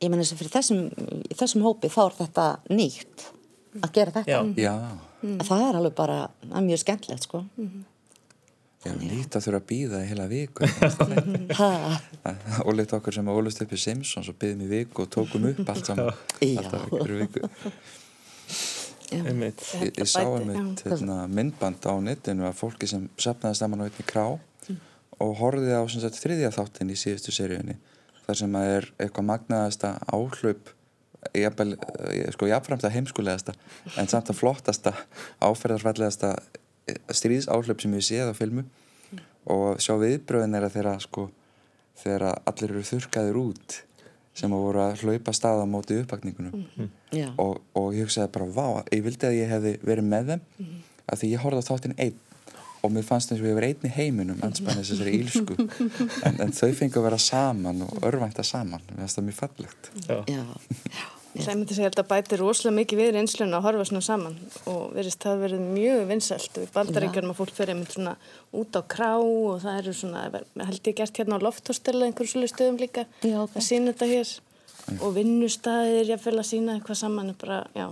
ég 0.02 0.10
menn 0.12 0.22
þess 0.22 0.34
að 0.36 0.42
fyrir 0.42 0.54
þessum, 0.56 0.82
þessum 1.38 1.64
hópi 1.66 1.90
þá 1.92 2.02
er 2.08 2.18
þetta 2.24 2.48
nýtt 2.74 3.26
að 3.82 3.94
gera 3.96 4.16
þetta. 4.18 4.30
Já. 4.30 4.68
Já, 4.68 4.76
Það 5.46 5.60
er 5.68 5.76
alveg 5.78 5.92
bara, 5.94 6.14
það 6.42 6.56
er 6.58 6.64
mjög 6.66 6.80
skemmtilegt 6.82 7.26
sko. 7.28 7.44
Ég 8.88 9.02
nýtt 9.02 9.36
að 9.38 9.46
þurfa 9.46 9.60
að 9.62 9.66
býða 9.70 10.02
í 10.02 10.10
heila 10.10 10.28
viku. 10.30 10.68
Ha, 11.58 11.70
Ólíkt 12.66 12.94
okkur 12.96 13.14
sem 13.14 13.28
ólust 13.28 13.60
upp 13.64 13.72
í 13.74 13.80
Simpsons 13.80 14.30
og 14.30 14.38
byggðum 14.40 14.64
í 14.66 14.70
viku 14.70 15.04
og 15.04 15.10
tókum 15.12 15.48
upp 15.50 15.68
allt 15.68 15.90
saman. 15.90 16.14
Já. 16.40 16.62
alltaf 16.62 16.86
ykkur 16.88 17.12
viku. 17.20 17.50
Ég, 19.12 19.28
ég 19.98 20.08
sá 20.08 20.22
einmitt 20.24 20.80
hérna, 20.86 21.26
myndband 21.28 21.84
á 21.84 21.94
netinu 22.00 22.46
af 22.48 22.62
fólki 22.62 22.88
sem 22.88 23.10
sapnaði 23.20 23.58
saman 23.60 23.84
á 23.84 23.86
einni 23.86 24.06
krá 24.08 24.24
og 25.22 25.34
horfið 25.38 25.74
á 25.76 25.82
sem 25.90 26.02
sagt, 26.02 26.20
þriðja 26.22 26.52
þáttin 26.54 26.92
í 26.92 26.98
síðustu 26.98 27.34
seríunni 27.34 27.76
þar 28.24 28.38
sem 28.38 28.56
að 28.56 28.70
er 28.76 28.88
eitthvað 28.96 29.28
magnaðasta 29.28 29.92
áhlaup 30.08 30.72
eh, 31.34 32.30
sko, 32.34 32.48
jafnframt 32.50 32.86
að 32.88 32.96
heimskulegasta 32.96 33.54
en 34.00 34.10
samt 34.10 34.32
að 34.32 34.40
flottasta 34.40 34.94
áferðarfallegasta 35.44 36.34
stríðsáhlaup 37.12 37.82
sem 37.82 37.94
ég 37.98 38.06
séð 38.06 38.32
á 38.32 38.34
filmu. 38.36 38.64
Og 39.52 39.80
sjá 39.82 39.96
viðbröðin 39.98 40.54
er 40.54 40.66
að 40.68 40.76
þeirra 40.76 40.98
sko, 41.02 41.28
þegar 41.98 42.28
allir 42.46 42.70
eru 42.70 42.84
þurrkaðir 42.86 43.40
út 43.40 43.80
sem 44.38 44.52
að 44.54 44.62
voru 44.64 44.80
að 44.80 45.02
hlaupa 45.02 45.32
stað 45.36 45.60
á 45.60 45.66
móti 45.68 45.98
uppakningunum 46.00 46.62
já, 47.12 47.26
og, 47.36 47.58
og 47.76 47.90
ég 47.92 48.06
hugsaði 48.06 48.30
bara, 48.32 48.46
vá, 48.48 48.66
ég 48.88 49.02
vildi 49.04 49.28
að 49.28 49.36
ég 49.36 49.50
hefði 49.52 49.72
verið 49.84 50.06
með 50.08 50.30
þeim. 50.30 50.44
Mhm. 50.62 50.78
af 51.12 51.18
því 51.20 51.28
ég 51.34 51.42
horfði 51.42 51.60
á 51.60 51.68
þáttinn 51.68 51.98
einn 52.00 52.20
og 52.82 52.90
mér 52.94 53.04
fannst 53.06 53.32
eins 53.32 53.42
og 53.42 53.46
ég 53.50 53.58
verið 53.58 53.74
einn 53.74 53.90
í 53.90 53.92
heiminum 53.96 54.40
anspænis 54.46 54.88
þessari 54.92 55.18
ílsku 55.20 55.56
en, 56.26 56.38
en 56.40 56.54
þau 56.56 56.70
fengi 56.78 56.98
að 56.98 57.06
vera 57.10 57.18
saman 57.20 57.84
og 57.84 58.06
örvænta 58.08 58.44
saman. 58.46 58.82
Mér 58.88 59.04
finnst 59.04 59.18
það 59.18 59.28
mjög 59.28 59.38
fallegt. 59.42 59.90
Já. 60.08 60.16
já, 60.32 60.44
Ég 61.32 61.46
myndi 61.56 61.72
segja 61.72 61.88
að 61.88 61.94
þetta 61.94 62.04
bæti 62.10 62.36
rosalega 62.36 62.76
mikið 62.76 62.98
við 63.00 63.10
reynsluna 63.16 63.56
að 63.56 63.64
horfa 63.64 63.84
svona 63.88 64.04
saman. 64.04 64.34
Og 64.68 64.80
verðist 64.92 65.24
það 65.24 65.44
verið 65.46 65.62
mjög 65.72 66.00
vinsælt 66.10 66.58
og 66.60 66.66
í 66.66 66.72
baldaríkjörnum 66.74 67.32
að 67.32 67.38
fólk 67.38 67.52
fyrir 67.56 67.72
einmitt 67.72 67.94
svona 67.94 68.12
út 68.60 68.76
á 68.76 68.82
krá 68.84 69.12
og 69.16 69.62
það 69.62 69.78
eru 69.80 69.94
svona, 69.96 70.24
held 70.68 70.90
ég 70.90 70.98
gert 70.98 71.20
hérna 71.22 71.38
á 71.40 71.44
lofthostel 71.46 72.02
einhverjum 72.04 72.44
stöðum 72.52 72.80
líka. 72.82 73.06
Já, 73.24 73.38
ok. 73.46 73.56
að 73.56 73.64
sína 73.64 73.94
þetta 73.94 74.10
hér. 74.12 74.34
Og 74.98 75.14
vinnustæðir 75.16 76.12
jáfnvel 76.12 76.42
að 76.42 76.48
sína 76.50 76.76
eitthvað 76.76 77.00
saman 77.00 77.32
er 77.32 77.40
bara, 77.40 77.62
já, 77.78 77.86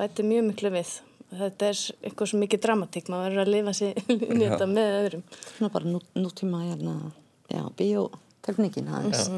bæti 0.00 0.26
mjög 0.26 0.50
miklu 0.50 0.74
við. 0.74 0.96
Þetta 1.28 1.68
er 1.68 1.84
eitthvað 2.08 2.32
svo 2.32 2.42
mikið 2.42 2.64
dramatík 2.64 3.12
maður 3.12 3.28
verður 3.28 3.44
að 3.44 3.54
lifa 3.54 3.76
sér 3.76 4.02
inn 4.16 4.42
í 4.42 4.42
þetta 4.48 4.70
með 4.72 4.98
öðrum. 4.98 5.24
Svona 5.52 5.72
bara 5.78 5.94
nú, 5.94 6.02
nútíma 6.18 6.64
hérna, 6.64 6.98
já, 7.52 7.62
bíótelfningin 7.78 8.90
aðeins. 8.98 9.30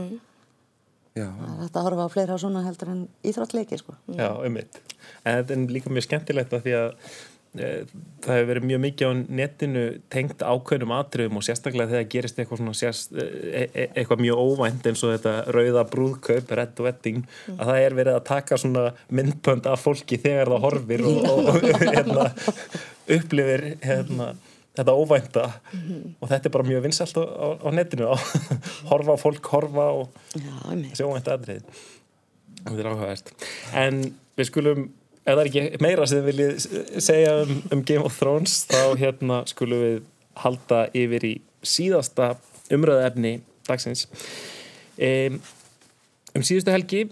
Að 1.19 1.83
horfa 1.87 2.07
á 2.07 2.13
fleira 2.13 2.39
svona 2.39 2.63
heldur 2.67 2.93
en 2.93 3.03
íþróttleiki 3.27 3.81
sko. 3.81 3.97
Já, 4.15 4.31
einmitt. 4.45 4.81
En 5.25 5.41
þetta 5.41 5.57
er 5.57 5.75
líka 5.75 5.93
mjög 5.93 6.07
skemmtilegt 6.07 6.55
að 6.55 6.67
því 6.67 6.75
að 6.79 6.91
e, 7.59 7.71
það 8.23 8.37
hefur 8.37 8.49
verið 8.53 8.67
mjög 8.71 8.83
mikið 8.85 9.11
á 9.11 9.13
netinu 9.41 9.85
tengt 10.13 10.45
ákveðnum 10.45 10.95
atriðum 10.95 11.41
og 11.41 11.47
sérstaklega 11.47 11.91
þegar 11.91 12.11
gerist 12.15 12.39
eitthvað 12.39 12.63
svona 12.63 12.77
sérst, 12.79 13.17
e, 13.17 13.65
e, 13.67 13.89
eitthvað 13.89 14.23
mjög 14.27 14.45
óvænt 14.45 14.87
eins 14.91 15.03
og 15.07 15.17
þetta 15.17 15.35
rauða 15.57 15.87
brúðkaup, 15.95 16.55
red 16.61 16.85
wedding 16.87 17.27
að 17.57 17.65
það 17.73 17.83
er 17.87 17.99
verið 18.03 18.21
að 18.21 18.29
taka 18.31 18.61
svona 18.61 18.87
myndbönd 19.11 19.67
af 19.71 19.83
fólki 19.83 20.21
þegar 20.23 20.55
það 20.55 20.69
horfir 20.69 21.05
og, 21.11 21.21
og, 21.33 21.51
og 21.51 21.85
hérna, 21.91 22.31
upplifir 23.19 23.67
hérna, 23.83 24.31
þetta 24.79 24.97
óvænta. 24.97 25.47
Og 26.21 26.29
þetta 26.31 26.47
er 26.47 26.55
bara 26.55 26.69
mjög 26.69 26.85
vinsælt 26.87 27.19
á, 27.19 27.25
á, 27.27 27.49
á 27.65 27.69
netinu 27.75 28.11
að 28.13 28.27
horfa 28.91 29.17
fólk, 29.21 29.51
horfa 29.55 29.89
og 30.03 30.21
þessi 30.35 31.07
óvænt 31.07 31.33
aðrið 31.33 31.65
þetta 32.65 32.83
er 32.83 32.89
áhugavert. 32.91 33.31
En 33.77 34.01
við 34.39 34.49
skulum, 34.49 34.89
ef 35.25 35.31
það 35.31 35.43
er 35.43 35.51
ekki 35.51 35.85
meira 35.85 36.09
sem 36.09 36.21
þið 36.21 36.29
viljið 36.31 36.67
segja 37.07 37.37
um, 37.45 37.55
um 37.75 37.85
Game 37.89 38.07
of 38.07 38.19
Thrones 38.19 38.57
þá 38.71 38.83
hérna 39.01 39.43
skulum 39.51 39.85
við 39.85 40.03
halda 40.41 40.83
yfir 40.97 41.27
í 41.27 41.35
síðasta 41.67 42.35
umröðaefni 42.73 43.39
dagsins. 43.69 44.07
Um, 45.01 45.41
um 46.37 46.47
síðustu 46.47 46.73
helgi 46.75 47.07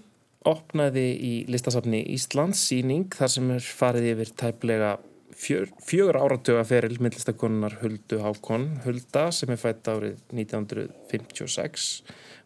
opnaði 0.47 1.07
í 1.19 1.33
listasafni 1.51 1.99
Íslands 2.15 2.61
síning 2.69 3.09
þar 3.13 3.33
sem 3.33 3.49
er 3.57 3.65
farið 3.81 4.11
yfir 4.13 4.33
tæplega 4.39 4.93
fjör, 5.39 5.69
fjögur 5.85 6.19
áratuga 6.19 6.63
feril 6.67 6.99
myndlistakonunar 6.99 7.79
Huldu 7.81 8.19
Hákon 8.23 8.69
Hulda 8.85 9.29
sem 9.35 9.53
er 9.53 9.61
fætt 9.61 9.87
árið 9.91 10.17
1956 10.35 11.91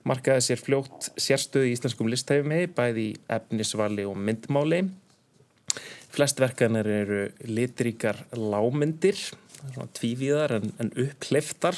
markaði 0.08 0.44
sér 0.48 0.62
fljótt 0.62 1.10
sérstöðu 1.20 1.70
í 1.70 1.74
íslenskum 1.78 2.10
listhæfumi 2.12 2.68
bæði 2.76 3.08
í 3.12 3.16
efnisvali 3.32 4.06
og 4.08 4.20
myndmáli. 4.20 4.84
Flest 6.14 6.41
verkanar 6.44 6.88
eru 6.89 7.24
litríkar 7.48 8.20
lámyndir 8.38 9.18
tvívíðar 9.96 10.58
en, 10.60 10.72
en 10.84 10.91
upphliftar 11.00 11.78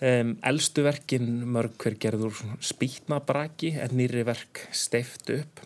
um, 0.00 0.34
elstu 0.48 0.86
verkin 0.86 1.28
mörg 1.52 1.76
hver 1.82 1.98
gerður 2.00 2.40
spýtnabraki 2.64 3.74
en 3.82 3.98
nýri 4.00 4.24
verk 4.26 4.64
steift 4.74 5.30
upp 5.34 5.62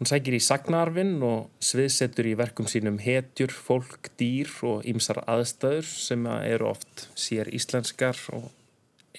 Hún 0.00 0.08
sækir 0.08 0.32
í 0.32 0.38
sagnarfinn 0.40 1.18
og 1.20 1.50
sviðsetur 1.60 2.30
í 2.30 2.30
verkum 2.40 2.64
sínum 2.72 2.94
hetjur, 3.04 3.52
fólk, 3.52 4.08
dýr 4.16 4.48
og 4.64 4.86
ýmsar 4.88 5.18
aðstæður 5.28 5.90
sem 5.92 6.24
eru 6.38 6.70
oft 6.70 7.02
sér 7.20 7.50
íslenskar 7.52 8.16
og, 8.32 8.46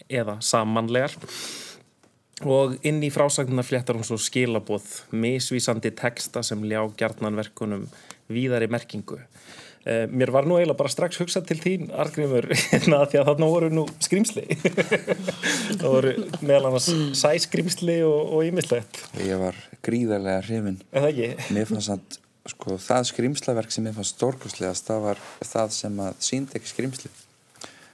eða 0.10 0.40
samanlegar. 0.42 1.14
Og 2.50 2.80
inn 2.82 2.98
í 3.06 3.12
frásagnar 3.14 3.68
fléttar 3.68 4.00
hún 4.00 4.08
svo 4.10 4.18
skilaboð, 4.18 4.88
misvísandi 5.14 5.94
texta 5.94 6.42
sem 6.42 6.66
ljá 6.66 6.82
gjarnan 6.98 7.38
verkunum 7.38 7.86
víðari 8.34 8.66
merkingu. 8.74 9.22
Eh, 9.82 10.04
mér 10.14 10.30
var 10.30 10.46
nú 10.46 10.60
eiginlega 10.60 10.78
bara 10.78 10.92
strax 10.94 11.18
hugsað 11.18 11.48
til 11.50 11.58
þín, 11.58 11.88
Argrimur, 11.98 12.46
hérna, 12.72 13.00
því 13.10 13.18
að 13.22 13.30
þarna 13.32 13.48
voru 13.50 13.70
nú 13.74 13.86
skrimsli. 14.06 14.44
það 15.82 15.88
voru 15.88 16.12
meðal 16.46 16.68
annars 16.70 16.90
sæskrimsli 17.18 17.96
og 18.06 18.44
ímislegt. 18.46 19.00
ég 19.26 19.40
var 19.42 19.58
gríðarlega 19.82 20.44
hrifin 20.46 20.78
Er 20.92 21.08
það 21.08 21.10
ekki? 21.16 21.56
mér 21.58 21.70
fannst 21.72 21.94
að 21.96 22.20
sko, 22.54 22.78
það 22.82 23.08
skrimslaverk 23.10 23.74
sem 23.74 23.86
mér 23.88 23.98
fannst 23.98 24.16
stórkostlegast 24.20 24.88
það 24.92 25.02
var 25.08 25.24
það 25.46 25.74
sem 25.80 26.00
að 26.06 26.22
síndi 26.30 26.58
ekki 26.62 26.72
skrimsli 26.76 27.12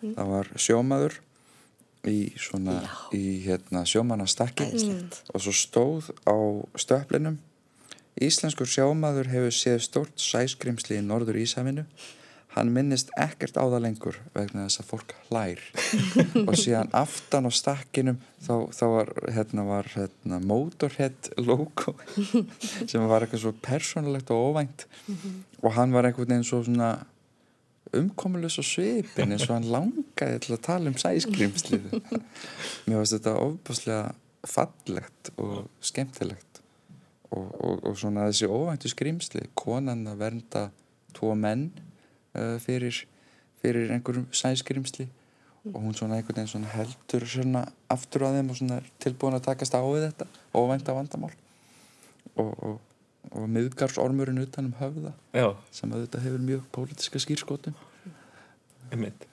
það 0.03 0.29
var 0.35 0.51
sjómaður 0.59 1.17
í 2.07 2.17
svona 2.39 2.77
Já. 2.83 2.91
í 3.17 3.23
hérna 3.47 3.81
sjómanastakki 3.87 4.67
og 5.33 5.43
svo 5.43 5.55
stóð 5.55 6.11
á 6.27 6.35
stöplinum 6.79 7.39
Íslenskur 8.23 8.69
sjómaður 8.69 9.29
hefur 9.29 9.53
séð 9.53 9.81
stórt 9.85 10.21
sæskrimsli 10.21 10.97
í 10.97 11.05
norður 11.05 11.41
Ísafinu 11.43 11.85
hann 12.57 12.71
minnist 12.73 13.11
ekkert 13.19 13.57
á 13.59 13.63
það 13.65 13.83
lengur 13.85 14.17
vegna 14.35 14.65
þess 14.65 14.81
að 14.81 14.89
fólk 14.91 15.13
hlær. 15.27 15.61
Og 16.43 16.53
síðan 16.57 16.89
aftan 16.97 17.49
á 17.49 17.51
stakkinum 17.53 18.21
þá, 18.43 18.53
þá 18.73 18.85
var, 18.93 19.11
hérna, 19.35 19.65
var 19.67 19.89
hérna, 19.93 20.39
Motorhead 20.41 21.31
logo 21.37 21.93
sem 22.89 23.05
var 23.09 23.25
eitthvað 23.25 23.43
svo 23.45 23.53
persónulegt 23.63 24.33
og 24.33 24.49
óvænt. 24.49 24.87
Og 25.61 25.71
hann 25.77 25.93
var 25.95 26.09
einhvern 26.09 26.33
veginn 26.33 26.47
svo 26.47 26.63
svona 26.65 26.95
umkomulegs 27.95 28.59
og 28.59 28.67
svipin 28.67 29.31
eins 29.31 29.47
og 29.47 29.57
hann 29.57 29.69
langaði 29.71 30.41
til 30.43 30.57
að 30.57 30.63
tala 30.65 30.91
um 30.91 30.97
sæskrimslið. 30.99 31.91
Mér 32.87 32.99
finnst 32.99 33.15
þetta 33.19 33.37
ofbúslega 33.43 34.01
fallegt 34.47 35.31
og 35.41 35.67
skemmtilegt 35.83 36.46
og, 37.31 37.45
og, 37.61 37.83
og 37.83 37.97
svona 37.99 38.27
þessi 38.29 38.49
óvæntu 38.49 38.91
skrimsli 38.91 39.45
konan 39.57 40.07
að 40.07 40.21
vernda 40.23 40.63
tvo 41.17 41.33
menn 41.35 41.69
uh, 42.37 42.57
fyrir, 42.63 43.03
fyrir 43.61 43.93
einhverjum 43.95 44.27
sæskrimsli 44.31 45.07
og 45.67 45.81
hún 45.83 45.95
svona 45.97 46.19
einhvern 46.19 46.37
veginn 46.37 46.53
svona 46.53 46.71
heldur 46.71 47.27
svona 47.27 47.65
aftur 47.91 48.27
á 48.27 48.35
þeim 48.37 48.53
og 48.53 48.59
svona 48.59 48.79
er 48.79 48.91
tilbúin 49.03 49.35
að 49.35 49.47
takast 49.49 49.75
á 49.75 49.83
við 49.83 50.07
þetta 50.07 50.29
óvænta 50.55 50.95
vandamál 50.95 51.33
og, 52.37 52.53
og, 52.53 52.77
og 53.33 53.49
miðgarsormurinn 53.51 54.45
utan 54.45 54.69
um 54.69 54.77
höfða 54.79 55.11
Já, 55.35 55.49
sem 55.71 55.91
auðvitað 55.91 56.29
hefur 56.29 56.47
mjög 56.47 56.69
pólitíska 56.75 57.19
skýrskotum 57.19 57.75
einmitt. 58.91 59.27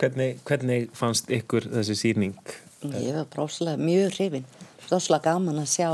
Hvernig, 0.00 0.40
hvernig 0.44 0.88
fannst 0.96 1.30
ykkur 1.32 1.68
þessi 1.70 1.96
sýning? 1.96 2.36
Ég 2.82 3.14
var 3.14 3.28
bróslega 3.32 3.80
mjög 3.80 4.16
hrifin. 4.16 4.48
Bróslega 4.86 5.30
gaman 5.30 5.60
að 5.62 5.70
sjá, 5.72 5.90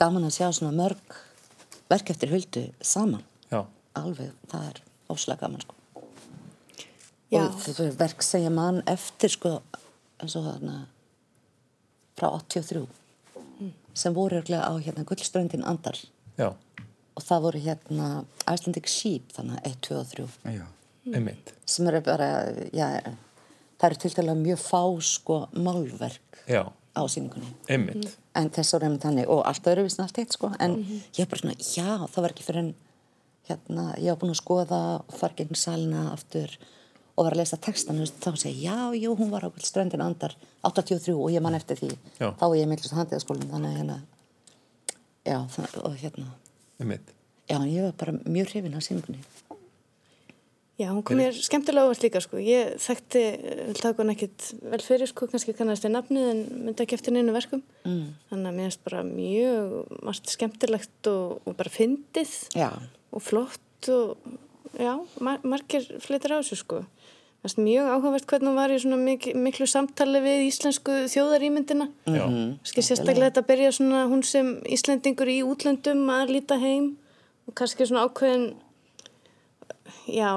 gaman 0.00 0.26
að 0.28 0.34
sjá 0.38 0.48
svona 0.52 0.74
mörg 0.76 1.16
verk 1.90 2.10
eftir 2.14 2.32
huldu 2.32 2.64
saman. 2.84 3.22
Já, 3.52 3.62
Alveg, 4.00 4.32
það 4.50 4.68
er 4.72 4.82
bróslega 5.08 5.44
gaman 5.44 5.62
sko. 5.64 5.74
Og 7.34 7.56
þetta 7.64 7.88
er 7.88 7.96
verk 7.98 8.22
sem 8.22 8.44
ég 8.46 8.52
man 8.54 8.82
eftir 8.90 9.32
sko, 9.32 9.56
eins 10.22 10.36
og 10.38 10.44
þarna 10.46 10.76
frá 12.18 12.28
83 12.38 12.84
sem 13.94 14.14
voru 14.14 14.40
örugglega 14.40 14.66
á 14.66 14.72
hérna 14.82 15.04
gullströndin 15.06 15.64
andar. 15.66 15.98
Já, 16.38 16.48
og 17.14 17.22
það 17.22 17.44
voru 17.46 17.60
hérna 17.62 18.08
Icelandic 18.50 18.88
Sheep 18.90 19.34
þannig 19.36 19.60
að 19.60 19.68
1, 19.70 19.76
2 19.86 19.98
og 20.00 20.08
3 20.10 20.56
Já, 20.58 20.64
einmitt. 21.14 21.52
sem 21.70 21.86
eru 21.90 22.00
bara, 22.06 22.28
já, 22.74 22.88
það 23.78 23.86
eru 23.88 24.00
til 24.02 24.14
dæla 24.16 24.34
mjög 24.40 24.62
fá 24.64 24.82
sko 25.06 25.36
málverk. 25.54 26.40
Já, 26.50 26.64
á 26.94 27.02
síningunni. 27.10 27.50
einmitt. 27.68 28.16
En 28.34 28.50
þess 28.50 28.74
voru 28.74 28.86
einmitt 28.88 29.02
þannig 29.06 29.28
og 29.28 29.42
allt 29.46 29.66
öðruvísin 29.66 30.04
allt 30.04 30.18
eitt 30.18 30.32
sko 30.32 30.52
en 30.58 30.78
ég 30.84 31.18
var 31.24 31.30
bara 31.32 31.42
svona, 31.42 31.56
já, 31.58 31.90
það 32.14 32.22
var 32.22 32.34
ekki 32.34 32.46
fyrir 32.46 32.62
en 32.64 32.74
hérna, 33.48 33.84
ég 34.00 34.08
var 34.14 34.20
búin 34.22 34.32
að 34.32 34.40
skoða 34.40 34.80
og 35.02 35.18
fara 35.18 35.36
gegn 35.36 35.54
salina 35.58 36.06
aftur 36.12 36.54
og 37.14 37.26
var 37.26 37.34
að 37.36 37.42
lesa 37.42 37.58
textan 37.62 38.00
og 38.02 38.08
þá 38.24 38.30
segi 38.40 38.64
já, 38.64 38.76
jú, 38.98 39.12
hún 39.18 39.30
var 39.30 39.44
á 39.46 39.50
ströndin 39.62 40.02
andar 40.02 40.34
83 40.66 41.12
og 41.14 41.30
ég 41.30 41.42
man 41.44 41.54
eftir 41.54 41.78
því 41.78 41.90
Já. 42.18 42.32
þá 42.34 42.44
er 42.48 42.56
ég 42.58 42.70
millist 42.70 42.94
handiðaskólum 42.96 43.50
þannig 43.52 43.70
að 43.70 43.76
hérna 43.78 43.98
já, 45.24 45.38
það, 45.54 45.76
og 45.84 45.94
hérna 46.00 46.26
Einmitt. 46.80 47.12
já, 47.48 47.56
en 47.60 47.68
ég 47.70 47.84
var 47.86 47.92
bara 48.00 48.16
mjög 48.24 48.50
hrifin 48.54 48.74
af 48.74 48.82
síningunni 48.86 49.20
Já, 50.74 50.88
hún 50.90 51.04
kom 51.06 51.14
mér 51.14 51.36
skemmtilega 51.38 51.86
ávart 51.86 52.02
líka 52.02 52.18
sko. 52.18 52.40
Ég 52.42 52.72
þekkti, 52.82 53.20
vil 53.70 53.78
taka 53.78 54.02
hann 54.02 54.10
ekkit 54.10 54.46
vel 54.72 54.80
fyrir 54.82 55.06
sko, 55.06 55.28
kannski 55.30 55.52
kannast 55.54 55.84
við 55.86 55.92
nafnið 55.94 56.30
en 56.32 56.40
myndi 56.64 56.82
ekki 56.82 56.96
eftir 56.98 57.14
neinu 57.14 57.34
verkum. 57.36 57.62
Mm. 57.86 58.08
Þannig 58.32 58.48
að 58.50 58.56
mér 58.56 58.66
finnst 58.66 58.82
bara 58.88 59.02
mjög 59.06 59.76
margt 60.02 60.32
skemmtilegt 60.34 61.10
og, 61.12 61.36
og 61.46 61.54
bara 61.60 61.70
fyndið 61.70 62.32
já, 62.58 62.72
og 63.14 63.22
flott 63.22 63.90
og 63.94 64.16
já, 64.74 64.96
mar 65.22 65.46
margir 65.46 65.86
flitir 66.02 66.34
á 66.34 66.42
þessu 66.42 66.58
sko. 66.64 66.82
Það 66.82 67.46
finnst 67.46 67.62
mjög 67.68 67.92
áhugavert 67.92 68.28
hvernig 68.32 68.50
hún 68.50 68.58
var 68.58 68.74
í 68.74 68.80
svona 68.82 68.98
mik 68.98 69.30
miklu 69.46 69.70
samtali 69.70 70.24
við 70.26 70.44
íslensku 70.48 70.98
þjóðarímyndina. 71.14 71.86
Já, 72.10 72.26
Ski 72.66 72.82
sérstaklega 72.82 73.30
þetta 73.30 73.46
byrja 73.46 73.70
svona 73.78 74.04
hún 74.10 74.26
sem 74.26 74.56
Íslendingur 74.66 75.30
í 75.30 75.38
útlöndum 75.46 76.02
að 76.10 76.34
líta 76.34 76.58
heim 76.58 76.96
og 77.46 77.54
kannski 77.54 77.86
svona 77.86 78.08
ákveðin 78.08 78.54
já, 80.08 80.30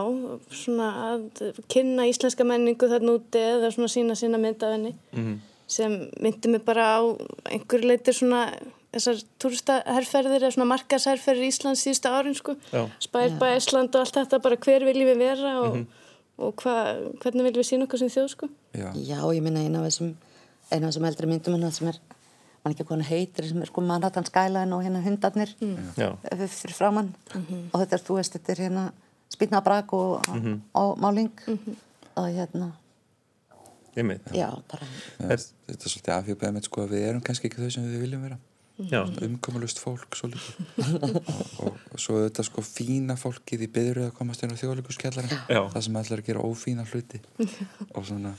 svona 0.51 0.87
að 1.11 1.51
kynna 1.71 2.07
íslenska 2.09 2.45
menningu 2.47 2.89
þarna 2.89 3.17
úti 3.19 3.41
eða 3.41 3.71
svona 3.75 3.91
sína 3.91 4.17
sína 4.19 4.39
mynd 4.41 4.63
af 4.63 4.75
henni. 4.77 4.95
Mhm. 5.13 5.37
sem 5.67 5.91
myndi 6.23 6.47
mig 6.47 6.63
bara 6.63 6.95
á 6.95 7.03
einhverju 7.51 7.87
leitir 7.89 8.15
svona 8.15 8.53
þessar 8.93 9.23
túristaherferðir 9.41 10.45
eða 10.45 10.53
svona 10.55 10.69
markasherferðir 10.71 11.49
Íslands 11.49 11.83
síðustu 11.83 12.07
árin 12.07 12.37
sko. 12.37 12.55
Já. 12.71 12.87
Spær 13.03 13.35
bæ 13.35 13.57
Ísland 13.57 13.95
og 13.95 14.05
allt 14.05 14.15
þetta 14.15 14.39
bara 14.39 14.55
hver 14.55 14.85
viljum 14.87 15.09
við 15.11 15.17
vera 15.25 15.51
og, 15.65 15.81
og 16.39 16.63
hva, 16.63 16.75
hvernig 17.19 17.49
viljum 17.49 17.59
við 17.59 17.67
sína 17.67 17.83
okkur 17.83 17.99
sem 17.99 18.13
þjóð 18.15 18.29
sko? 18.31 18.49
Já, 18.71 18.93
Já, 18.95 19.19
ég 19.35 19.43
minna 19.43 19.65
eina 19.65 19.83
af 19.83 19.89
þessum 19.89 20.13
eina 20.71 20.87
af 20.87 20.93
þessum 20.93 21.09
eldri 21.09 21.29
myndum 21.31 21.57
hennar 21.57 21.75
sem 21.75 21.89
er 21.91 21.99
mann 22.63 22.75
ekki 22.75 22.87
hann 22.89 23.05
heitir, 23.07 23.47
sem 23.47 23.61
er 23.63 23.69
sko 23.69 23.83
Manhattan 23.85 24.27
Skyline 24.27 24.75
og 24.75 24.83
hérna 24.83 25.01
hundarnir 25.03 25.53
já, 25.59 26.09
mm. 26.15 26.47
fyrir 26.51 26.75
framann 26.75 27.13
og 27.35 27.77
þetta 27.79 27.99
er, 27.99 28.03
þú 28.07 28.17
veist, 28.19 28.35
þetta 28.35 28.53
er 28.53 28.63
hérna 28.65 28.85
spýtna 29.33 29.61
brak 29.65 29.93
og, 29.93 30.27
og 30.73 30.99
máling. 31.01 31.31
Og 32.17 32.27
hérna, 32.33 32.71
já, 34.33 34.49
bara 34.69 34.85
Já, 35.17 35.27
þetta 35.27 35.83
er 35.85 35.91
svolítið 35.91 36.13
afhjöpaðið 36.15 36.55
með 36.55 36.67
sko 36.69 36.83
að 36.83 36.93
við 36.95 37.07
erum 37.09 37.23
kannski 37.25 37.49
ekki 37.49 37.61
þau 37.61 37.71
sem 37.75 37.85
við 37.85 38.05
viljum 38.05 38.25
vera. 38.25 38.39
Já, 38.77 38.99
umkomulust 39.25 39.79
fólk 39.81 40.17
svolítið. 40.17 40.57
Og, 41.01 41.15
og, 41.65 41.79
og 41.93 42.01
svo 42.01 42.19
þetta 42.23 42.45
sko 42.45 42.61
fína 42.65 43.15
fólkið 43.17 43.65
í 43.65 43.71
byðru 43.73 44.05
að 44.05 44.13
komast 44.19 44.45
inn 44.45 44.53
á 44.53 44.59
þjóðleikurskjallarinn 44.59 45.33
Já. 45.49 45.61
það 45.73 45.81
sem 45.87 45.97
ætlar 46.01 46.21
að 46.21 46.29
gera 46.29 46.45
ófína 46.45 46.85
hluti. 46.91 47.21
Og 47.93 48.05
svona 48.05 48.35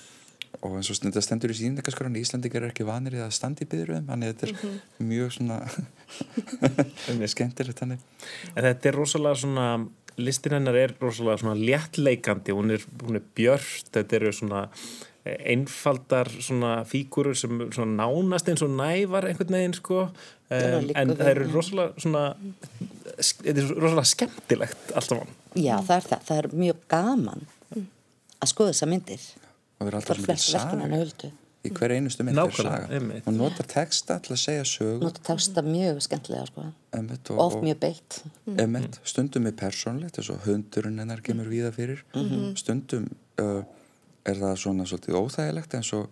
og 0.65 0.75
eins 0.79 0.89
og 0.91 0.99
þetta 0.99 1.23
stendur 1.23 1.53
í 1.53 1.57
síningaskránu 1.59 2.19
Íslandingar 2.19 2.65
er 2.65 2.73
ekki 2.73 2.87
vanir 2.87 3.19
í 3.19 3.23
að 3.23 3.35
standa 3.37 3.63
í 3.63 3.69
byðruðum 3.71 4.09
þannig 4.09 4.31
að 4.33 4.41
þetta 4.41 4.71
er 4.73 5.09
mjög 5.11 5.35
svona 5.37 5.59
skemmtilegt 7.35 7.83
þannig. 7.83 8.07
En 8.55 8.67
þetta 8.67 8.91
er 8.91 8.99
rosalega 8.99 9.39
svona, 9.43 9.67
listin 10.19 10.57
hennar 10.59 10.77
er 10.79 10.95
rosalega 11.01 11.43
svona 11.43 11.57
léttleikandi, 11.59 12.55
hún 12.57 12.75
er, 12.75 12.85
hún 13.05 13.21
er 13.21 13.25
björst, 13.39 13.93
þetta 13.95 14.19
eru 14.19 14.33
svona 14.35 14.65
eh, 15.25 15.37
einfaldar 15.55 16.31
svona 16.37 16.73
fígurur 16.89 17.39
sem 17.39 17.67
svona 17.75 18.05
nánast 18.05 18.51
eins 18.51 18.65
og 18.67 18.75
nævar 18.75 19.29
einhvern 19.31 19.59
veginn 19.59 19.77
sko. 19.79 20.09
Um, 20.49 20.89
en 20.97 21.13
það 21.13 21.31
eru 21.35 21.51
rosalega 21.53 22.05
svona 22.05 22.25
þetta 23.19 23.55
er 23.55 23.75
rosalega 23.75 24.07
skemmtilegt 24.15 24.95
allt 24.95 25.13
saman. 25.13 25.37
Já, 25.55 25.77
það 25.83 25.97
er 25.99 26.09
það, 26.13 26.25
það 26.31 26.43
er 26.43 26.51
mjög 26.65 26.81
gaman 26.95 27.47
að 28.39 28.53
skoða 28.53 28.73
þessa 28.73 28.91
myndir. 28.91 29.29
Og 29.79 29.87
við 29.87 29.93
erum 29.93 30.01
alltaf 30.03 30.25
hennar 30.25 30.43
saga 30.43 31.35
í 31.69 31.73
hver 31.77 31.95
einustu 31.95 32.27
mynd 32.27 32.41
er 32.43 32.55
saga 32.57 32.89
einmitt. 32.99 33.27
og 33.29 33.37
nota 33.37 33.65
texta 33.69 34.19
til 34.25 34.35
að 34.35 34.41
segja 34.43 34.67
sögu. 34.69 35.01
Nota 35.05 35.25
texta 35.29 35.65
mjög 35.67 36.01
skemmtilega 36.07 36.47
sko. 36.51 36.69
Einmitt, 36.97 37.33
og 37.35 37.43
oft 37.45 37.65
mjög 37.65 37.81
beitt. 37.85 38.21
Emmett, 38.57 39.01
stundum 39.09 39.49
er 39.51 39.57
persónlegt 39.59 40.21
eins 40.21 40.31
og 40.35 40.41
hundurinn 40.47 40.99
hennar 41.03 41.25
kemur 41.25 41.51
víða 41.53 41.73
fyrir. 41.77 42.05
Stundum 42.59 43.11
uh, 43.43 43.61
er 44.29 44.41
það 44.41 44.57
svona 44.65 44.89
svolítið 44.89 45.21
óþægilegt 45.21 45.77
eins 45.79 45.93
og 45.97 46.09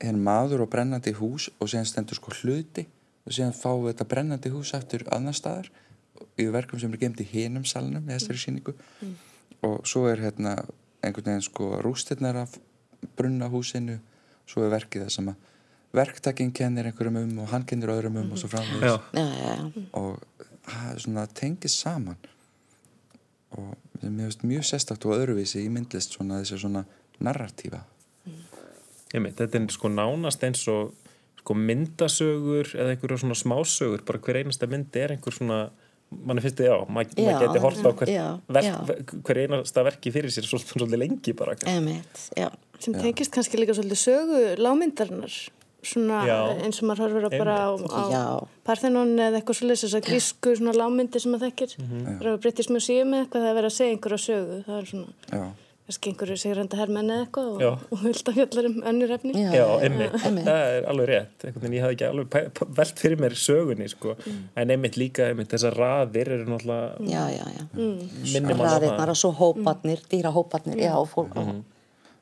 henn 0.00 0.20
maður 0.24 0.64
og 0.64 0.72
brennandi 0.72 1.12
hús 1.16 1.50
og 1.58 1.70
síðan 1.70 1.88
stendur 1.88 2.18
sko 2.18 2.32
hluti 2.40 2.86
og 3.26 3.34
síðan 3.36 3.56
fáum 3.56 3.84
við 3.84 3.94
þetta 3.94 4.08
brennandi 4.12 4.52
hús 4.52 4.72
eftir 4.76 5.04
annar 5.12 5.36
staðar 5.36 5.70
í 6.40 6.46
verkum 6.52 6.80
sem 6.80 6.92
er 6.92 7.02
gemt 7.02 7.20
í 7.20 7.28
hinum 7.28 7.66
salnum 7.68 8.08
í 8.08 8.14
þessari 8.14 8.40
síningu 8.40 8.74
og 9.66 9.84
svo 9.88 10.06
er 10.08 10.22
hérna 10.24 10.56
einhvern 11.04 11.32
veginn 11.32 11.44
sko 11.44 11.72
rústirnar 11.84 12.40
af 12.42 12.56
brunna 13.16 13.48
húsinu 13.52 13.98
svo 14.50 14.66
er 14.66 14.74
verkið 14.74 15.06
það 15.06 15.14
sem 15.16 15.30
að 15.32 15.46
verktakinn 16.00 16.52
kennir 16.54 16.90
einhverjum 16.90 17.18
um 17.22 17.38
og 17.44 17.50
hann 17.50 17.66
kennir 17.66 17.92
öðrum 17.94 18.20
um 18.20 18.34
og 18.34 18.40
svo 18.42 18.50
framvegis. 18.52 18.98
Og 19.98 20.20
það 20.66 20.90
er 20.92 21.02
svona 21.04 21.26
tengist 21.40 21.82
saman. 21.82 22.18
Og 23.58 23.72
mér 24.02 24.28
finnst 24.28 24.46
mjög 24.46 24.66
sérstakt 24.68 25.06
og 25.08 25.16
öðruvísi 25.18 25.64
í 25.64 25.70
myndlist 25.72 26.14
svona 26.14 26.40
þessi 26.42 26.60
svona 26.62 26.84
narratífa. 27.20 27.82
Einmitt, 29.10 29.40
þetta 29.40 29.58
er 29.58 29.72
sko 29.74 29.90
nánast 29.90 30.44
eins 30.46 30.62
og 30.70 30.94
sko 31.40 31.56
myndasögur 31.56 32.74
eða 32.76 32.94
einhverja 32.94 33.22
svona 33.24 33.38
smásögur, 33.38 34.04
bara 34.06 34.20
hver 34.22 34.42
einasta 34.42 34.68
mynd 34.70 34.96
er 34.96 35.16
einhver 35.16 35.34
svona 35.34 35.60
manni 36.10 36.42
finnst 36.42 36.58
þið, 36.58 36.66
já, 36.70 36.76
mað, 36.90 37.12
Já, 37.16 37.24
maður 37.26 37.44
geti 37.46 37.62
hort 37.64 37.84
á 37.86 37.90
hver, 38.00 38.08
já, 38.10 38.26
verk, 38.48 38.66
já. 38.66 38.76
ver- 38.88 39.04
hver 39.28 39.40
einasta 39.44 39.84
verki 39.86 40.10
fyrir 40.14 40.30
sér 40.34 40.48
svo- 40.48 40.58
svolítið 40.62 40.98
lengi 41.04 41.32
bara 41.38 41.54
emitt, 41.70 42.24
já. 42.36 42.50
Sem 42.80 42.94
tengist 42.94 43.30
kannski 43.34 43.58
líka 43.60 43.74
svolítið 43.76 44.00
sögu 44.00 44.42
lámyndarinnar 44.58 45.34
svona 45.82 46.24
Já. 46.28 46.38
eins 46.64 46.82
og 46.82 46.88
maður 46.90 47.06
horfir 47.06 47.24
á 47.24 47.30
bara 47.38 47.56
á, 47.64 47.68
á. 47.78 48.48
Parthenon 48.64 49.14
eða 49.16 49.38
eitthvað 49.40 49.58
svolítið 49.60 49.84
þess 49.86 49.96
að 49.96 50.06
grísku 50.10 50.52
svona 50.58 50.74
lámyndir 50.76 51.20
sem 51.22 51.32
maður 51.32 51.48
þekkir. 51.50 51.74
Það 51.80 52.20
er 52.20 52.28
á 52.36 52.42
British 52.42 52.68
Museum 52.70 53.14
eða 53.14 53.24
eitthvað 53.24 53.40
það 53.44 53.50
er 53.50 53.56
verið 53.60 53.70
að 53.70 53.76
segja 53.78 53.94
einhverja 53.94 54.20
sögu 54.26 54.58
það 54.66 54.78
er 54.80 54.88
svona 54.90 55.08
já, 55.32 55.44
kannski 55.90 56.12
einhverju 56.12 56.36
sigranda 56.38 56.78
hermenni 56.78 57.14
eða 57.16 57.24
eitthvað 57.26 57.62
Já. 57.64 57.68
og, 57.72 57.86
og 57.96 58.02
vilda 58.04 58.34
fjallar 58.36 58.68
um 58.68 58.76
önnur 58.92 59.14
efni. 59.16 59.32
Já, 59.34 59.50
Já, 59.56 59.64
einmitt, 59.82 60.14
það 60.46 60.60
er 60.76 60.86
alveg 60.92 61.08
rétt. 61.10 61.44
Einhvern 61.48 61.64
veginn, 61.64 61.76
ég 61.76 61.84
hafði 61.84 61.96
ekki 61.96 62.06
alveg 62.10 62.68
velt 62.78 63.02
fyrir 63.02 63.20
mér 63.24 63.36
sögunni, 63.40 63.88
sko, 63.90 64.14
en 64.30 64.74
einmitt 64.76 64.98
líka 65.00 65.26
einmitt 65.30 65.50
þessar 65.50 65.76
raðir 65.80 66.30
eru 66.36 66.46
náttúrulega 66.52 67.10
já, 67.10 67.24
já, 67.34 67.44
já. 67.56 67.66
minnum 67.74 68.62
að 68.62 68.70
Raðirnar 68.70 69.14
og 69.14 69.18
svo 69.18 69.32
hóparnir, 69.40 70.04
dýra 70.10 70.32
já, 70.78 70.94
fólk, 71.10 71.34
Mhm. 71.34 71.64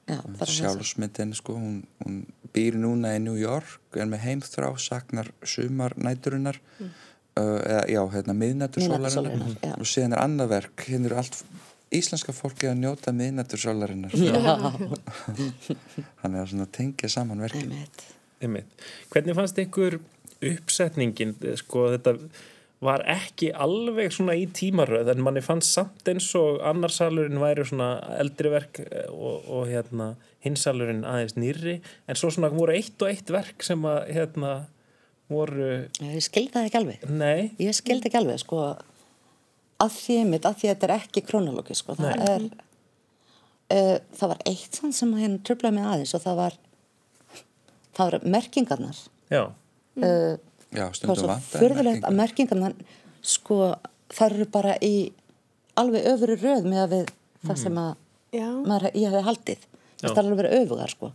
já, 0.08 0.16
bara 0.24 0.38
þess 0.40 0.60
sjálfsmyndin 0.62 1.34
sko, 1.36 1.58
hún, 1.58 1.82
hún 2.04 2.22
býr 2.54 2.78
núna 2.80 3.12
í 3.16 3.20
New 3.20 3.36
York 3.36 3.96
er 3.96 4.08
með 4.08 4.24
heimþrá, 4.24 4.72
saknar 4.80 5.28
sumar 5.44 5.92
næturinnar 6.00 6.56
uh, 6.80 6.88
eða 7.36 7.84
já, 7.92 8.00
hérna 8.16 8.34
Miðnætursólarinnar, 8.34 9.76
og 9.76 9.84
síðan 9.86 10.16
er 10.16 10.22
annað 10.24 10.54
verk, 10.56 10.86
hérna 10.88 11.10
er 11.12 11.18
allt 11.20 11.42
íslenska 11.94 12.34
fólki 12.36 12.68
að 12.68 12.80
njóta 12.82 13.12
miðnættur 13.16 13.60
sólarinnar. 13.62 14.12
Hann 16.22 16.36
er 16.40 16.52
að 16.52 16.70
tengja 16.74 17.10
saman 17.12 17.42
verkin. 17.44 17.74
Hvernig 19.12 19.36
fannst 19.38 19.58
ykkur 19.62 19.98
uppsetningin, 20.38 21.34
sko, 21.58 21.88
þetta 21.96 22.14
var 22.84 23.02
ekki 23.10 23.48
alveg 23.58 24.12
svona 24.14 24.36
í 24.38 24.44
tímaröð 24.54 25.08
en 25.10 25.22
manni 25.26 25.40
fannst 25.42 25.74
samt 25.74 26.06
eins 26.12 26.28
og 26.38 26.60
annarsalurinn 26.66 27.40
væri 27.42 27.64
svona 27.66 27.88
eldri 28.20 28.52
verk 28.52 28.78
eh, 28.84 29.08
og, 29.10 29.48
og 29.50 29.64
hérna 29.66 30.12
hinsalurinn 30.46 31.02
aðeins 31.08 31.34
nýrri 31.34 31.80
en 32.06 32.18
svo 32.20 32.30
svona 32.30 32.52
voru 32.54 32.76
eitt 32.76 33.02
og 33.02 33.10
eitt 33.10 33.32
verk 33.34 33.66
sem 33.66 33.82
að 33.88 34.12
hérna 34.14 34.52
voru, 35.28 35.72
Ég 35.98 36.22
skildi 36.24 36.54
það 36.54 36.68
ekki 36.68 36.80
alveg. 36.84 37.08
nei, 37.10 37.50
Ég 37.58 37.74
skildi 37.76 38.08
ekki 38.08 38.20
alveg, 38.22 38.38
sko, 38.44 38.62
að 38.70 38.86
því 39.94 40.16
einmitt, 40.22 40.46
að 40.48 40.56
því 40.58 40.68
að 40.68 40.72
þetta 40.74 40.88
er 40.88 40.94
ekki 40.96 41.22
krónológi, 41.28 41.76
sko, 41.78 41.94
það 41.98 42.22
er, 42.28 42.46
uh, 43.74 43.96
það 44.18 44.32
var 44.32 44.42
eitt 44.50 44.78
sann 44.80 44.92
sem 44.96 45.12
hérna 45.14 45.38
tröflaði 45.46 45.76
mig 45.76 45.86
aðeins 45.86 46.14
og 46.18 46.24
það 46.24 46.40
var, 46.42 46.58
það 47.94 48.04
var 48.10 48.28
merkingarnar. 48.36 49.04
já, 49.30 49.44
Uh, 49.98 50.36
já, 50.70 50.84
það 50.84 50.84
var 50.84 50.94
stundum 50.94 51.16
svo 51.18 51.26
vantar 51.26 51.60
fyrðulegt 51.62 52.04
að 52.06 52.18
merkingarnar, 52.20 52.74
sko, 53.26 53.56
það 54.14 54.34
eru 54.36 54.44
bara 54.54 54.74
í 54.78 54.92
alveg 55.74 56.04
öfuru 56.12 56.36
röð 56.38 56.68
með 56.70 56.82
að 56.84 56.92
við 56.92 57.08
það 57.48 57.58
sem 57.64 57.80
að 57.82 57.88
maður, 58.66 58.86
ég 58.94 59.08
hefði 59.10 59.24
haldið. 59.26 59.64
Það 59.98 60.12
er 60.12 60.20
alveg 60.22 60.38
verið 60.38 60.54
öfugar, 60.60 60.92
sko. 60.94 61.10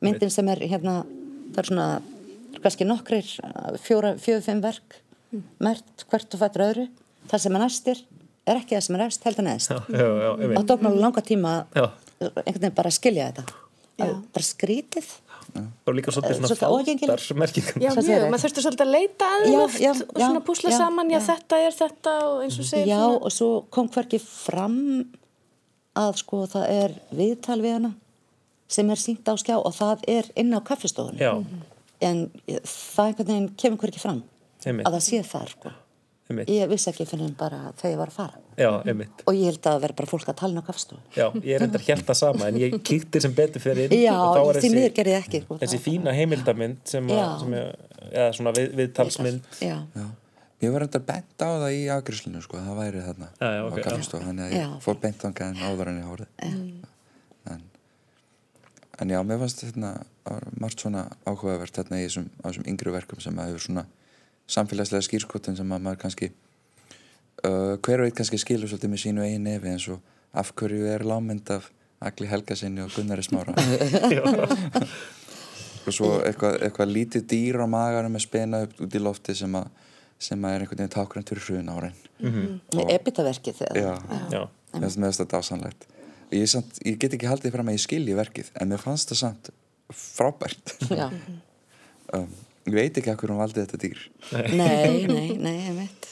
Myndin 0.00 0.32
sem 0.32 0.48
er 0.48 0.62
hérna, 0.64 0.94
það 1.52 1.60
er 1.62 1.68
svona, 1.68 1.88
kannski 2.64 2.86
nokkrir, 2.88 3.28
uh, 3.44 3.76
fjóra, 3.84 4.14
fjögur, 4.24 4.44
fimm 4.48 4.62
verk, 4.64 4.96
mert 5.60 6.06
hvert 6.08 6.36
og 6.36 6.40
fættur 6.40 6.64
öðru. 6.70 6.86
Það 7.30 7.42
sem 7.44 7.56
er 7.58 7.62
næstir 7.64 8.00
er 8.46 8.58
ekki 8.60 8.76
það 8.76 8.80
sem 8.86 8.96
er 8.98 9.02
efst, 9.06 9.24
heldur 9.24 9.44
neðst. 9.46 9.70
já, 9.70 9.78
já, 9.88 10.04
já, 10.04 10.30
Það 10.34 10.42
einmitt 10.44 10.66
tók 10.68 10.80
náttúrulega 10.84 11.04
langa 11.04 11.22
tíma 11.24 11.52
einhvern 11.64 12.44
veginn 12.60 12.74
bara 12.76 12.90
að 12.90 12.96
skilja 12.98 13.28
þetta. 13.32 13.44
Að 14.04 14.14
Bara 14.34 14.44
skrítið. 14.48 15.12
og 15.86 15.94
líka 15.94 16.10
svolítið 16.10 16.38
svona 16.48 16.68
óaðgengilegt. 16.74 17.20
fátar 17.24 17.36
merkingar 17.38 17.76
já 17.84 17.90
mjög, 17.94 18.22
maður 18.32 18.42
þurfti 18.44 18.62
svolítið 18.64 18.84
að 18.86 18.92
leita 18.94 19.26
að 19.28 19.42
þeim 19.44 19.52
Já, 19.54 19.60
oft 19.64 19.80
já, 19.84 19.90
og 19.92 20.16
svona 20.24 20.40
púsla 20.48 20.70
já, 20.72 20.76
saman, 20.80 21.10
já, 21.12 21.18
já. 21.20 21.26
þetta 21.28 21.58
er 21.66 21.76
þetta 21.78 22.14
og 22.26 22.40
eins 22.42 22.56
og 22.58 22.66
segir 22.70 22.88
Já, 22.88 22.96
svona. 23.04 23.20
og 23.28 23.34
svo 23.36 23.48
kom 23.70 23.88
hverki 23.94 24.18
fram 24.24 24.78
að 25.94 26.16
sko 26.24 26.40
það 26.50 26.64
er 26.74 26.96
viðtal 27.14 27.60
við 27.62 27.76
hana 27.76 27.92
sem 28.74 28.90
er 28.90 28.98
sínt 29.04 29.30
á 29.30 29.34
skjá 29.38 29.54
og 29.60 29.70
það 29.76 30.02
er 30.10 30.30
inn 30.42 30.50
á 30.56 30.60
kaffistofunni. 30.64 31.22
Já. 31.22 31.32
En 32.02 32.24
það 32.64 33.04
einhvern 33.06 33.30
veginn 33.30 33.48
kemur 33.62 33.78
hverki 33.84 34.02
fram 34.02 34.24
Einmitt. 34.66 34.88
að 34.88 34.96
það 34.96 35.04
sé 35.06 35.22
þar, 35.28 35.48
sko. 35.54 35.74
Einmitt, 36.30 36.48
Ég 36.48 36.68
vissi 36.70 36.88
ekki 36.90 37.04
fyrir 37.06 37.26
en 37.28 37.34
bara 37.38 37.58
þegar 37.76 37.92
ég 37.92 37.98
var 38.00 38.08
að 38.12 38.16
fara. 38.16 38.38
já, 38.56 38.70
einmitt 38.88 39.22
Og 39.28 39.34
ég 39.36 39.44
held 39.50 39.60
að 39.60 39.74
það 39.74 39.80
veri 39.84 39.96
bara 40.00 40.10
fólk 40.12 40.28
að 40.32 40.36
tala 40.40 40.60
á 40.60 40.64
kaffistofunni. 40.68 41.04
já, 41.16 41.26
ég 41.44 41.54
er 41.58 41.62
endar 41.66 41.84
helt 41.88 42.06
það 42.08 42.18
sama 42.22 42.48
en 42.48 42.58
ég 42.62 42.76
kíkti 42.82 43.20
sem 43.20 43.34
betur 43.36 43.60
fyrir 43.64 43.92
inn 43.92 44.04
Já, 44.06 44.14
og 44.16 44.36
þá 44.36 44.42
er 44.54 44.60
því 44.64 44.70
miður 44.74 44.94
gerði 44.98 45.14
ég 45.16 45.24
ekki. 45.26 45.40
Sko, 45.44 45.58
þessi 45.64 45.80
fína 45.84 46.14
heimildamynd 46.16 46.80
sem, 46.88 47.08
að, 47.12 47.18
Já. 47.20 47.38
sem 47.44 47.54
er, 47.60 47.74
eða 48.12 48.28
svona 48.38 48.52
við, 48.56 48.70
viðtalsmynd 48.80 49.60
Já, 49.60 49.76
Já. 49.94 50.06
Ég 50.64 50.72
var 50.72 50.80
enda 50.86 50.98
bent 51.04 51.42
á 51.44 51.48
það 51.60 51.72
í 51.76 51.80
afgriðslinu 51.92 52.40
sko, 52.40 52.56
það 52.56 52.78
væri 52.80 53.00
þarna 53.04 53.28
Já, 53.36 53.48
já, 53.52 53.62
ok, 53.68 53.76
á 53.76 53.84
kaffistofu, 53.84 54.24
þannig 54.24 54.44
að 54.46 54.52
ég 54.54 54.62
Já. 54.64 54.70
fór 54.80 55.00
bent 55.02 55.20
á 55.20 55.28
hann 55.28 55.60
áður 55.60 55.90
en 55.92 55.98
ég 56.00 56.06
hórið 56.08 56.28
en, 56.40 57.60
en 59.02 59.10
já, 59.10 59.18
mér 59.26 59.40
fannst 59.42 59.64
þetta 59.66 59.90
margt 60.62 60.80
svona 60.80 61.02
áhugavert 61.28 61.74
þarna 61.76 61.98
í 62.00 62.06
þessum, 62.06 62.28
á 62.40 62.46
þessum 62.48 62.68
yngri 62.70 62.92
verkum 62.94 63.20
sem 63.20 63.36
að 63.42 63.50
hefur 63.50 63.64
svona 63.66 63.84
samfélagslega 64.50 65.06
skýrskotin 65.06 65.56
sem 65.58 65.72
að 65.72 65.84
maður 65.86 66.02
kannski 66.04 66.30
uh, 67.44 67.76
hver 67.84 68.02
og 68.02 68.08
eitt 68.08 68.18
kannski 68.18 68.40
skilur 68.40 68.70
svolítið 68.70 68.92
með 68.92 69.02
sínu 69.04 69.24
eigin 69.24 69.46
nefi 69.48 69.72
eins 69.72 69.88
og 69.92 70.00
af 70.34 70.52
hverju 70.58 70.88
er 70.90 71.06
lámynd 71.06 71.50
af 71.54 71.70
Agli 72.04 72.28
Helgasinni 72.28 72.82
og 72.84 72.92
Gunnari 72.92 73.24
Smára? 73.24 73.54
Og 75.84 75.92
svo 75.92 76.06
eitthvað, 76.24 76.62
eitthvað 76.64 76.92
lítið 76.94 77.24
dýr 77.28 77.58
á 77.60 77.68
maganum 77.68 78.14
með 78.16 78.22
spena 78.24 78.62
upp 78.64 78.78
út 78.80 78.94
í 78.96 79.00
lofti 79.02 79.34
sem 79.36 79.56
að 79.58 79.66
sem 80.24 80.44
að 80.46 80.54
er 80.54 80.62
einhvern 80.64 80.80
veginn 80.80 80.92
tákrand 80.94 81.28
fyrir 81.28 81.44
hrun 81.44 81.72
árein 81.74 81.96
með 82.72 82.92
epitaverkið 82.94 83.58
þegar. 83.58 83.76
já, 83.76 84.20
já, 84.32 84.42
mér 84.78 84.94
finnst 84.94 85.20
þetta 85.20 85.26
dásanlegt 85.34 85.86
ég, 86.34 86.46
samt, 86.50 86.78
ég 86.86 86.98
get 87.00 87.16
ekki 87.16 87.28
haldið 87.28 87.54
fram 87.54 87.70
að 87.70 87.76
ég 87.76 87.84
skilji 87.84 88.16
verkið 88.16 88.50
en 88.60 88.70
mér 88.70 88.82
fannst 88.82 89.10
það 89.12 89.20
samt 89.20 89.50
frábært. 89.94 90.74
Já. 90.88 91.08
um, 92.16 92.28
ég 92.68 92.76
veit 92.76 92.98
ekki 93.00 93.12
hvað 93.12 93.32
hún 93.32 93.40
valdi 93.42 93.62
þetta 93.64 93.80
dýr. 93.82 94.04
Nei, 94.54 95.06
nei, 95.10 95.30
nei, 95.36 95.56
ég 95.68 95.78
veit. 95.78 96.10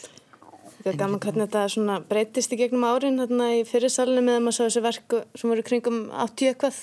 Það 0.82 0.90
er 0.90 0.98
gaman 0.98 1.20
hvernig 1.22 1.46
þetta 1.46 1.60
svona 1.70 1.96
breytist 2.08 2.52
í 2.54 2.58
gegnum 2.58 2.84
árin 2.88 3.20
þarna 3.20 3.48
í 3.54 3.60
fyrirsalinu 3.68 4.24
með 4.26 4.38
að 4.38 4.42
maður 4.42 4.56
sá 4.56 4.62
þessi 4.64 4.82
verku 4.82 5.20
sem 5.38 5.52
voru 5.52 5.64
kringum 5.68 6.00
80 6.24 6.50
eitthvað. 6.50 6.80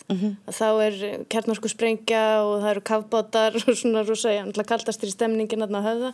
Að 0.47 0.55
þá 0.55 0.67
er 0.85 0.99
kjarnorsku 1.33 1.71
sprengja 1.73 2.23
og 2.45 2.53
það 2.61 2.69
eru 2.71 2.85
kafbátar 2.87 3.59
og 3.59 3.75
svona 3.75 4.05
rosa, 4.07 4.31
ég 4.31 4.47
ætla 4.47 4.67
kaldastir 4.71 5.11
í 5.11 5.15
stemningin 5.17 5.65
þarna 5.65 5.83
á 5.83 5.87
höfða. 5.89 6.13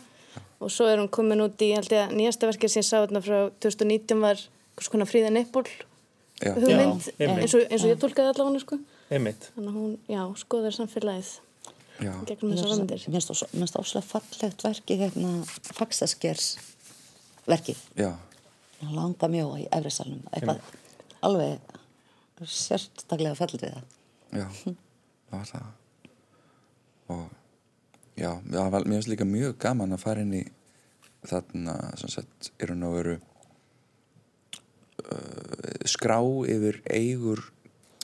Og 0.58 0.72
svo 0.72 0.90
er 0.90 0.98
hún 0.98 1.12
komin 1.12 1.44
út 1.46 1.62
í, 1.62 1.70
held 1.76 1.94
ég 1.94 2.08
að 2.08 2.16
nýjasta 2.18 2.50
verkið 2.50 2.74
sem 2.74 2.82
ég 2.82 2.88
sá 2.90 2.96
þarna 2.98 3.22
frá 3.22 3.38
2019 3.62 4.24
var 4.24 4.42
hvers 4.74 4.90
konar 4.90 5.08
fríða 5.08 5.30
Nippol 5.30 5.66
já, 6.42 6.52
hugmynd, 6.56 7.10
eins 7.22 7.54
og, 7.54 7.66
eins 7.70 7.84
og 7.84 7.92
ég 7.92 8.00
tólkaði 8.02 8.32
allavega 8.32 8.64
sko. 8.64 8.80
einmitt. 9.12 9.50
Þannig 9.54 9.70
að 9.70 9.78
hún, 9.78 9.98
já, 10.10 10.22
skoðar 10.42 10.74
samfélagið 10.74 11.34
gegnum 11.98 12.52
þessar 12.52 12.72
hugmyndir. 12.72 13.04
Mér 13.10 13.24
finnst 13.24 13.78
óslega 13.80 14.04
fallegt 14.06 14.64
verkið 14.66 15.04
hérna 15.06 15.32
Faxaskers 15.46 16.48
verkið. 17.46 17.80
Já, 17.98 18.12
langa 18.90 19.30
mjóa 19.32 19.62
í 19.62 19.68
efrisalunum 19.72 20.26
eitthvað 20.32 20.60
alveg 21.26 21.76
sérstaklega 22.44 23.36
fellur 23.38 23.62
við 23.62 23.76
það. 23.76 23.86
Já. 24.36 24.46
Það 25.26 25.38
var 25.38 25.48
það. 25.50 25.70
Og 27.14 27.24
já, 28.18 28.30
það 28.50 28.70
var, 28.74 28.84
mér 28.84 28.98
finnst 28.98 29.12
líka 29.12 29.28
mjög 29.28 29.56
gaman 29.62 29.96
að 29.96 30.04
fara 30.04 30.26
inn 30.26 30.36
í 30.36 30.44
þarna 31.26 31.74
sem 31.98 32.12
sagt, 32.12 32.52
er 32.62 32.72
hún 32.72 32.86
að 32.86 32.96
veru 33.00 33.16
uh, 35.06 35.84
skrá 35.88 36.18
yfir 36.50 36.80
eigur 36.90 37.42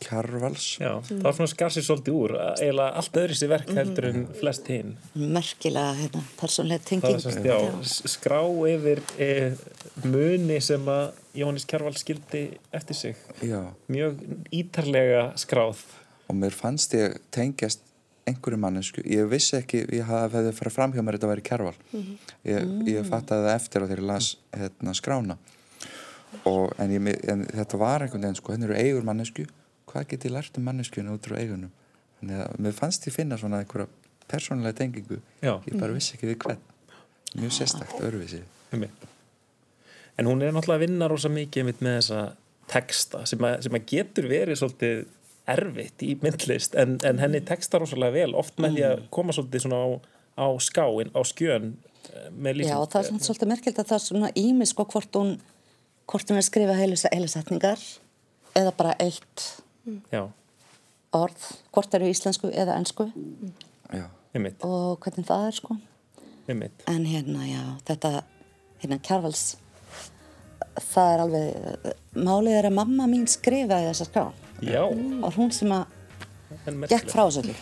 kjarvals. 0.02 0.66
Já, 0.82 0.92
það 1.08 1.24
var 1.26 1.36
svona 1.38 1.52
skarsið 1.52 1.86
svolítið 1.88 2.18
úr 2.18 2.36
eiginlega 2.52 3.00
allt 3.02 3.20
öðru 3.22 3.38
sér 3.38 3.52
verk 3.52 3.72
heldur 3.76 4.08
en 4.10 4.24
flest 4.40 4.70
hinn 4.72 4.96
merkilega 5.14 5.94
hérna, 5.98 6.22
persónlega 6.40 6.84
tenging. 6.84 7.20
já, 7.44 7.58
skrá 7.84 8.40
yfir 8.72 9.02
e, 9.18 9.30
muni 10.04 10.60
sem 10.60 10.88
að 10.88 11.12
Jóhannes 11.36 11.64
Kjarval 11.68 11.94
skildi 11.96 12.42
eftir 12.74 12.96
sig. 12.96 13.16
Já, 13.40 13.72
mjög 13.88 14.20
ítarlega 14.52 15.30
skráð. 15.40 15.80
Og 16.28 16.36
mér 16.36 16.54
fannst 16.56 16.94
ég 16.96 17.16
tengjast 17.32 17.80
einhverju 18.28 18.58
mannesku, 18.60 19.02
ég 19.08 19.26
vissi 19.30 19.56
ekki 19.58 19.82
ég 19.90 20.06
hefði 20.06 20.52
farið 20.54 20.74
fram 20.76 20.92
hjá 20.94 21.02
mér 21.02 21.16
þetta 21.16 21.30
væri 21.32 21.42
kjærval 21.46 21.72
ég, 22.46 22.68
ég 22.86 23.08
fattaði 23.08 23.48
það 23.48 23.54
eftir 23.56 23.82
á 23.82 23.86
þegar 23.88 24.02
ég 24.02 24.08
las 24.12 24.28
hérna, 24.54 24.94
skrána. 24.94 25.38
Og, 26.48 26.70
en, 26.80 26.92
ég, 26.94 27.18
en 27.28 27.42
þetta 27.50 27.80
var 27.80 28.04
einhvern 28.04 28.22
veginn 28.22 28.38
sko, 28.38 28.54
henni 28.54 28.68
eru 28.68 28.78
eigur 28.78 29.04
mannesku 29.04 29.44
hvað 29.92 30.08
get 30.12 30.26
ég 30.28 30.34
lært 30.34 30.58
um 30.58 30.66
manneskjuna 30.68 31.14
út 31.16 31.28
frá 31.28 31.38
eigunum 31.38 31.72
þannig 32.20 32.42
að 32.44 32.60
mér 32.66 32.76
fannst 32.76 33.06
ég 33.08 33.16
finna 33.16 33.38
svona 33.40 33.62
einhverja 33.62 33.88
persónulega 34.30 34.78
tengingu 34.80 35.20
Já. 35.42 35.58
ég 35.66 35.78
bara 35.78 35.94
vissi 35.94 36.16
ekki 36.16 36.30
við 36.30 36.38
hvern 36.44 36.62
mjög 37.38 37.56
sérstakt, 37.56 37.98
öðruvísi 38.00 38.42
Einmitt. 38.72 39.08
En 40.20 40.28
hún 40.28 40.42
er 40.44 40.52
náttúrulega 40.52 40.80
að 40.80 40.84
vinna 40.86 41.08
rosa 41.08 41.28
mikið 41.32 41.62
einmitt 41.62 41.82
með 41.84 41.98
þessa 41.98 42.20
texta 42.72 43.24
sem 43.28 43.44
að, 43.44 43.58
sem 43.66 43.76
að 43.76 43.86
getur 43.90 44.28
verið 44.30 44.60
svolítið 44.60 45.02
erfitt 45.52 46.04
í 46.06 46.12
myndlist 46.22 46.76
en, 46.78 46.98
en 47.04 47.20
henni 47.20 47.40
texta 47.44 47.80
rosalega 47.82 48.14
vel 48.20 48.36
oft 48.38 48.60
með 48.62 48.76
því 48.76 48.84
að 48.88 49.00
koma 49.14 49.34
svolítið 49.34 49.64
svona 49.64 49.80
á, 49.82 49.88
á 50.44 50.46
skáin, 50.62 51.10
á 51.12 51.20
skjön 51.26 51.72
eh, 52.12 52.28
Já, 52.28 52.52
lýsing. 52.54 52.84
það 52.92 53.00
er 53.00 53.08
svona 53.08 53.26
svolítið 53.26 53.50
merkilt 53.50 53.80
að 53.82 53.90
það 53.90 53.98
er 53.98 54.04
svona 54.06 54.30
ími 54.44 54.68
sko 54.70 54.86
hvort 54.94 55.18
hún 55.18 55.34
hvort 56.06 56.30
hún 56.30 56.38
er 56.38 56.44
að 56.44 56.48
skrifa 56.48 57.28
setningar 57.34 57.82
eða 58.58 58.72
bara 58.76 58.94
eitt 59.00 59.48
Já, 60.12 60.22
orð 61.16 61.48
hvort 61.74 61.94
eru 61.98 62.10
íslensku 62.10 62.50
eða 62.52 62.76
ensku. 62.80 63.08
Já, 63.92 64.06
einmitt, 64.34 64.62
og 64.64 65.00
hvernig 65.02 65.26
það 65.28 65.48
er 65.48 65.58
sko. 65.58 65.78
Einmitt. 66.50 66.84
en 66.90 67.04
hérna 67.06 67.46
já, 67.46 67.62
þetta 67.86 68.22
hérna 68.82 68.98
Kjarvals 68.98 69.44
það 70.80 71.12
er 71.12 71.22
alveg, 71.22 71.92
málið 72.16 72.58
er 72.58 72.68
að 72.68 72.76
mamma 72.78 73.06
mín 73.10 73.28
skrifaði 73.30 73.90
þessa 73.90 74.08
skrá. 74.08 74.24
Já, 74.62 74.82
og 74.86 75.36
hún 75.36 75.52
sem 75.54 75.72
að 75.74 75.86
gekk 76.90 77.10
frá 77.10 77.24
þessu 77.26 77.54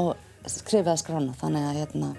og 0.00 0.14
skrifaði 0.50 1.02
skrána 1.02 1.34
þannig 1.40 1.66
að 1.68 1.80
hérna 1.80 2.12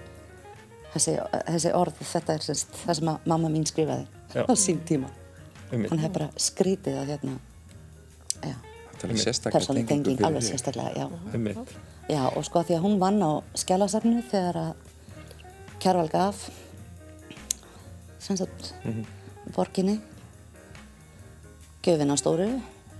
þessi, 0.94 1.16
þessi 1.48 1.72
orð, 1.76 1.98
þetta 2.12 2.36
er 2.36 2.46
semst, 2.46 2.76
það 2.84 3.00
sem 3.00 3.10
að 3.14 3.28
mamma 3.32 3.50
mín 3.52 3.66
skrifaði 3.68 4.06
Já. 4.34 4.44
á 4.46 4.52
sín 4.58 4.80
tíma. 4.86 5.10
Einmitt. 5.72 5.90
hann 5.90 6.02
hefur 6.04 6.14
bara 6.18 6.30
skrítið 6.38 7.00
að 7.00 7.12
hérna 7.14 7.38
já, 8.44 8.56
alveg 9.04 9.22
sérstaklega 9.22 9.58
persónuleg 9.58 9.88
tengingu 9.88 10.10
tenging 10.14 10.26
alveg 10.28 10.46
sérstaklega, 10.48 10.90
já. 10.96 11.06
Einmitt. 11.32 11.76
Já, 12.08 12.22
og 12.28 12.44
sko 12.44 12.64
því 12.64 12.78
að 12.78 12.84
hún 12.84 12.98
vann 13.02 13.22
á 13.24 13.32
skjálasafnu 13.56 14.24
þegar 14.30 14.60
að 14.64 14.74
Kjærval 15.84 16.08
gaf 16.08 16.44
sem 18.24 18.38
sagt 18.40 18.72
borginni 19.52 19.98
gjöfin 21.84 22.12
á 22.12 22.16
stóru 22.16 22.48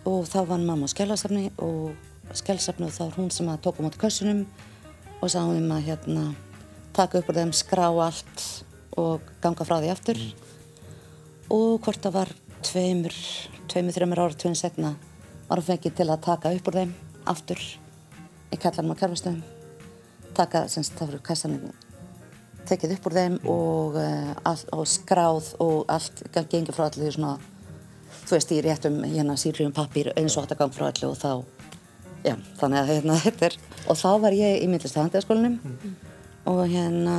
og 0.04 0.26
þá 0.28 0.40
vann 0.50 0.66
mamma 0.68 0.88
á 0.88 0.92
skjálasafni 0.92 1.50
og 1.64 1.94
skjálasafnu 2.36 2.90
þá 2.92 3.02
var 3.06 3.18
hún 3.18 3.30
sem 3.32 3.48
að 3.48 3.62
tók 3.64 3.80
um 3.80 3.88
átt 3.88 4.00
kössunum 4.00 4.44
og 5.20 5.30
sá 5.32 5.40
um 5.40 5.70
að 5.72 5.86
hérna 5.88 6.24
taka 6.94 7.18
upp 7.20 7.30
úr 7.32 7.38
þeim, 7.40 7.52
skrá 7.56 7.88
allt 7.88 8.44
og 9.00 9.24
ganga 9.42 9.66
frá 9.66 9.80
því 9.80 9.90
aftur. 9.90 10.20
Og 11.52 11.80
hvort 11.82 12.02
það 12.04 12.16
var 12.18 12.32
tveimur, 12.64 13.16
tveimur, 13.72 13.96
þreimur 13.96 14.22
ára, 14.22 14.36
tveimur 14.38 14.60
setna 14.60 14.94
var 15.48 15.62
fengið 15.64 15.96
til 15.98 16.08
að 16.08 16.22
taka 16.24 16.52
upp 16.56 16.68
úr 16.70 16.78
þeim 16.80 16.94
aftur 17.30 17.60
í 18.52 18.60
kallanum 18.60 18.94
á 18.94 19.00
kjærfastöðum 19.00 19.42
taka, 20.34 20.66
semst, 20.68 20.94
það 20.98 21.10
voru 21.12 21.24
kassanir 21.24 21.72
tekið 22.68 22.96
upp 22.96 23.08
úr 23.08 23.16
þeim 23.18 23.36
og, 23.50 23.98
uh, 24.00 24.54
og 24.76 24.86
skráð 24.88 25.50
og 25.62 25.84
allt 25.92 26.24
gengið 26.34 26.76
frá 26.76 26.88
allir 26.88 27.14
svona 27.14 27.36
þú 28.24 28.36
veist, 28.36 28.54
í 28.54 28.62
réttum 28.64 29.02
hérna 29.04 29.36
sýrjum 29.40 29.74
pappír 29.76 30.12
eins 30.16 30.36
og 30.36 30.46
þetta 30.46 30.60
gang 30.62 30.74
frá 30.74 30.88
allir 30.88 31.10
og 31.10 31.18
þá 31.20 31.32
já, 32.24 32.36
þannig 32.60 32.80
að 32.80 32.92
hérna 32.94 33.18
þetta 33.26 33.50
er 33.50 33.58
og 33.84 34.00
þá 34.00 34.10
var 34.24 34.38
ég 34.38 34.62
í 34.62 34.70
myndlistahandiðaskólanum 34.72 35.58
og 36.50 36.64
hérna 36.70 37.18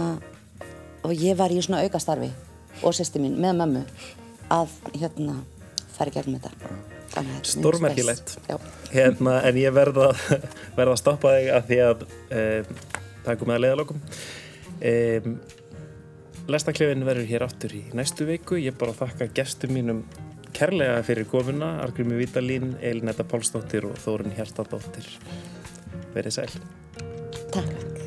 og 1.05 1.13
ég 1.13 1.37
var 1.37 1.53
í 1.53 1.61
svona 1.61 1.83
aukastarfi 1.85 2.31
og 2.81 2.97
sýsti 2.97 3.21
mín 3.21 3.37
með 3.37 3.61
mömmu 3.61 3.85
að 4.51 4.75
hérna 4.97 5.39
í 5.95 6.11
gegnum 6.11 6.41
þetta 6.43 6.94
Að 7.15 7.31
er 7.31 7.49
Stórmerkilegt. 7.49 8.35
Hérna, 8.91 9.39
en 9.47 9.59
ég 9.59 9.75
verða 9.75 10.11
verð 10.77 10.95
að 10.95 11.01
stoppa 11.01 11.35
þig 11.37 11.51
að 11.55 11.69
því 11.69 11.81
að 11.85 12.05
um, 12.05 12.79
er 13.25 13.39
komið 13.41 13.57
að 13.57 13.63
leiðalokum. 13.65 14.01
Um, 14.91 15.37
Lestaklefin 16.51 17.05
verður 17.07 17.29
hér 17.31 17.47
aftur 17.47 17.73
í 17.73 17.81
næstu 17.97 18.27
viku. 18.29 18.59
Ég 18.61 18.77
bara 18.77 18.93
þakka 18.93 19.31
gestum 19.33 19.73
mínum 19.73 20.03
kærlega 20.55 21.01
fyrir 21.07 21.27
komuna, 21.29 21.79
Argrimi 21.83 22.19
Vítalín, 22.19 22.75
Elinetta 22.85 23.25
Pálsdóttir 23.27 23.89
og 23.89 23.97
Þórun 24.03 24.35
Hjartadóttir. 24.37 25.09
Verið 26.15 26.39
sæl. 26.39 26.49
Takk 27.55 28.04